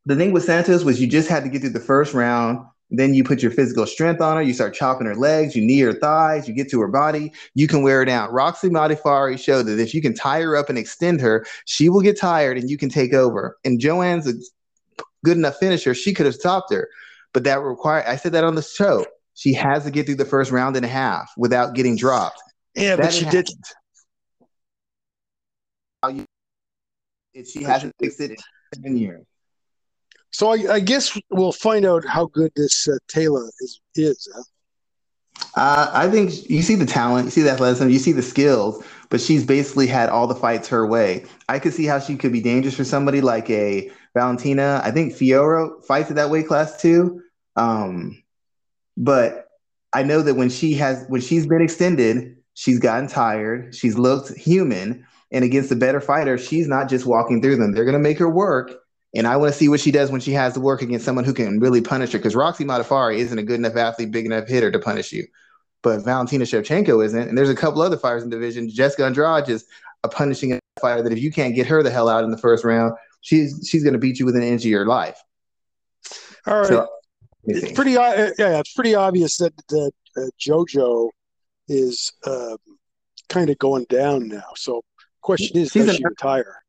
the 0.05 0.15
thing 0.15 0.31
with 0.31 0.45
Santos 0.45 0.85
was 0.85 1.01
you 1.01 1.07
just 1.07 1.27
had 1.27 1.43
to 1.43 1.49
get 1.49 1.59
through 1.59 1.71
the 1.71 1.81
first 1.81 2.13
round 2.13 2.65
then 2.91 3.13
you 3.13 3.23
put 3.23 3.41
your 3.41 3.51
physical 3.51 3.87
strength 3.87 4.21
on 4.21 4.35
her. 4.35 4.41
You 4.41 4.53
start 4.53 4.73
chopping 4.73 5.07
her 5.07 5.15
legs. 5.15 5.55
You 5.55 5.63
knee 5.63 5.79
her 5.79 5.93
thighs. 5.93 6.47
You 6.47 6.53
get 6.53 6.69
to 6.71 6.81
her 6.81 6.89
body. 6.89 7.31
You 7.55 7.67
can 7.67 7.81
wear 7.83 7.99
her 7.99 8.05
down. 8.05 8.31
Roxy 8.31 8.69
Modafferi 8.69 9.39
showed 9.39 9.63
that 9.67 9.79
if 9.79 9.93
you 9.93 10.01
can 10.01 10.13
tie 10.13 10.41
her 10.41 10.57
up 10.57 10.69
and 10.69 10.77
extend 10.77 11.21
her, 11.21 11.45
she 11.65 11.89
will 11.89 12.01
get 12.01 12.19
tired 12.19 12.57
and 12.57 12.69
you 12.69 12.77
can 12.77 12.89
take 12.89 13.13
over. 13.13 13.57
And 13.63 13.79
Joanne's 13.79 14.27
a 14.27 14.33
good 15.23 15.37
enough 15.37 15.57
finisher. 15.57 15.93
She 15.93 16.13
could 16.13 16.25
have 16.25 16.35
stopped 16.35 16.73
her, 16.73 16.89
but 17.33 17.45
that 17.45 17.61
required. 17.61 18.05
I 18.07 18.17
said 18.17 18.33
that 18.33 18.43
on 18.43 18.55
the 18.55 18.61
show. 18.61 19.05
She 19.33 19.53
has 19.53 19.85
to 19.85 19.91
get 19.91 20.05
through 20.05 20.15
the 20.15 20.25
first 20.25 20.51
round 20.51 20.75
and 20.75 20.85
a 20.85 20.89
half 20.89 21.31
without 21.37 21.73
getting 21.73 21.95
dropped. 21.95 22.41
Yeah, 22.75 22.97
that 22.97 23.03
but 23.03 23.13
she 23.13 23.25
didn't. 23.25 23.73
She 27.47 27.63
hasn't 27.63 27.93
fixed 27.99 28.19
it 28.19 28.37
in 28.83 28.97
years. 28.97 29.25
So 30.31 30.51
I, 30.51 30.75
I, 30.75 30.79
guess 30.79 31.17
we'll 31.29 31.51
find 31.51 31.85
out 31.85 32.05
how 32.05 32.25
good 32.27 32.51
this 32.55 32.87
uh, 32.87 32.97
Taila 33.13 33.47
is. 33.59 33.81
Is 33.95 34.27
huh? 34.33 34.43
uh, 35.55 35.91
I 35.93 36.09
think 36.09 36.49
you 36.49 36.61
see 36.61 36.75
the 36.75 36.85
talent, 36.85 37.25
you 37.25 37.31
see 37.31 37.41
the 37.41 37.51
athleticism, 37.51 37.89
you 37.89 37.99
see 37.99 38.13
the 38.13 38.21
skills, 38.21 38.83
but 39.09 39.19
she's 39.19 39.45
basically 39.45 39.87
had 39.87 40.09
all 40.09 40.27
the 40.27 40.35
fights 40.35 40.69
her 40.69 40.87
way. 40.87 41.25
I 41.49 41.59
could 41.59 41.73
see 41.73 41.85
how 41.85 41.99
she 41.99 42.15
could 42.15 42.31
be 42.31 42.41
dangerous 42.41 42.75
for 42.75 42.85
somebody 42.85 43.19
like 43.19 43.49
a 43.49 43.91
Valentina. 44.13 44.81
I 44.83 44.91
think 44.91 45.13
Fiorot 45.13 45.83
fights 45.85 46.09
at 46.09 46.15
that 46.15 46.29
weight 46.29 46.47
class 46.47 46.81
too. 46.81 47.21
Um, 47.57 48.23
but 48.95 49.47
I 49.93 50.03
know 50.03 50.21
that 50.21 50.35
when 50.35 50.49
she 50.49 50.73
has 50.75 51.05
when 51.09 51.21
she's 51.21 51.45
been 51.45 51.61
extended, 51.61 52.37
she's 52.53 52.79
gotten 52.79 53.07
tired. 53.07 53.75
She's 53.75 53.97
looked 53.97 54.33
human, 54.37 55.05
and 55.31 55.43
against 55.43 55.71
a 55.71 55.75
better 55.75 55.99
fighter, 55.99 56.37
she's 56.37 56.67
not 56.67 56.89
just 56.89 57.05
walking 57.05 57.41
through 57.41 57.57
them. 57.57 57.73
They're 57.73 57.85
going 57.85 57.93
to 57.93 57.99
make 57.99 58.19
her 58.19 58.29
work 58.29 58.80
and 59.13 59.27
I 59.27 59.35
want 59.37 59.51
to 59.51 59.57
see 59.57 59.67
what 59.67 59.79
she 59.79 59.91
does 59.91 60.09
when 60.09 60.21
she 60.21 60.31
has 60.33 60.53
to 60.53 60.59
work 60.59 60.81
against 60.81 61.05
someone 61.05 61.25
who 61.25 61.33
can 61.33 61.59
really 61.59 61.81
punish 61.81 62.13
her. 62.13 62.17
Because 62.17 62.35
Roxy 62.35 62.63
Modafferi 62.63 63.17
isn't 63.17 63.37
a 63.37 63.43
good 63.43 63.59
enough 63.59 63.75
athlete, 63.75 64.11
big 64.11 64.25
enough 64.25 64.47
hitter 64.47 64.71
to 64.71 64.79
punish 64.79 65.11
you. 65.11 65.25
But 65.81 66.05
Valentina 66.05 66.45
Shevchenko 66.45 67.03
isn't. 67.03 67.27
And 67.27 67.37
there's 67.37 67.49
a 67.49 67.55
couple 67.55 67.81
other 67.81 67.97
fighters 67.97 68.23
in 68.23 68.29
the 68.29 68.35
division. 68.35 68.69
Jessica 68.69 69.05
Andrade 69.05 69.49
is 69.49 69.65
a 70.03 70.09
punishing 70.09 70.57
fighter 70.79 71.03
that 71.03 71.11
if 71.11 71.19
you 71.19 71.31
can't 71.31 71.55
get 71.55 71.67
her 71.67 71.83
the 71.83 71.91
hell 71.91 72.07
out 72.07 72.23
in 72.23 72.31
the 72.31 72.37
first 72.37 72.63
round, 72.63 72.93
she's 73.21 73.67
she's 73.69 73.83
going 73.83 73.93
to 73.93 73.99
beat 73.99 74.19
you 74.19 74.25
within 74.25 74.43
an 74.43 74.47
inch 74.47 74.61
of 74.61 74.71
your 74.71 74.85
life. 74.85 75.21
All 76.47 76.59
right. 76.59 76.67
So, 76.67 76.87
it's 77.43 77.71
pretty 77.73 77.97
uh, 77.97 78.31
yeah, 78.37 78.59
it's 78.59 78.73
pretty 78.73 78.95
obvious 78.95 79.37
that 79.37 79.53
that 79.69 79.91
uh, 80.15 80.21
JoJo 80.39 81.09
is 81.67 82.11
uh, 82.25 82.55
kind 83.29 83.49
of 83.49 83.57
going 83.57 83.85
down 83.89 84.27
now. 84.27 84.43
So, 84.55 84.83
question 85.21 85.57
is, 85.57 85.71
she's 85.71 85.85
does 85.85 85.97
she 85.97 86.05
retire? 86.05 86.61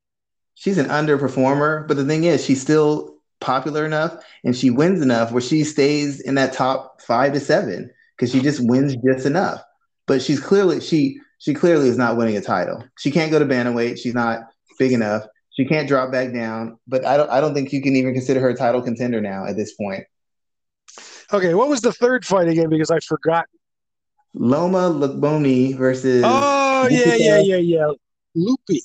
She's 0.62 0.78
an 0.78 0.86
underperformer, 0.86 1.88
but 1.88 1.96
the 1.96 2.04
thing 2.04 2.22
is, 2.22 2.44
she's 2.44 2.62
still 2.62 3.16
popular 3.40 3.84
enough 3.84 4.24
and 4.44 4.56
she 4.56 4.70
wins 4.70 5.02
enough 5.02 5.32
where 5.32 5.40
she 5.40 5.64
stays 5.64 6.20
in 6.20 6.36
that 6.36 6.52
top 6.52 7.02
five 7.02 7.32
to 7.32 7.40
seven 7.40 7.90
because 8.16 8.30
she 8.30 8.40
just 8.40 8.64
wins 8.64 8.94
just 9.04 9.26
enough. 9.26 9.60
But 10.06 10.22
she's 10.22 10.38
clearly 10.38 10.80
she 10.80 11.18
she 11.38 11.52
clearly 11.52 11.88
is 11.88 11.98
not 11.98 12.16
winning 12.16 12.36
a 12.36 12.40
title. 12.40 12.84
She 12.96 13.10
can't 13.10 13.32
go 13.32 13.40
to 13.40 13.44
bantamweight. 13.44 13.98
She's 13.98 14.14
not 14.14 14.42
big 14.78 14.92
enough. 14.92 15.24
She 15.50 15.64
can't 15.64 15.88
drop 15.88 16.12
back 16.12 16.32
down. 16.32 16.78
But 16.86 17.04
I 17.04 17.16
don't 17.16 17.30
I 17.30 17.40
don't 17.40 17.54
think 17.54 17.72
you 17.72 17.82
can 17.82 17.96
even 17.96 18.14
consider 18.14 18.38
her 18.38 18.50
a 18.50 18.56
title 18.56 18.82
contender 18.82 19.20
now 19.20 19.44
at 19.46 19.56
this 19.56 19.74
point. 19.74 20.04
Okay, 21.32 21.54
what 21.54 21.68
was 21.68 21.80
the 21.80 21.92
third 21.92 22.24
fight 22.24 22.46
again? 22.46 22.68
Because 22.68 22.92
I 22.92 23.00
forgot. 23.00 23.46
Loma 24.34 24.90
Lookboonmee 24.90 25.76
versus. 25.76 26.22
Oh 26.24 26.86
yeah, 26.88 27.14
yeah, 27.14 27.38
yeah, 27.40 27.56
yeah. 27.56 27.90
Loopy. 28.36 28.82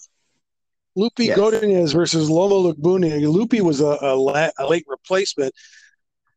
Loopy 0.98 1.26
yes. 1.26 1.38
Godinez 1.38 1.94
versus 1.94 2.28
Loma 2.28 2.56
Lookboonmee. 2.56 3.32
Loopy 3.32 3.62
was 3.62 3.82
a, 3.82 4.00
a, 4.02 4.16
la- 4.16 4.50
a, 4.58 4.68
late 4.68 4.86
replacement. 4.88 5.54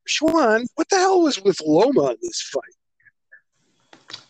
Schwan, 0.06 0.66
what 0.74 0.86
the 0.90 0.96
hell 0.96 1.22
was 1.22 1.42
with 1.42 1.58
Loma 1.64 2.10
in 2.10 2.16
this 2.20 2.42
fight? 2.42 2.62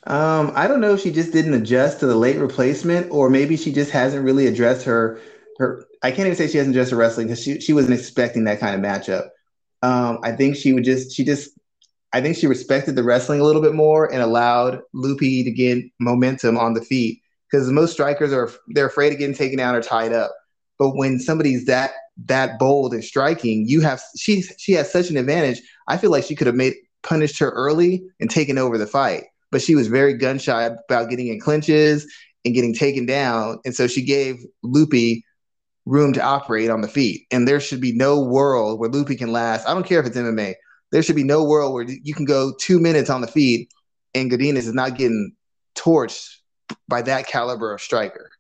Um, 0.05 0.53
I 0.55 0.69
don't 0.69 0.81
know 0.81 0.95
if 0.95 1.01
she 1.01 1.11
just 1.11 1.33
didn't 1.33 1.55
adjust 1.55 1.99
to 2.01 2.07
the 2.07 2.15
late 2.15 2.39
replacement, 2.39 3.11
or 3.11 3.29
maybe 3.29 3.57
she 3.57 3.73
just 3.73 3.91
hasn't 3.91 4.25
really 4.25 4.47
addressed 4.47 4.85
her 4.85 5.21
her. 5.59 5.85
I 6.03 6.13
can't 6.13 6.27
even 6.27 6.37
say 6.37 6.47
she 6.47 6.59
hasn't 6.59 6.77
addressed 6.77 6.93
her 6.93 6.97
wrestling 6.97 7.27
because 7.27 7.43
she 7.43 7.61
she 7.61 7.73
wasn't 7.73 7.99
expecting 7.99 8.45
that 8.45 8.61
kind 8.61 8.77
of 8.77 8.81
matchup. 8.81 9.31
Um, 9.83 10.21
I 10.23 10.31
think 10.31 10.55
she 10.55 10.73
would 10.73 10.85
just 10.85 11.13
she 11.13 11.25
just 11.25 11.59
I 12.13 12.21
think 12.21 12.37
she 12.37 12.47
respected 12.47 12.95
the 12.95 13.03
wrestling 13.03 13.41
a 13.41 13.45
little 13.45 13.63
bit 13.63 13.75
more 13.75 14.11
and 14.11 14.23
allowed 14.23 14.81
Loopy 14.95 15.43
to 15.43 15.51
get 15.51 15.85
momentum 15.99 16.57
on 16.57 16.75
the 16.75 16.83
feet 16.83 17.21
because 17.51 17.71
most 17.71 17.93
strikers 17.93 18.33
are 18.33 18.51
they're 18.69 18.87
afraid 18.87 19.13
of 19.13 19.19
getting 19.19 19.35
taken 19.35 19.61
out 19.61 19.75
or 19.75 19.83
tied 19.83 20.13
up. 20.13 20.35
But 20.79 20.91
when 20.91 21.19
somebody's 21.19 21.67
that 21.67 21.93
that 22.27 22.59
bold 22.59 22.95
and 22.95 23.05
striking, 23.05 23.67
you 23.69 23.81
have 23.81 24.03
she 24.17 24.43
she 24.43 24.73
has 24.73 24.91
such 24.91 25.11
an 25.11 25.17
advantage. 25.17 25.61
I 25.89 25.97
feel 25.97 26.11
like 26.11 26.25
she 26.25 26.35
could 26.35 26.47
have 26.47 26.57
made 26.57 26.75
punished 27.03 27.39
her 27.39 27.51
early 27.51 28.03
and 28.21 28.31
taken 28.31 28.59
over 28.59 28.79
the 28.79 28.87
fight. 28.87 29.25
But 29.51 29.63
she 29.63 29.75
was 29.75 29.89
very 29.89 30.15
gun 30.15 30.39
shy 30.39 30.63
about 30.63 31.11
getting 31.11 31.29
in 31.29 31.41
clinches 31.41 32.07
and 32.45 32.55
getting 32.55 32.75
taken 32.75 33.07
down. 33.07 33.59
And 33.65 33.75
so 33.75 33.87
she 33.87 34.03
gave 34.03 34.45
Loopy 34.63 35.25
room 35.87 36.13
to 36.13 36.23
operate 36.23 36.71
on 36.71 36.83
the 36.83 36.89
feet. 36.89 37.27
And 37.31 37.49
there 37.49 37.59
should 37.59 37.81
be 37.81 37.93
no 37.93 38.21
world 38.21 38.79
where 38.79 38.89
Loopy 38.89 39.17
can 39.17 39.33
last. 39.33 39.67
I 39.67 39.75
don't 39.75 39.87
care 39.87 40.01
if 40.01 40.07
it's 40.07 40.17
MMA. 40.17 40.55
There 40.93 41.03
should 41.03 41.17
be 41.17 41.25
no 41.25 41.45
world 41.45 41.73
where 41.73 41.85
you 41.85 42.15
can 42.15 42.25
go 42.25 42.53
two 42.61 42.79
minutes 42.79 43.11
on 43.11 43.23
the 43.23 43.27
feet 43.27 43.71
and 44.15 44.31
Godinez 44.31 44.57
is 44.57 44.75
not 44.75 44.97
getting 44.97 45.35
torched 45.75 46.40
by 46.89 47.03
that 47.03 47.27
caliber 47.27 47.73
of 47.73 47.81
striker. 47.81 48.31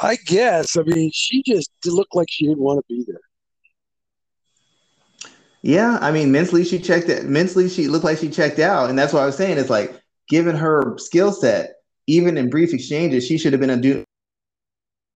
I 0.00 0.16
guess. 0.26 0.76
I 0.76 0.82
mean, 0.82 1.10
she 1.12 1.42
just 1.42 1.70
looked 1.84 2.14
like 2.14 2.28
she 2.30 2.46
didn't 2.46 2.62
want 2.62 2.78
to 2.80 2.94
be 2.94 3.04
there. 3.06 3.20
Yeah, 5.62 5.98
I 6.00 6.10
mean, 6.10 6.32
mentally 6.32 6.64
she 6.64 6.78
checked 6.78 7.08
it. 7.08 7.26
Mentally, 7.26 7.68
she 7.68 7.86
looked 7.86 8.04
like 8.04 8.18
she 8.18 8.28
checked 8.28 8.58
out, 8.58 8.90
and 8.90 8.98
that's 8.98 9.12
what 9.12 9.22
I 9.22 9.26
was 9.26 9.36
saying. 9.36 9.58
It's 9.58 9.70
like, 9.70 9.94
given 10.28 10.56
her 10.56 10.96
skill 10.98 11.32
set, 11.32 11.74
even 12.08 12.36
in 12.36 12.50
brief 12.50 12.74
exchanges, 12.74 13.24
she 13.26 13.38
should 13.38 13.52
have 13.52 13.60
been 13.60 13.70
a 13.70 13.76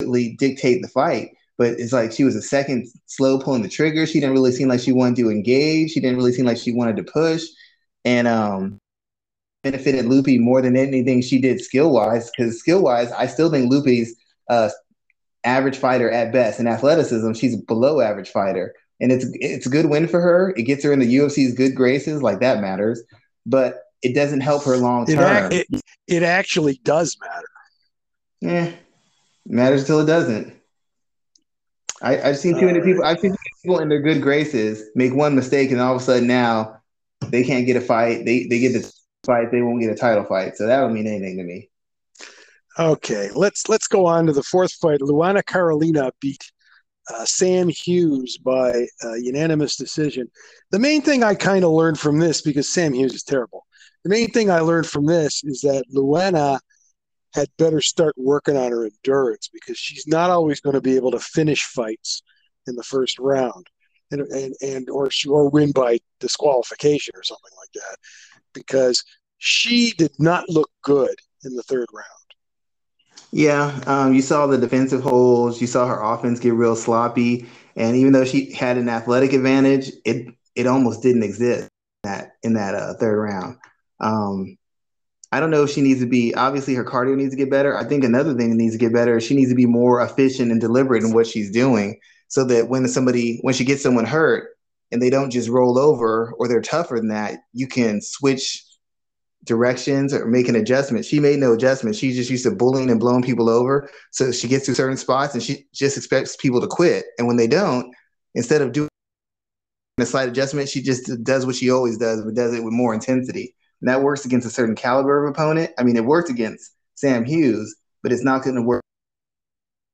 dictate 0.00 0.82
the 0.82 0.90
fight. 0.92 1.30
But 1.58 1.80
it's 1.80 1.92
like 1.92 2.12
she 2.12 2.22
was 2.22 2.36
a 2.36 2.42
second 2.42 2.86
slow 3.06 3.40
pulling 3.40 3.62
the 3.62 3.68
trigger. 3.68 4.06
She 4.06 4.20
didn't 4.20 4.34
really 4.34 4.52
seem 4.52 4.68
like 4.68 4.80
she 4.80 4.92
wanted 4.92 5.16
to 5.16 5.30
engage. 5.30 5.92
She 5.92 6.00
didn't 6.00 6.18
really 6.18 6.32
seem 6.32 6.44
like 6.44 6.58
she 6.58 6.72
wanted 6.72 6.96
to 6.98 7.04
push, 7.04 7.44
and 8.04 8.28
um, 8.28 8.78
benefited 9.70 10.04
Loopy 10.06 10.38
more 10.38 10.62
than 10.62 10.76
anything 10.76 11.20
she 11.20 11.40
did 11.40 11.60
skill 11.60 11.92
wise. 11.92 12.30
Because 12.30 12.58
skill 12.58 12.82
wise, 12.82 13.10
I 13.12 13.26
still 13.26 13.50
think 13.50 13.70
Loopy's 13.70 14.14
uh, 14.48 14.70
average 15.44 15.76
fighter 15.76 16.10
at 16.10 16.32
best. 16.32 16.60
In 16.60 16.68
athleticism, 16.68 17.32
she's 17.32 17.56
below 17.56 18.00
average 18.00 18.30
fighter, 18.30 18.74
and 19.00 19.10
it's 19.10 19.26
it's 19.34 19.66
a 19.66 19.70
good 19.70 19.86
win 19.86 20.06
for 20.06 20.20
her. 20.20 20.54
It 20.56 20.62
gets 20.62 20.84
her 20.84 20.92
in 20.92 21.00
the 21.00 21.16
UFC's 21.16 21.54
good 21.54 21.74
graces, 21.74 22.22
like 22.22 22.40
that 22.40 22.60
matters. 22.60 23.02
But 23.44 23.82
it 24.02 24.14
doesn't 24.14 24.40
help 24.40 24.64
her 24.64 24.76
long 24.76 25.06
term. 25.06 25.50
It, 25.50 25.66
it, 25.70 25.82
it, 26.06 26.22
actually 26.22 26.80
does 26.84 27.16
matter. 27.20 27.48
Yeah, 28.40 28.72
matters 29.46 29.80
until 29.82 30.00
it 30.00 30.06
doesn't. 30.06 30.54
I, 32.02 32.16
have 32.16 32.38
seen 32.38 32.58
too 32.60 32.66
many 32.66 32.80
people. 32.80 33.02
I've 33.02 33.18
seen 33.18 33.34
people 33.62 33.80
in 33.80 33.88
their 33.88 34.02
good 34.02 34.22
graces 34.22 34.84
make 34.94 35.14
one 35.14 35.34
mistake, 35.34 35.72
and 35.72 35.80
all 35.80 35.96
of 35.96 36.00
a 36.00 36.04
sudden 36.04 36.28
now 36.28 36.80
they 37.30 37.42
can't 37.42 37.66
get 37.66 37.76
a 37.76 37.80
fight. 37.80 38.24
They 38.24 38.46
they 38.46 38.60
get 38.60 38.74
the 38.74 38.92
fight, 39.26 39.50
they 39.50 39.62
won't 39.62 39.80
get 39.80 39.90
a 39.90 39.96
title 39.96 40.24
fight. 40.24 40.56
So 40.56 40.66
that 40.66 40.80
don't 40.80 40.94
mean 40.94 41.06
anything 41.06 41.36
to 41.38 41.44
me. 41.44 41.70
Okay, 42.78 43.30
let's 43.34 43.68
let's 43.68 43.88
go 43.88 44.06
on 44.06 44.26
to 44.26 44.32
the 44.32 44.42
fourth 44.42 44.72
fight. 44.74 45.00
Luana 45.00 45.44
Carolina 45.44 46.12
beat 46.20 46.50
uh, 47.12 47.24
Sam 47.24 47.68
Hughes 47.68 48.38
by 48.38 48.86
uh, 49.04 49.14
unanimous 49.14 49.76
decision. 49.76 50.30
The 50.70 50.78
main 50.78 51.02
thing 51.02 51.22
I 51.24 51.34
kind 51.34 51.64
of 51.64 51.70
learned 51.70 51.98
from 51.98 52.18
this, 52.18 52.42
because 52.42 52.72
Sam 52.72 52.92
Hughes 52.92 53.14
is 53.14 53.22
terrible, 53.22 53.64
the 54.04 54.10
main 54.10 54.30
thing 54.30 54.50
I 54.50 54.60
learned 54.60 54.86
from 54.86 55.06
this 55.06 55.42
is 55.44 55.62
that 55.62 55.84
Luana 55.94 56.60
had 57.34 57.48
better 57.58 57.80
start 57.80 58.14
working 58.16 58.56
on 58.56 58.72
her 58.72 58.86
endurance 58.86 59.48
because 59.52 59.78
she's 59.78 60.06
not 60.06 60.30
always 60.30 60.60
going 60.60 60.74
to 60.74 60.80
be 60.80 60.96
able 60.96 61.10
to 61.10 61.18
finish 61.18 61.64
fights 61.64 62.22
in 62.66 62.76
the 62.76 62.82
first 62.82 63.18
round 63.18 63.66
and 64.10 64.20
and, 64.20 64.54
and 64.62 64.90
or 64.90 65.10
or 65.28 65.48
win 65.48 65.72
by 65.72 65.98
disqualification 66.20 67.12
or 67.16 67.22
something 67.22 67.52
like 67.58 67.72
that 67.72 67.96
because 68.56 69.04
she 69.38 69.92
did 69.92 70.12
not 70.18 70.48
look 70.48 70.70
good 70.82 71.14
in 71.44 71.54
the 71.54 71.62
third 71.62 71.86
round. 71.92 72.06
Yeah, 73.32 73.78
um, 73.86 74.14
you 74.14 74.22
saw 74.22 74.46
the 74.46 74.58
defensive 74.58 75.02
holes. 75.02 75.60
You 75.60 75.66
saw 75.66 75.86
her 75.86 76.00
offense 76.00 76.40
get 76.40 76.54
real 76.54 76.74
sloppy, 76.74 77.46
and 77.76 77.96
even 77.96 78.12
though 78.12 78.24
she 78.24 78.52
had 78.52 78.78
an 78.78 78.88
athletic 78.88 79.32
advantage, 79.32 79.92
it 80.04 80.34
it 80.54 80.66
almost 80.66 81.02
didn't 81.02 81.22
exist 81.22 81.68
in 82.04 82.10
that 82.10 82.32
in 82.42 82.54
that 82.54 82.74
uh, 82.74 82.94
third 82.94 83.20
round. 83.20 83.58
Um, 84.00 84.56
I 85.32 85.40
don't 85.40 85.50
know 85.50 85.64
if 85.64 85.70
she 85.70 85.82
needs 85.82 86.00
to 86.00 86.06
be. 86.06 86.34
Obviously, 86.34 86.74
her 86.74 86.84
cardio 86.84 87.16
needs 87.16 87.32
to 87.32 87.36
get 87.36 87.50
better. 87.50 87.76
I 87.76 87.84
think 87.84 88.04
another 88.04 88.34
thing 88.34 88.50
that 88.50 88.56
needs 88.56 88.74
to 88.74 88.78
get 88.78 88.92
better 88.92 89.18
is 89.18 89.24
she 89.24 89.36
needs 89.36 89.50
to 89.50 89.56
be 89.56 89.66
more 89.66 90.00
efficient 90.00 90.50
and 90.50 90.60
deliberate 90.60 91.02
in 91.02 91.12
what 91.12 91.26
she's 91.26 91.50
doing, 91.50 92.00
so 92.28 92.44
that 92.44 92.68
when 92.68 92.88
somebody 92.88 93.38
when 93.42 93.54
she 93.54 93.64
gets 93.64 93.82
someone 93.82 94.06
hurt 94.06 94.55
and 94.92 95.02
they 95.02 95.10
don't 95.10 95.30
just 95.30 95.48
roll 95.48 95.78
over 95.78 96.32
or 96.38 96.48
they're 96.48 96.60
tougher 96.60 96.96
than 96.96 97.08
that, 97.08 97.40
you 97.52 97.66
can 97.66 98.00
switch 98.00 98.64
directions 99.44 100.12
or 100.12 100.26
make 100.26 100.48
an 100.48 100.56
adjustment. 100.56 101.04
She 101.04 101.20
made 101.20 101.38
no 101.38 101.52
adjustment. 101.52 101.96
She 101.96 102.12
just 102.12 102.30
used 102.30 102.44
to 102.44 102.50
bullying 102.50 102.90
and 102.90 103.00
blowing 103.00 103.22
people 103.22 103.48
over. 103.48 103.88
So 104.10 104.32
she 104.32 104.48
gets 104.48 104.66
to 104.66 104.74
certain 104.74 104.96
spots 104.96 105.34
and 105.34 105.42
she 105.42 105.66
just 105.72 105.96
expects 105.96 106.36
people 106.36 106.60
to 106.60 106.66
quit. 106.66 107.06
And 107.18 107.26
when 107.26 107.36
they 107.36 107.46
don't, 107.46 107.94
instead 108.34 108.60
of 108.60 108.72
doing 108.72 108.88
a 109.98 110.06
slight 110.06 110.28
adjustment, 110.28 110.68
she 110.68 110.82
just 110.82 111.10
does 111.24 111.46
what 111.46 111.54
she 111.54 111.70
always 111.70 111.96
does, 111.96 112.22
but 112.22 112.34
does 112.34 112.54
it 112.54 112.62
with 112.62 112.74
more 112.74 112.92
intensity. 112.92 113.54
And 113.80 113.88
that 113.88 114.02
works 114.02 114.24
against 114.24 114.46
a 114.46 114.50
certain 114.50 114.74
caliber 114.74 115.24
of 115.24 115.30
opponent. 115.30 115.70
I 115.78 115.84
mean, 115.84 115.96
it 115.96 116.04
worked 116.04 116.30
against 116.30 116.72
Sam 116.94 117.24
Hughes, 117.24 117.74
but 118.02 118.12
it's 118.12 118.24
not 118.24 118.42
going 118.42 118.56
to 118.56 118.62
work 118.62 118.82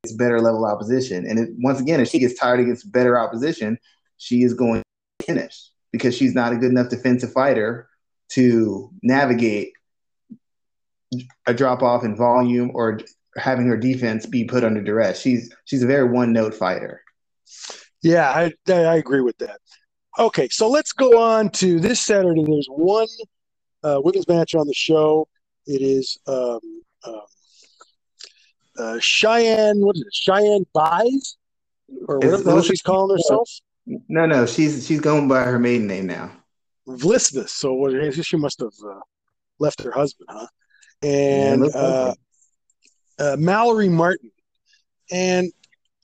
against 0.03 0.19
better 0.19 0.41
level 0.41 0.65
opposition. 0.65 1.27
And 1.27 1.39
it, 1.39 1.51
once 1.59 1.81
again, 1.81 2.01
if 2.01 2.09
she 2.09 2.19
gets 2.19 2.39
tired 2.39 2.61
against 2.61 2.91
better 2.91 3.19
opposition, 3.19 3.79
she 4.17 4.43
is 4.43 4.55
going 4.55 4.82
finish 5.23 5.71
because 5.93 6.17
she's 6.17 6.35
not 6.35 6.53
a 6.53 6.57
good 6.57 6.71
enough 6.71 6.89
defensive 6.89 7.33
fighter 7.33 7.89
to 8.31 8.91
navigate 9.03 9.73
a 11.47 11.53
drop 11.53 11.83
off 11.83 12.05
in 12.05 12.17
volume 12.17 12.71
or 12.75 13.01
having 13.37 13.67
her 13.67 13.77
defense 13.77 14.27
be 14.27 14.45
put 14.45 14.65
under 14.65 14.83
duress. 14.83 15.21
She's 15.21 15.55
she's 15.65 15.83
a 15.83 15.87
very 15.87 16.09
one 16.09 16.33
note 16.33 16.55
fighter. 16.55 17.03
Yeah, 18.03 18.31
I 18.31 18.53
I 18.69 18.97
agree 18.97 19.21
with 19.21 19.39
that. 19.39 19.61
Okay, 20.19 20.49
so 20.51 20.69
let's 20.69 20.93
go 20.93 21.19
on 21.19 21.51
to 21.51 21.81
this 21.81 22.01
Saturday. 22.01 22.45
There's 22.45 22.69
one 22.69 23.09
uh, 23.83 24.01
women's 24.03 24.29
match 24.29 24.55
on 24.55 24.67
the 24.67 24.75
show. 24.75 25.29
It 25.67 25.81
is 25.81 26.19
um, 26.27 26.61
um, 27.05 27.21
uh, 28.79 28.99
Cheyenne. 29.01 29.81
What 29.81 29.97
is 29.97 30.03
it? 30.03 30.13
Cheyenne 30.13 30.67
Buys, 30.75 31.37
or 32.09 32.19
whatever 32.19 32.63
she's 32.63 32.83
calling 32.83 33.17
herself. 33.17 33.49
No, 33.87 34.27
no, 34.27 34.47
she's 34.47 34.87
she's 34.87 35.01
going 35.01 35.29
by 35.29 35.43
her 35.43 35.59
maiden 35.59 35.87
name 35.87 36.07
now. 36.07 36.31
Vlismas. 36.87 37.51
So 37.51 37.89
she 38.23 38.37
must 38.37 38.61
have 38.61 38.73
uh, 38.85 39.01
left 39.59 39.83
her 39.83 39.91
husband, 39.91 40.29
huh? 40.31 40.47
And 41.03 41.67
yeah, 41.67 41.71
uh, 41.77 42.15
uh, 43.19 43.37
Mallory 43.39 43.89
Martin 43.89 44.31
and 45.11 45.53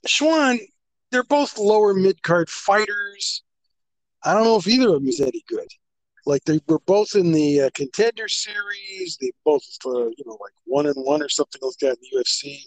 Schwan. 0.07 0.59
They're 1.11 1.23
both 1.23 1.57
lower 1.57 1.95
mid 1.95 2.21
card 2.21 2.49
fighters. 2.49 3.43
I 4.23 4.33
don't 4.33 4.43
know 4.43 4.57
if 4.57 4.67
either 4.67 4.89
of 4.89 4.95
them 4.95 5.07
is 5.07 5.19
any 5.19 5.43
good. 5.47 5.67
Like 6.25 6.43
they 6.43 6.59
were 6.67 6.79
both 6.85 7.15
in 7.15 7.31
the 7.31 7.61
uh, 7.61 7.69
contender 7.73 8.27
series. 8.27 9.17
They 9.19 9.31
both, 9.43 9.63
uh, 9.85 10.05
you 10.05 10.23
know, 10.25 10.37
like 10.39 10.53
one 10.65 10.85
and 10.85 10.95
one 10.97 11.23
or 11.23 11.29
something 11.29 11.59
like 11.63 11.77
that 11.81 11.97
in 11.97 11.97
the 12.01 12.19
UFC. 12.19 12.61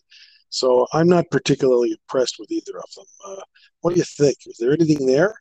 So 0.53 0.87
I'm 0.93 1.09
not 1.09 1.31
particularly 1.31 1.93
impressed 1.93 2.37
with 2.39 2.51
either 2.51 2.77
of 2.77 2.95
them. 2.95 3.07
Uh, 3.27 3.43
what 3.81 3.95
do 3.95 3.99
you 3.99 4.05
think? 4.05 4.37
Is 4.47 4.59
there 4.59 4.73
anything 4.73 5.07
there? 5.07 5.35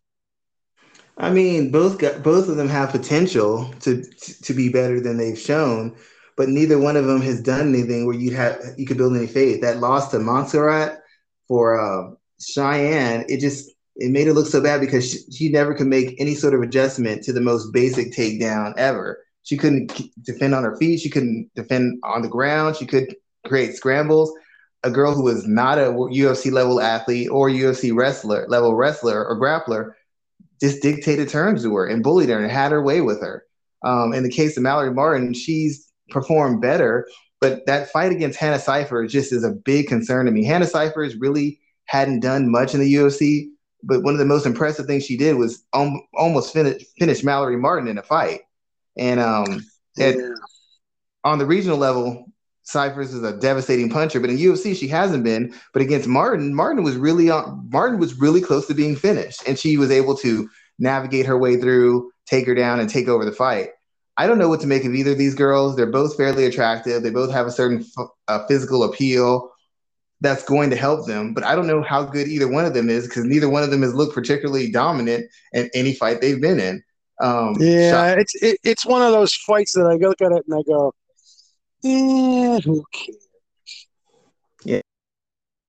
I 1.18 1.30
mean, 1.30 1.70
both 1.70 2.00
got, 2.00 2.24
both 2.24 2.48
of 2.48 2.56
them 2.56 2.70
have 2.70 2.92
potential 2.92 3.72
to 3.82 4.04
to 4.04 4.54
be 4.54 4.70
better 4.70 5.02
than 5.02 5.18
they've 5.18 5.38
shown, 5.38 5.96
but 6.38 6.48
neither 6.48 6.80
one 6.80 6.96
of 6.96 7.06
them 7.06 7.22
has 7.22 7.42
done 7.42 7.74
anything 7.74 8.06
where 8.06 8.16
you'd 8.16 8.34
have 8.34 8.58
you 8.78 8.86
could 8.86 8.98
build 8.98 9.16
any 9.16 9.28
faith. 9.28 9.62
That 9.62 9.80
loss 9.80 10.12
to 10.12 10.20
Montserrat 10.20 11.00
for 11.50 11.78
uh, 11.78 12.16
Cheyenne, 12.40 13.26
it 13.28 13.42
just 13.42 13.70
it 13.98 14.12
made 14.12 14.30
it 14.30 14.34
look 14.34 14.48
so 14.48 14.64
bad 14.64 14.80
because 14.80 15.12
she, 15.12 15.20
she 15.30 15.50
never 15.50 15.76
could 15.76 15.88
make 15.88 16.16
any 16.20 16.36
sort 16.36 16.54
of 16.54 16.62
adjustment 16.62 17.24
to 17.24 17.34
the 17.34 17.42
most 17.42 17.74
basic 17.74 18.14
takedown 18.14 18.74
ever. 18.78 19.26
She 19.44 19.58
couldn't 19.58 19.92
defend 20.24 20.56
on 20.56 20.64
her 20.64 20.78
feet. 20.78 21.02
She 21.02 21.10
couldn't 21.10 21.52
defend 21.54 22.00
on 22.06 22.22
the 22.22 22.30
ground. 22.30 22.78
She 22.78 22.86
could 22.86 23.14
create 23.46 23.76
scrambles. 23.76 24.32
A 24.84 24.90
girl 24.90 25.14
who 25.14 25.24
was 25.24 25.48
not 25.48 25.78
a 25.78 25.92
UFC 25.92 26.52
level 26.52 26.82
athlete 26.82 27.30
or 27.30 27.50
UFC 27.50 27.94
wrestler 27.96 28.48
level 28.48 28.76
wrestler 28.76 29.26
or 29.26 29.40
grappler 29.40 29.94
just 30.62 30.82
dictated 30.82 31.30
terms 31.30 31.64
to 31.64 31.76
her 31.76 31.88
and 31.88 32.04
bullied 32.04 32.30
her 32.30 32.40
and 32.40 32.52
had 32.52 32.72
her 32.72 32.82
way 32.82 33.02
with 33.02 33.22
her. 33.22 33.46
Um, 33.84 34.14
in 34.14 34.24
the 34.24 34.30
case 34.30 34.58
of 34.58 34.64
Mallory 34.64 34.94
Martin, 34.94 35.34
she's 35.34 35.92
performed 36.10 36.62
better, 36.62 37.08
but 37.40 37.66
that 37.66 37.90
fight 37.90 38.12
against 38.12 38.40
Hannah 38.40 38.60
Cifers 38.60 39.12
just 39.12 39.34
is 39.34 39.44
a 39.44 39.52
big 39.52 39.88
concern 39.88 40.28
to 40.28 40.32
me. 40.32 40.44
Hannah 40.46 40.68
Cifers 40.68 41.16
really 41.16 41.60
hadn't 41.86 42.20
done 42.20 42.52
much 42.52 42.76
in 42.76 42.80
the 42.80 42.94
UFC, 42.94 43.48
but 43.84 44.04
one 44.04 44.14
of 44.14 44.20
the 44.20 44.26
most 44.26 44.46
impressive 44.46 44.86
things 44.86 45.04
she 45.04 45.18
did 45.18 45.36
was 45.36 45.64
om- 45.74 46.04
almost 46.14 46.54
finish, 46.54 46.84
finish 47.00 47.24
Mallory 47.24 47.58
Martin 47.58 47.88
in 47.88 47.98
a 47.98 48.04
fight. 48.04 48.42
And 48.98 49.20
um, 49.20 49.66
yeah. 49.98 50.14
on 51.24 51.40
the 51.40 51.46
regional 51.46 51.78
level, 51.78 52.31
Cifers 52.64 53.14
is 53.14 53.24
a 53.24 53.38
devastating 53.38 53.90
puncher, 53.90 54.20
but 54.20 54.30
in 54.30 54.38
UFC 54.38 54.76
she 54.76 54.88
hasn't 54.88 55.24
been. 55.24 55.54
But 55.74 55.82
against 55.82 56.08
Martin, 56.08 56.54
Martin 56.54 56.84
was 56.84 56.96
really 56.96 57.30
on. 57.30 57.68
Martin 57.72 58.00
was 58.00 58.20
really 58.20 58.42
close 58.42 58.68
to 58.68 58.74
being 58.74 58.96
finished, 58.96 59.44
and 59.48 59.58
she 59.58 59.78
was 59.78 59.92
able 59.92 60.16
to 60.18 60.50
navigate 60.80 61.26
her 61.26 61.38
way 61.38 61.58
through, 61.58 62.12
take 62.26 62.46
her 62.48 62.56
down, 62.56 62.80
and 62.80 62.90
take 62.90 63.08
over 63.08 63.26
the 63.26 63.32
fight. 63.32 63.70
I 64.18 64.28
don't 64.28 64.38
know 64.38 64.50
what 64.50 64.62
to 64.62 64.68
make 64.68 64.86
of 64.86 64.94
either 64.94 65.12
of 65.12 65.18
these 65.18 65.36
girls. 65.36 65.76
They're 65.76 65.86
both 65.86 66.18
fairly 66.18 66.46
attractive. 66.46 67.02
They 67.02 67.10
both 67.10 67.32
have 67.32 67.48
a 67.48 67.52
certain 67.52 67.86
uh, 68.28 68.46
physical 68.48 68.84
appeal 68.84 69.52
that's 70.22 70.44
going 70.44 70.70
to 70.70 70.76
help 70.76 71.08
them, 71.08 71.34
but 71.34 71.44
I 71.44 71.56
don't 71.56 71.66
know 71.66 71.82
how 71.82 72.04
good 72.04 72.28
either 72.28 72.48
one 72.48 72.66
of 72.66 72.76
them 72.76 72.90
is 72.90 73.08
because 73.08 73.26
neither 73.26 73.50
one 73.50 73.64
of 73.64 73.72
them 73.72 73.82
has 73.82 73.96
looked 73.96 74.14
particularly 74.14 74.72
dominant 74.72 75.26
in 75.54 75.70
any 75.74 75.94
fight 75.94 76.22
they've 76.22 76.40
been 76.40 76.60
in. 76.60 76.84
Um, 77.20 77.56
yeah, 77.60 78.16
it's 78.18 78.36
it, 78.42 78.60
it's 78.64 78.86
one 78.86 79.02
of 79.02 79.12
those 79.12 79.34
fights 79.34 79.74
that 79.74 79.86
I 79.86 79.96
look 79.96 80.22
at 80.22 80.32
it 80.32 80.44
and 80.48 80.56
I 80.56 80.62
go, 80.64 80.94
eh, 81.84 82.60
who 82.62 82.84
cares? 82.92 83.28
Yeah, 84.66 84.82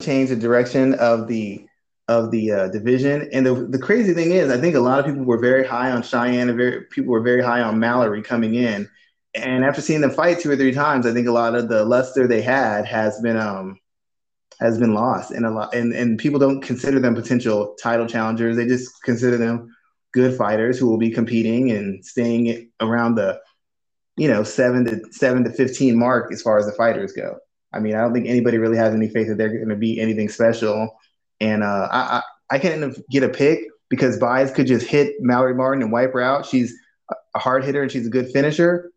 change 0.02 0.30
the 0.30 0.36
direction 0.36 0.94
of 0.94 1.28
the 1.28 1.66
of 2.08 2.30
the 2.30 2.52
uh, 2.52 2.68
division. 2.68 3.28
And 3.32 3.46
the 3.46 3.54
the 3.54 3.78
crazy 3.78 4.14
thing 4.14 4.32
is, 4.32 4.50
I 4.50 4.58
think 4.58 4.74
a 4.74 4.80
lot 4.80 5.00
of 5.00 5.06
people 5.06 5.24
were 5.24 5.38
very 5.38 5.66
high 5.66 5.90
on 5.90 6.02
Cheyenne, 6.02 6.48
and 6.48 6.58
very 6.58 6.82
people 6.90 7.12
were 7.12 7.22
very 7.22 7.42
high 7.42 7.62
on 7.62 7.78
Mallory 7.78 8.22
coming 8.22 8.54
in. 8.54 8.88
And 9.34 9.64
after 9.64 9.80
seeing 9.80 10.02
them 10.02 10.10
fight 10.10 10.40
two 10.40 10.50
or 10.50 10.56
three 10.56 10.72
times, 10.72 11.06
I 11.06 11.12
think 11.12 11.26
a 11.26 11.32
lot 11.32 11.54
of 11.54 11.68
the 11.68 11.84
luster 11.84 12.26
they 12.26 12.42
had 12.42 12.84
has 12.86 13.20
been 13.20 13.36
um 13.36 13.78
has 14.60 14.78
been 14.78 14.94
lost, 14.94 15.30
and 15.30 15.46
a 15.46 15.50
lot 15.50 15.74
and 15.74 15.92
and 15.92 16.18
people 16.18 16.38
don't 16.38 16.60
consider 16.60 17.00
them 17.00 17.14
potential 17.14 17.74
title 17.82 18.06
challengers. 18.06 18.56
They 18.56 18.66
just 18.66 19.02
consider 19.02 19.36
them 19.38 19.74
good 20.12 20.36
fighters 20.36 20.78
who 20.78 20.88
will 20.88 20.98
be 20.98 21.10
competing 21.10 21.70
and 21.70 22.04
staying 22.04 22.70
around 22.80 23.14
the 23.14 23.40
you 24.16 24.28
know 24.28 24.42
seven 24.42 24.84
to 24.84 25.00
seven 25.10 25.44
to 25.44 25.50
fifteen 25.50 25.98
mark 25.98 26.32
as 26.32 26.42
far 26.42 26.58
as 26.58 26.66
the 26.66 26.72
fighters 26.72 27.12
go. 27.12 27.38
I 27.72 27.80
mean, 27.80 27.94
I 27.94 28.02
don't 28.02 28.12
think 28.12 28.28
anybody 28.28 28.58
really 28.58 28.76
has 28.76 28.94
any 28.94 29.08
faith 29.08 29.28
that 29.28 29.38
they're 29.38 29.48
going 29.48 29.68
to 29.68 29.76
be 29.76 30.00
anything 30.00 30.28
special. 30.28 30.94
And 31.40 31.62
uh, 31.62 31.88
I, 31.90 31.98
I, 32.50 32.56
I 32.56 32.58
can't 32.58 32.96
get 33.10 33.22
a 33.22 33.28
pick 33.28 33.60
because 33.88 34.18
Buys 34.18 34.52
could 34.52 34.66
just 34.66 34.86
hit 34.86 35.14
Mallory 35.20 35.54
Martin 35.54 35.82
and 35.82 35.90
wipe 35.90 36.12
her 36.12 36.20
out. 36.20 36.46
She's 36.46 36.74
a 37.34 37.38
hard 37.38 37.64
hitter 37.64 37.82
and 37.82 37.90
she's 37.90 38.06
a 38.06 38.10
good 38.10 38.30
finisher. 38.30 38.92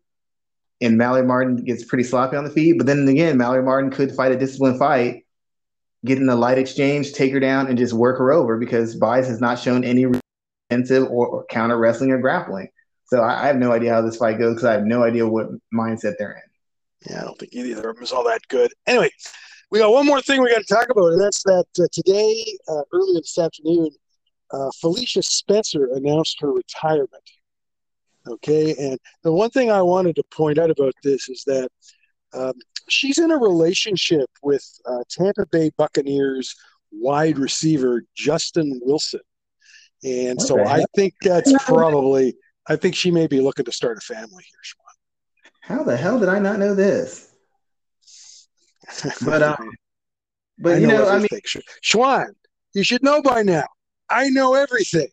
And 0.80 0.98
Mallory 0.98 1.26
Martin 1.26 1.56
gets 1.64 1.84
pretty 1.84 2.04
sloppy 2.04 2.36
on 2.36 2.44
the 2.44 2.50
feet. 2.50 2.76
But 2.76 2.86
then 2.86 3.08
again, 3.08 3.38
Mallory 3.38 3.62
Martin 3.62 3.90
could 3.90 4.14
fight 4.14 4.32
a 4.32 4.36
disciplined 4.36 4.78
fight, 4.78 5.24
get 6.04 6.18
in 6.18 6.28
a 6.28 6.36
light 6.36 6.58
exchange, 6.58 7.14
take 7.14 7.32
her 7.32 7.40
down, 7.40 7.66
and 7.66 7.78
just 7.78 7.94
work 7.94 8.18
her 8.18 8.30
over 8.30 8.58
because 8.58 8.94
Buys 8.94 9.26
has 9.26 9.40
not 9.40 9.58
shown 9.58 9.84
any 9.84 10.06
defensive 10.68 11.08
or, 11.10 11.26
or, 11.26 11.46
counter 11.46 11.78
wrestling 11.78 12.10
or 12.10 12.18
grappling. 12.18 12.68
So 13.06 13.20
I, 13.22 13.44
I 13.44 13.46
have 13.46 13.56
no 13.56 13.72
idea 13.72 13.92
how 13.92 14.02
this 14.02 14.16
fight 14.16 14.38
goes 14.38 14.54
because 14.54 14.64
I 14.64 14.72
have 14.72 14.84
no 14.84 15.02
idea 15.02 15.26
what 15.26 15.48
mindset 15.72 16.14
they're 16.18 16.32
in. 16.32 17.10
Yeah, 17.10 17.20
I 17.20 17.24
don't 17.24 17.38
think 17.38 17.52
either 17.54 17.88
of 17.88 17.96
them 17.96 18.02
is 18.02 18.12
all 18.12 18.24
that 18.24 18.40
good. 18.48 18.72
Anyway, 18.86 19.10
we 19.70 19.78
got 19.78 19.92
one 19.92 20.06
more 20.06 20.20
thing 20.20 20.42
we 20.42 20.50
got 20.50 20.66
to 20.66 20.74
talk 20.74 20.88
about, 20.90 21.12
and 21.12 21.20
that's 21.20 21.42
that 21.44 21.66
uh, 21.80 21.86
today, 21.92 22.58
uh, 22.68 22.82
earlier 22.92 23.20
this 23.20 23.38
afternoon, 23.38 23.90
uh, 24.52 24.70
Felicia 24.80 25.22
Spencer 25.22 25.88
announced 25.94 26.40
her 26.40 26.52
retirement. 26.52 27.10
Okay, 28.28 28.74
and 28.78 28.98
the 29.22 29.32
one 29.32 29.50
thing 29.50 29.70
I 29.70 29.82
wanted 29.82 30.16
to 30.16 30.22
point 30.32 30.58
out 30.58 30.70
about 30.70 30.94
this 31.02 31.28
is 31.28 31.44
that 31.46 31.68
um, 32.32 32.54
she's 32.88 33.18
in 33.18 33.30
a 33.30 33.36
relationship 33.36 34.28
with 34.42 34.64
uh, 34.84 35.02
Tampa 35.08 35.46
Bay 35.46 35.70
Buccaneers 35.76 36.54
wide 36.90 37.38
receiver 37.38 38.02
Justin 38.16 38.80
Wilson, 38.82 39.20
and 40.02 40.40
so 40.40 40.64
I 40.64 40.84
think 40.94 41.14
that's 41.22 41.52
probably. 41.64 42.34
I 42.68 42.76
think 42.76 42.94
she 42.94 43.10
may 43.10 43.26
be 43.26 43.40
looking 43.40 43.64
to 43.64 43.72
start 43.72 43.98
a 43.98 44.00
family 44.00 44.44
here, 44.44 44.60
Schwan. 44.64 44.96
How 45.62 45.84
the 45.84 45.96
hell 45.96 46.18
did 46.18 46.28
I 46.28 46.38
not 46.38 46.58
know 46.58 46.74
this? 46.74 47.32
but 49.24 49.42
um, 49.42 49.70
but 50.58 50.80
you 50.80 50.86
know, 50.86 50.98
know 50.98 51.08
I 51.08 51.18
mean, 51.18 51.28
Schwan, 51.84 52.28
you 52.74 52.82
should 52.82 53.02
know 53.02 53.22
by 53.22 53.42
now. 53.42 53.66
I 54.08 54.28
know 54.28 54.54
everything. 54.54 55.08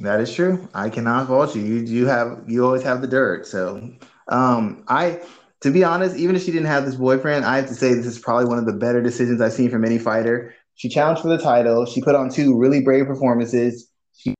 That 0.00 0.20
is 0.20 0.34
true. 0.34 0.68
I 0.74 0.88
cannot 0.88 1.26
fault 1.26 1.54
you. 1.54 1.62
You 1.62 1.76
you 1.80 2.06
have 2.06 2.44
you 2.46 2.64
always 2.64 2.82
have 2.82 3.00
the 3.02 3.06
dirt. 3.06 3.46
So 3.46 3.90
um, 4.28 4.84
I 4.88 5.20
to 5.60 5.70
be 5.70 5.84
honest, 5.84 6.16
even 6.16 6.36
if 6.36 6.44
she 6.44 6.50
didn't 6.50 6.68
have 6.68 6.86
this 6.86 6.94
boyfriend, 6.94 7.44
I 7.44 7.56
have 7.56 7.68
to 7.68 7.74
say 7.74 7.92
this 7.92 8.06
is 8.06 8.18
probably 8.18 8.46
one 8.46 8.58
of 8.58 8.66
the 8.66 8.72
better 8.72 9.02
decisions 9.02 9.40
I've 9.40 9.52
seen 9.52 9.70
from 9.70 9.84
any 9.84 9.98
fighter. 9.98 10.54
She 10.74 10.88
challenged 10.88 11.20
for 11.20 11.28
the 11.28 11.36
title. 11.36 11.84
She 11.84 12.00
put 12.00 12.14
on 12.14 12.30
two 12.30 12.58
really 12.58 12.80
brave 12.80 13.06
performances. 13.06 13.90
She 14.16 14.34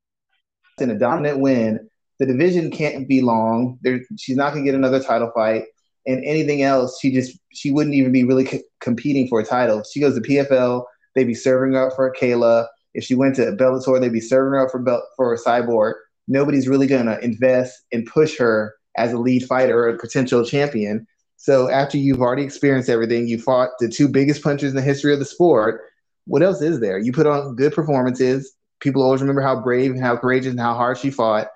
in 0.81 0.91
a 0.91 0.99
dominant 0.99 1.41
win. 1.41 1.90
The 2.21 2.27
division 2.27 2.71
can't 2.71 3.09
be 3.09 3.21
long. 3.21 3.79
There, 3.83 4.01
she's 4.17 4.37
not 4.37 4.53
going 4.53 4.65
to 4.65 4.71
get 4.71 4.77
another 4.77 5.03
title 5.03 5.33
fight 5.35 5.65
and 6.07 6.25
anything 6.25 6.63
else, 6.63 6.99
she 7.01 7.13
just 7.13 7.39
she 7.53 7.71
wouldn't 7.71 7.95
even 7.95 8.13
be 8.13 8.25
really 8.25 8.47
c- 8.47 8.63
competing 8.81 9.29
for 9.29 9.41
a 9.41 9.45
title. 9.45 9.83
She 9.85 10.01
goes 10.01 10.15
to 10.15 10.21
PFL, 10.21 10.85
they'd 11.15 11.25
be 11.25 11.35
serving 11.35 11.77
up 11.77 11.93
for 11.95 12.13
Kayla. 12.15 12.67
If 12.95 13.05
she 13.05 13.15
went 13.15 13.37
to 13.37 13.53
Bellator, 13.53 14.01
they'd 14.01 14.13
be 14.13 14.21
serving 14.21 14.53
her 14.53 14.65
up 14.65 14.71
for 14.71 15.03
for 15.17 15.35
a 15.35 15.39
Cyborg. 15.39 15.95
Nobody's 16.27 16.69
really 16.69 16.87
going 16.87 17.07
to 17.07 17.23
invest 17.23 17.85
and 17.93 18.07
push 18.07 18.39
her 18.39 18.75
as 18.97 19.13
a 19.13 19.19
lead 19.19 19.45
fighter 19.45 19.79
or 19.79 19.89
a 19.89 19.99
potential 19.99 20.45
champion. 20.45 21.07
So 21.37 21.71
after 21.71 21.97
you've 21.97 22.21
already 22.21 22.43
experienced 22.43 22.91
everything, 22.91 23.27
you 23.27 23.41
fought 23.41 23.71
the 23.79 23.89
two 23.89 24.09
biggest 24.09 24.43
punches 24.43 24.71
in 24.71 24.77
the 24.77 24.83
history 24.83 25.13
of 25.13 25.19
the 25.19 25.25
sport. 25.25 25.83
What 26.27 26.43
else 26.43 26.61
is 26.61 26.81
there? 26.81 26.99
You 26.99 27.13
put 27.13 27.27
on 27.27 27.57
good 27.57 27.73
performances. 27.73 28.53
People 28.81 29.03
always 29.03 29.21
remember 29.21 29.43
how 29.43 29.61
brave 29.61 29.93
and 29.93 30.03
how 30.03 30.17
courageous 30.17 30.51
and 30.51 30.61
how 30.61 30.75
hard 30.75 30.99
she 30.99 31.11
fought 31.11 31.49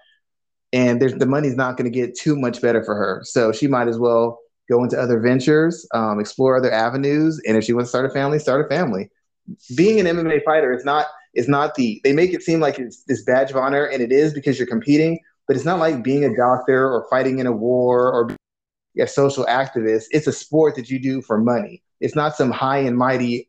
and 0.74 1.00
the 1.00 1.26
money's 1.26 1.54
not 1.54 1.76
going 1.76 1.90
to 1.90 1.96
get 1.96 2.18
too 2.18 2.34
much 2.36 2.60
better 2.60 2.82
for 2.82 2.96
her. 2.96 3.20
So 3.22 3.52
she 3.52 3.68
might 3.68 3.86
as 3.86 3.96
well 3.96 4.40
go 4.68 4.82
into 4.82 5.00
other 5.00 5.20
ventures, 5.20 5.86
um, 5.94 6.18
explore 6.18 6.56
other 6.56 6.72
avenues, 6.72 7.40
and 7.46 7.56
if 7.56 7.64
she 7.64 7.72
wants 7.72 7.88
to 7.88 7.96
start 7.96 8.10
a 8.10 8.12
family, 8.12 8.40
start 8.40 8.66
a 8.66 8.68
family. 8.68 9.08
Being 9.76 10.00
an 10.00 10.06
MMA 10.06 10.42
fighter 10.44 10.72
is 10.72 10.84
not 10.84 11.06
is 11.34 11.48
not 11.48 11.76
the 11.76 12.00
they 12.02 12.12
make 12.12 12.32
it 12.32 12.42
seem 12.42 12.60
like 12.60 12.78
it's 12.78 13.04
this 13.04 13.22
badge 13.24 13.50
of 13.50 13.56
honor, 13.56 13.84
and 13.84 14.02
it 14.02 14.10
is 14.10 14.34
because 14.34 14.58
you're 14.58 14.66
competing, 14.66 15.20
but 15.46 15.54
it's 15.54 15.64
not 15.64 15.78
like 15.78 16.02
being 16.02 16.24
a 16.24 16.34
doctor 16.34 16.90
or 16.90 17.06
fighting 17.08 17.38
in 17.38 17.46
a 17.46 17.52
war 17.52 18.12
or 18.12 18.36
a 18.98 19.06
social 19.06 19.44
activist. 19.44 20.04
It's 20.10 20.26
a 20.26 20.32
sport 20.32 20.74
that 20.74 20.90
you 20.90 20.98
do 20.98 21.22
for 21.22 21.38
money. 21.38 21.82
It's 22.00 22.16
not 22.16 22.36
some 22.36 22.50
high 22.50 22.78
and 22.78 22.96
mighty, 22.96 23.48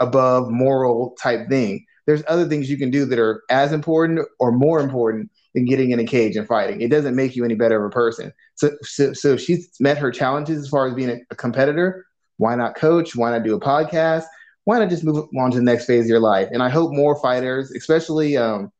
above 0.00 0.50
moral 0.50 1.16
type 1.22 1.48
thing. 1.48 1.86
There's 2.06 2.22
other 2.28 2.46
things 2.48 2.68
you 2.68 2.76
can 2.76 2.90
do 2.90 3.06
that 3.06 3.18
are 3.18 3.42
as 3.50 3.72
important 3.72 4.20
or 4.38 4.52
more 4.52 4.80
important 4.80 5.30
than 5.56 5.64
getting 5.64 5.90
in 5.90 5.98
a 5.98 6.04
cage 6.04 6.36
and 6.36 6.46
fighting. 6.46 6.82
It 6.82 6.90
doesn't 6.90 7.16
make 7.16 7.34
you 7.34 7.42
any 7.42 7.54
better 7.54 7.82
of 7.82 7.90
a 7.90 7.92
person. 7.92 8.30
So, 8.56 8.72
so, 8.82 9.14
so 9.14 9.32
if 9.32 9.40
she's 9.40 9.70
met 9.80 9.96
her 9.96 10.10
challenges 10.10 10.58
as 10.58 10.68
far 10.68 10.86
as 10.86 10.92
being 10.92 11.08
a, 11.08 11.16
a 11.30 11.34
competitor, 11.34 12.04
why 12.36 12.54
not 12.56 12.76
coach? 12.76 13.16
Why 13.16 13.30
not 13.30 13.42
do 13.42 13.56
a 13.56 13.60
podcast? 13.60 14.24
Why 14.64 14.78
not 14.78 14.90
just 14.90 15.02
move 15.02 15.26
on 15.34 15.50
to 15.52 15.56
the 15.56 15.64
next 15.64 15.86
phase 15.86 16.04
of 16.04 16.10
your 16.10 16.20
life? 16.20 16.48
And 16.52 16.62
I 16.62 16.68
hope 16.68 16.92
more 16.92 17.18
fighters, 17.22 17.70
especially 17.70 18.36
um, 18.36 18.70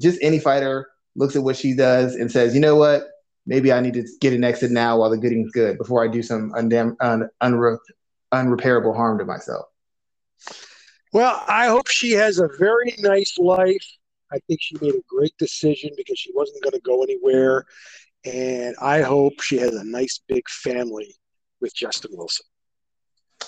just 0.00 0.16
any 0.22 0.38
fighter, 0.38 0.88
looks 1.16 1.34
at 1.34 1.42
what 1.42 1.56
she 1.56 1.74
does 1.74 2.14
and 2.14 2.30
says, 2.30 2.54
you 2.54 2.60
know 2.60 2.76
what? 2.76 3.02
Maybe 3.44 3.72
I 3.72 3.80
need 3.80 3.94
to 3.94 4.06
get 4.20 4.32
an 4.32 4.44
exit 4.44 4.70
now 4.70 4.98
while 4.98 5.10
the 5.10 5.18
gooding's 5.18 5.50
good 5.50 5.76
before 5.76 6.04
I 6.04 6.08
do 6.08 6.22
some 6.22 6.52
undam- 6.52 6.94
un- 7.00 7.28
unre- 7.42 7.78
unrepairable 8.32 8.94
harm 8.94 9.18
to 9.18 9.24
myself. 9.24 9.66
Well, 11.12 11.42
I 11.48 11.66
hope 11.66 11.88
she 11.88 12.12
has 12.12 12.38
a 12.38 12.48
very 12.60 12.94
nice 13.00 13.36
life 13.38 13.84
I 14.32 14.38
think 14.46 14.60
she 14.62 14.76
made 14.80 14.94
a 14.94 15.02
great 15.08 15.36
decision 15.38 15.90
because 15.96 16.18
she 16.18 16.30
wasn't 16.34 16.62
going 16.62 16.72
to 16.72 16.80
go 16.80 17.02
anywhere. 17.02 17.64
And 18.24 18.74
I 18.80 19.02
hope 19.02 19.40
she 19.40 19.58
has 19.58 19.74
a 19.74 19.84
nice 19.84 20.20
big 20.28 20.48
family 20.48 21.14
with 21.60 21.74
Justin 21.74 22.12
Wilson. 22.14 22.46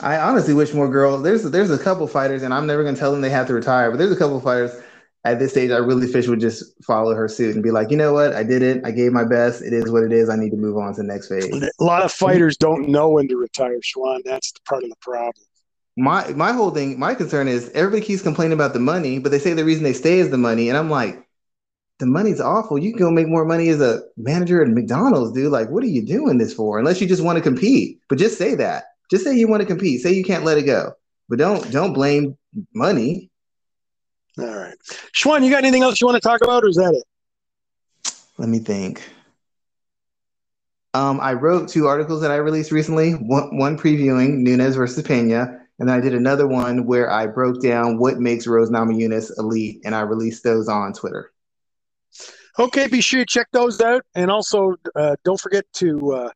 I 0.01 0.19
honestly 0.19 0.55
wish 0.55 0.75
more 0.75 0.89
girls. 0.89 1.23
There's 1.23 1.45
there's 1.45 1.71
a 1.71 1.79
couple 1.79 2.07
fighters, 2.09 2.43
and 2.43 2.53
I'm 2.53 2.67
never 2.67 2.83
going 2.83 2.97
to 2.97 3.01
tell 3.01 3.13
them 3.13 3.21
they 3.21 3.31
have 3.31 3.47
to 3.47 3.55
retire. 3.55 3.91
But 3.91 3.99
there's 3.99 4.11
a 4.11 4.17
couple 4.17 4.41
fighters 4.41 4.73
at 5.25 5.39
this 5.39 5.53
stage. 5.53 5.71
I 5.71 5.77
really 5.77 6.13
wish 6.13 6.27
would 6.27 6.41
just 6.41 6.65
follow 6.83 7.15
her 7.15 7.29
suit 7.29 7.55
and 7.55 7.63
be 7.63 7.71
like, 7.71 7.93
you 7.93 7.97
know 7.97 8.13
what, 8.13 8.35
I 8.35 8.43
did 8.43 8.63
it. 8.63 8.85
I 8.85 8.91
gave 8.91 9.13
my 9.13 9.25
best. 9.25 9.63
It 9.63 9.73
is 9.73 9.91
what 9.91 10.03
it 10.03 10.13
is. 10.13 10.29
I 10.29 10.37
need 10.37 10.51
to 10.51 10.57
move 10.57 10.77
on 10.77 10.95
to 10.95 11.03
the 11.03 11.07
next 11.07 11.29
phase. 11.29 11.47
A 11.47 11.85
lot 11.85 12.03
of 12.03 12.13
fighters 12.13 12.57
don't 12.57 12.89
know 12.89 13.09
when 13.09 13.29
to 13.29 13.37
retire, 13.37 13.79
Schwan. 13.79 14.23
That's 14.25 14.53
part 14.67 14.83
of 14.83 14.91
the 14.91 14.97
problem 14.97 15.45
my 15.97 16.29
my 16.33 16.53
whole 16.53 16.71
thing, 16.71 16.99
my 16.99 17.15
concern 17.15 17.49
is 17.49 17.71
everybody 17.71 18.05
keeps 18.05 18.23
complaining 18.23 18.53
about 18.53 18.73
the 18.73 18.81
money, 18.81 19.19
but 19.19 19.31
they 19.31 19.39
say 19.39 19.53
the 19.53 19.65
reason 19.65 19.85
they 19.85 19.93
stay 19.93 20.19
is 20.19 20.31
the 20.31 20.39
money, 20.39 20.69
and 20.69 20.77
I'm 20.77 20.91
like, 20.91 21.27
the 21.99 22.07
money's 22.07 22.41
awful. 22.41 22.79
You 22.79 22.91
can 22.91 22.99
go 22.99 23.11
make 23.11 23.29
more 23.29 23.45
money 23.45 23.69
as 23.69 23.81
a 23.81 24.01
manager 24.17 24.63
at 24.63 24.69
McDonald's, 24.69 25.33
dude. 25.33 25.53
Like, 25.53 25.71
what 25.71 25.85
are 25.85 25.89
you 25.89 26.05
doing 26.05 26.39
this 26.39 26.53
for? 26.53 26.79
Unless 26.79 27.01
you 27.01 27.07
just 27.07 27.23
want 27.23 27.37
to 27.37 27.43
compete, 27.43 28.01
but 28.09 28.19
just 28.19 28.39
say 28.39 28.55
that. 28.57 28.85
Just 29.11 29.25
say 29.25 29.37
you 29.37 29.47
want 29.47 29.61
to 29.61 29.67
compete. 29.67 30.01
Say 30.01 30.13
you 30.13 30.25
can't 30.25 30.45
let 30.45 30.59
it 30.59 30.63
go, 30.65 30.93
but 31.29 31.39
don't 31.39 31.71
don't 31.71 31.93
blame 31.93 32.37
money. 32.75 33.31
All 34.39 34.47
right, 34.47 34.77
Schwan, 35.15 35.45
you 35.45 35.51
got 35.51 35.63
anything 35.63 35.83
else 35.83 36.01
you 36.01 36.07
want 36.09 36.21
to 36.21 36.29
talk 36.29 36.43
about, 36.43 36.65
or 36.65 36.69
is 36.69 36.77
that 36.77 36.95
it? 36.95 37.05
Let 38.37 38.49
me 38.49 38.59
think. 38.59 39.01
Um, 40.93 41.21
I 41.21 41.33
wrote 41.33 41.69
two 41.69 41.87
articles 41.87 42.21
that 42.23 42.31
I 42.31 42.37
released 42.37 42.71
recently. 42.71 43.13
One, 43.13 43.59
one 43.59 43.79
previewing 43.79 44.39
Nunes 44.39 44.77
versus 44.77 45.05
Pena, 45.05 45.64
and 45.79 45.89
then 45.89 45.97
I 45.97 46.01
did 46.01 46.15
another 46.15 46.47
one 46.47 46.87
where 46.87 47.11
I 47.11 47.27
broke 47.27 47.61
down 47.61 47.99
what 47.99 48.19
makes 48.19 48.47
Rose 48.47 48.71
Namajunas 48.71 49.33
elite, 49.39 49.81
and 49.85 49.95
I 49.95 50.01
released 50.01 50.45
those 50.45 50.69
on 50.69 50.93
Twitter. 50.93 51.33
Okay, 52.59 52.87
be 52.87 53.01
sure 53.01 53.21
to 53.21 53.27
check 53.27 53.49
those 53.53 53.81
out, 53.81 54.05
and 54.15 54.31
also 54.31 54.75
uh, 54.95 55.17
don't 55.25 55.41
forget 55.41 55.65
to 55.75 56.13
uh, 56.13 56.31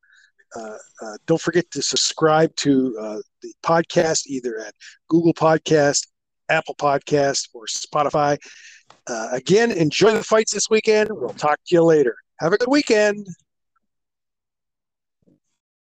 uh, 0.56 0.76
uh 1.02 1.16
don't 1.26 1.40
forget 1.40 1.70
to 1.70 1.82
subscribe 1.82 2.54
to 2.56 2.96
uh, 3.00 3.18
the 3.42 3.52
podcast 3.62 4.26
either 4.26 4.58
at 4.58 4.74
Google 5.08 5.34
Podcast, 5.34 6.08
Apple 6.48 6.74
Podcast, 6.74 7.48
or 7.54 7.66
Spotify. 7.66 8.36
Uh, 9.06 9.28
again, 9.32 9.70
enjoy 9.70 10.12
the 10.12 10.24
fights 10.24 10.52
this 10.52 10.68
weekend. 10.68 11.08
We'll 11.12 11.30
talk 11.30 11.58
to 11.66 11.74
you 11.74 11.84
later. 11.84 12.16
Have 12.40 12.52
a 12.52 12.58
good 12.58 12.68
weekend. 12.68 13.26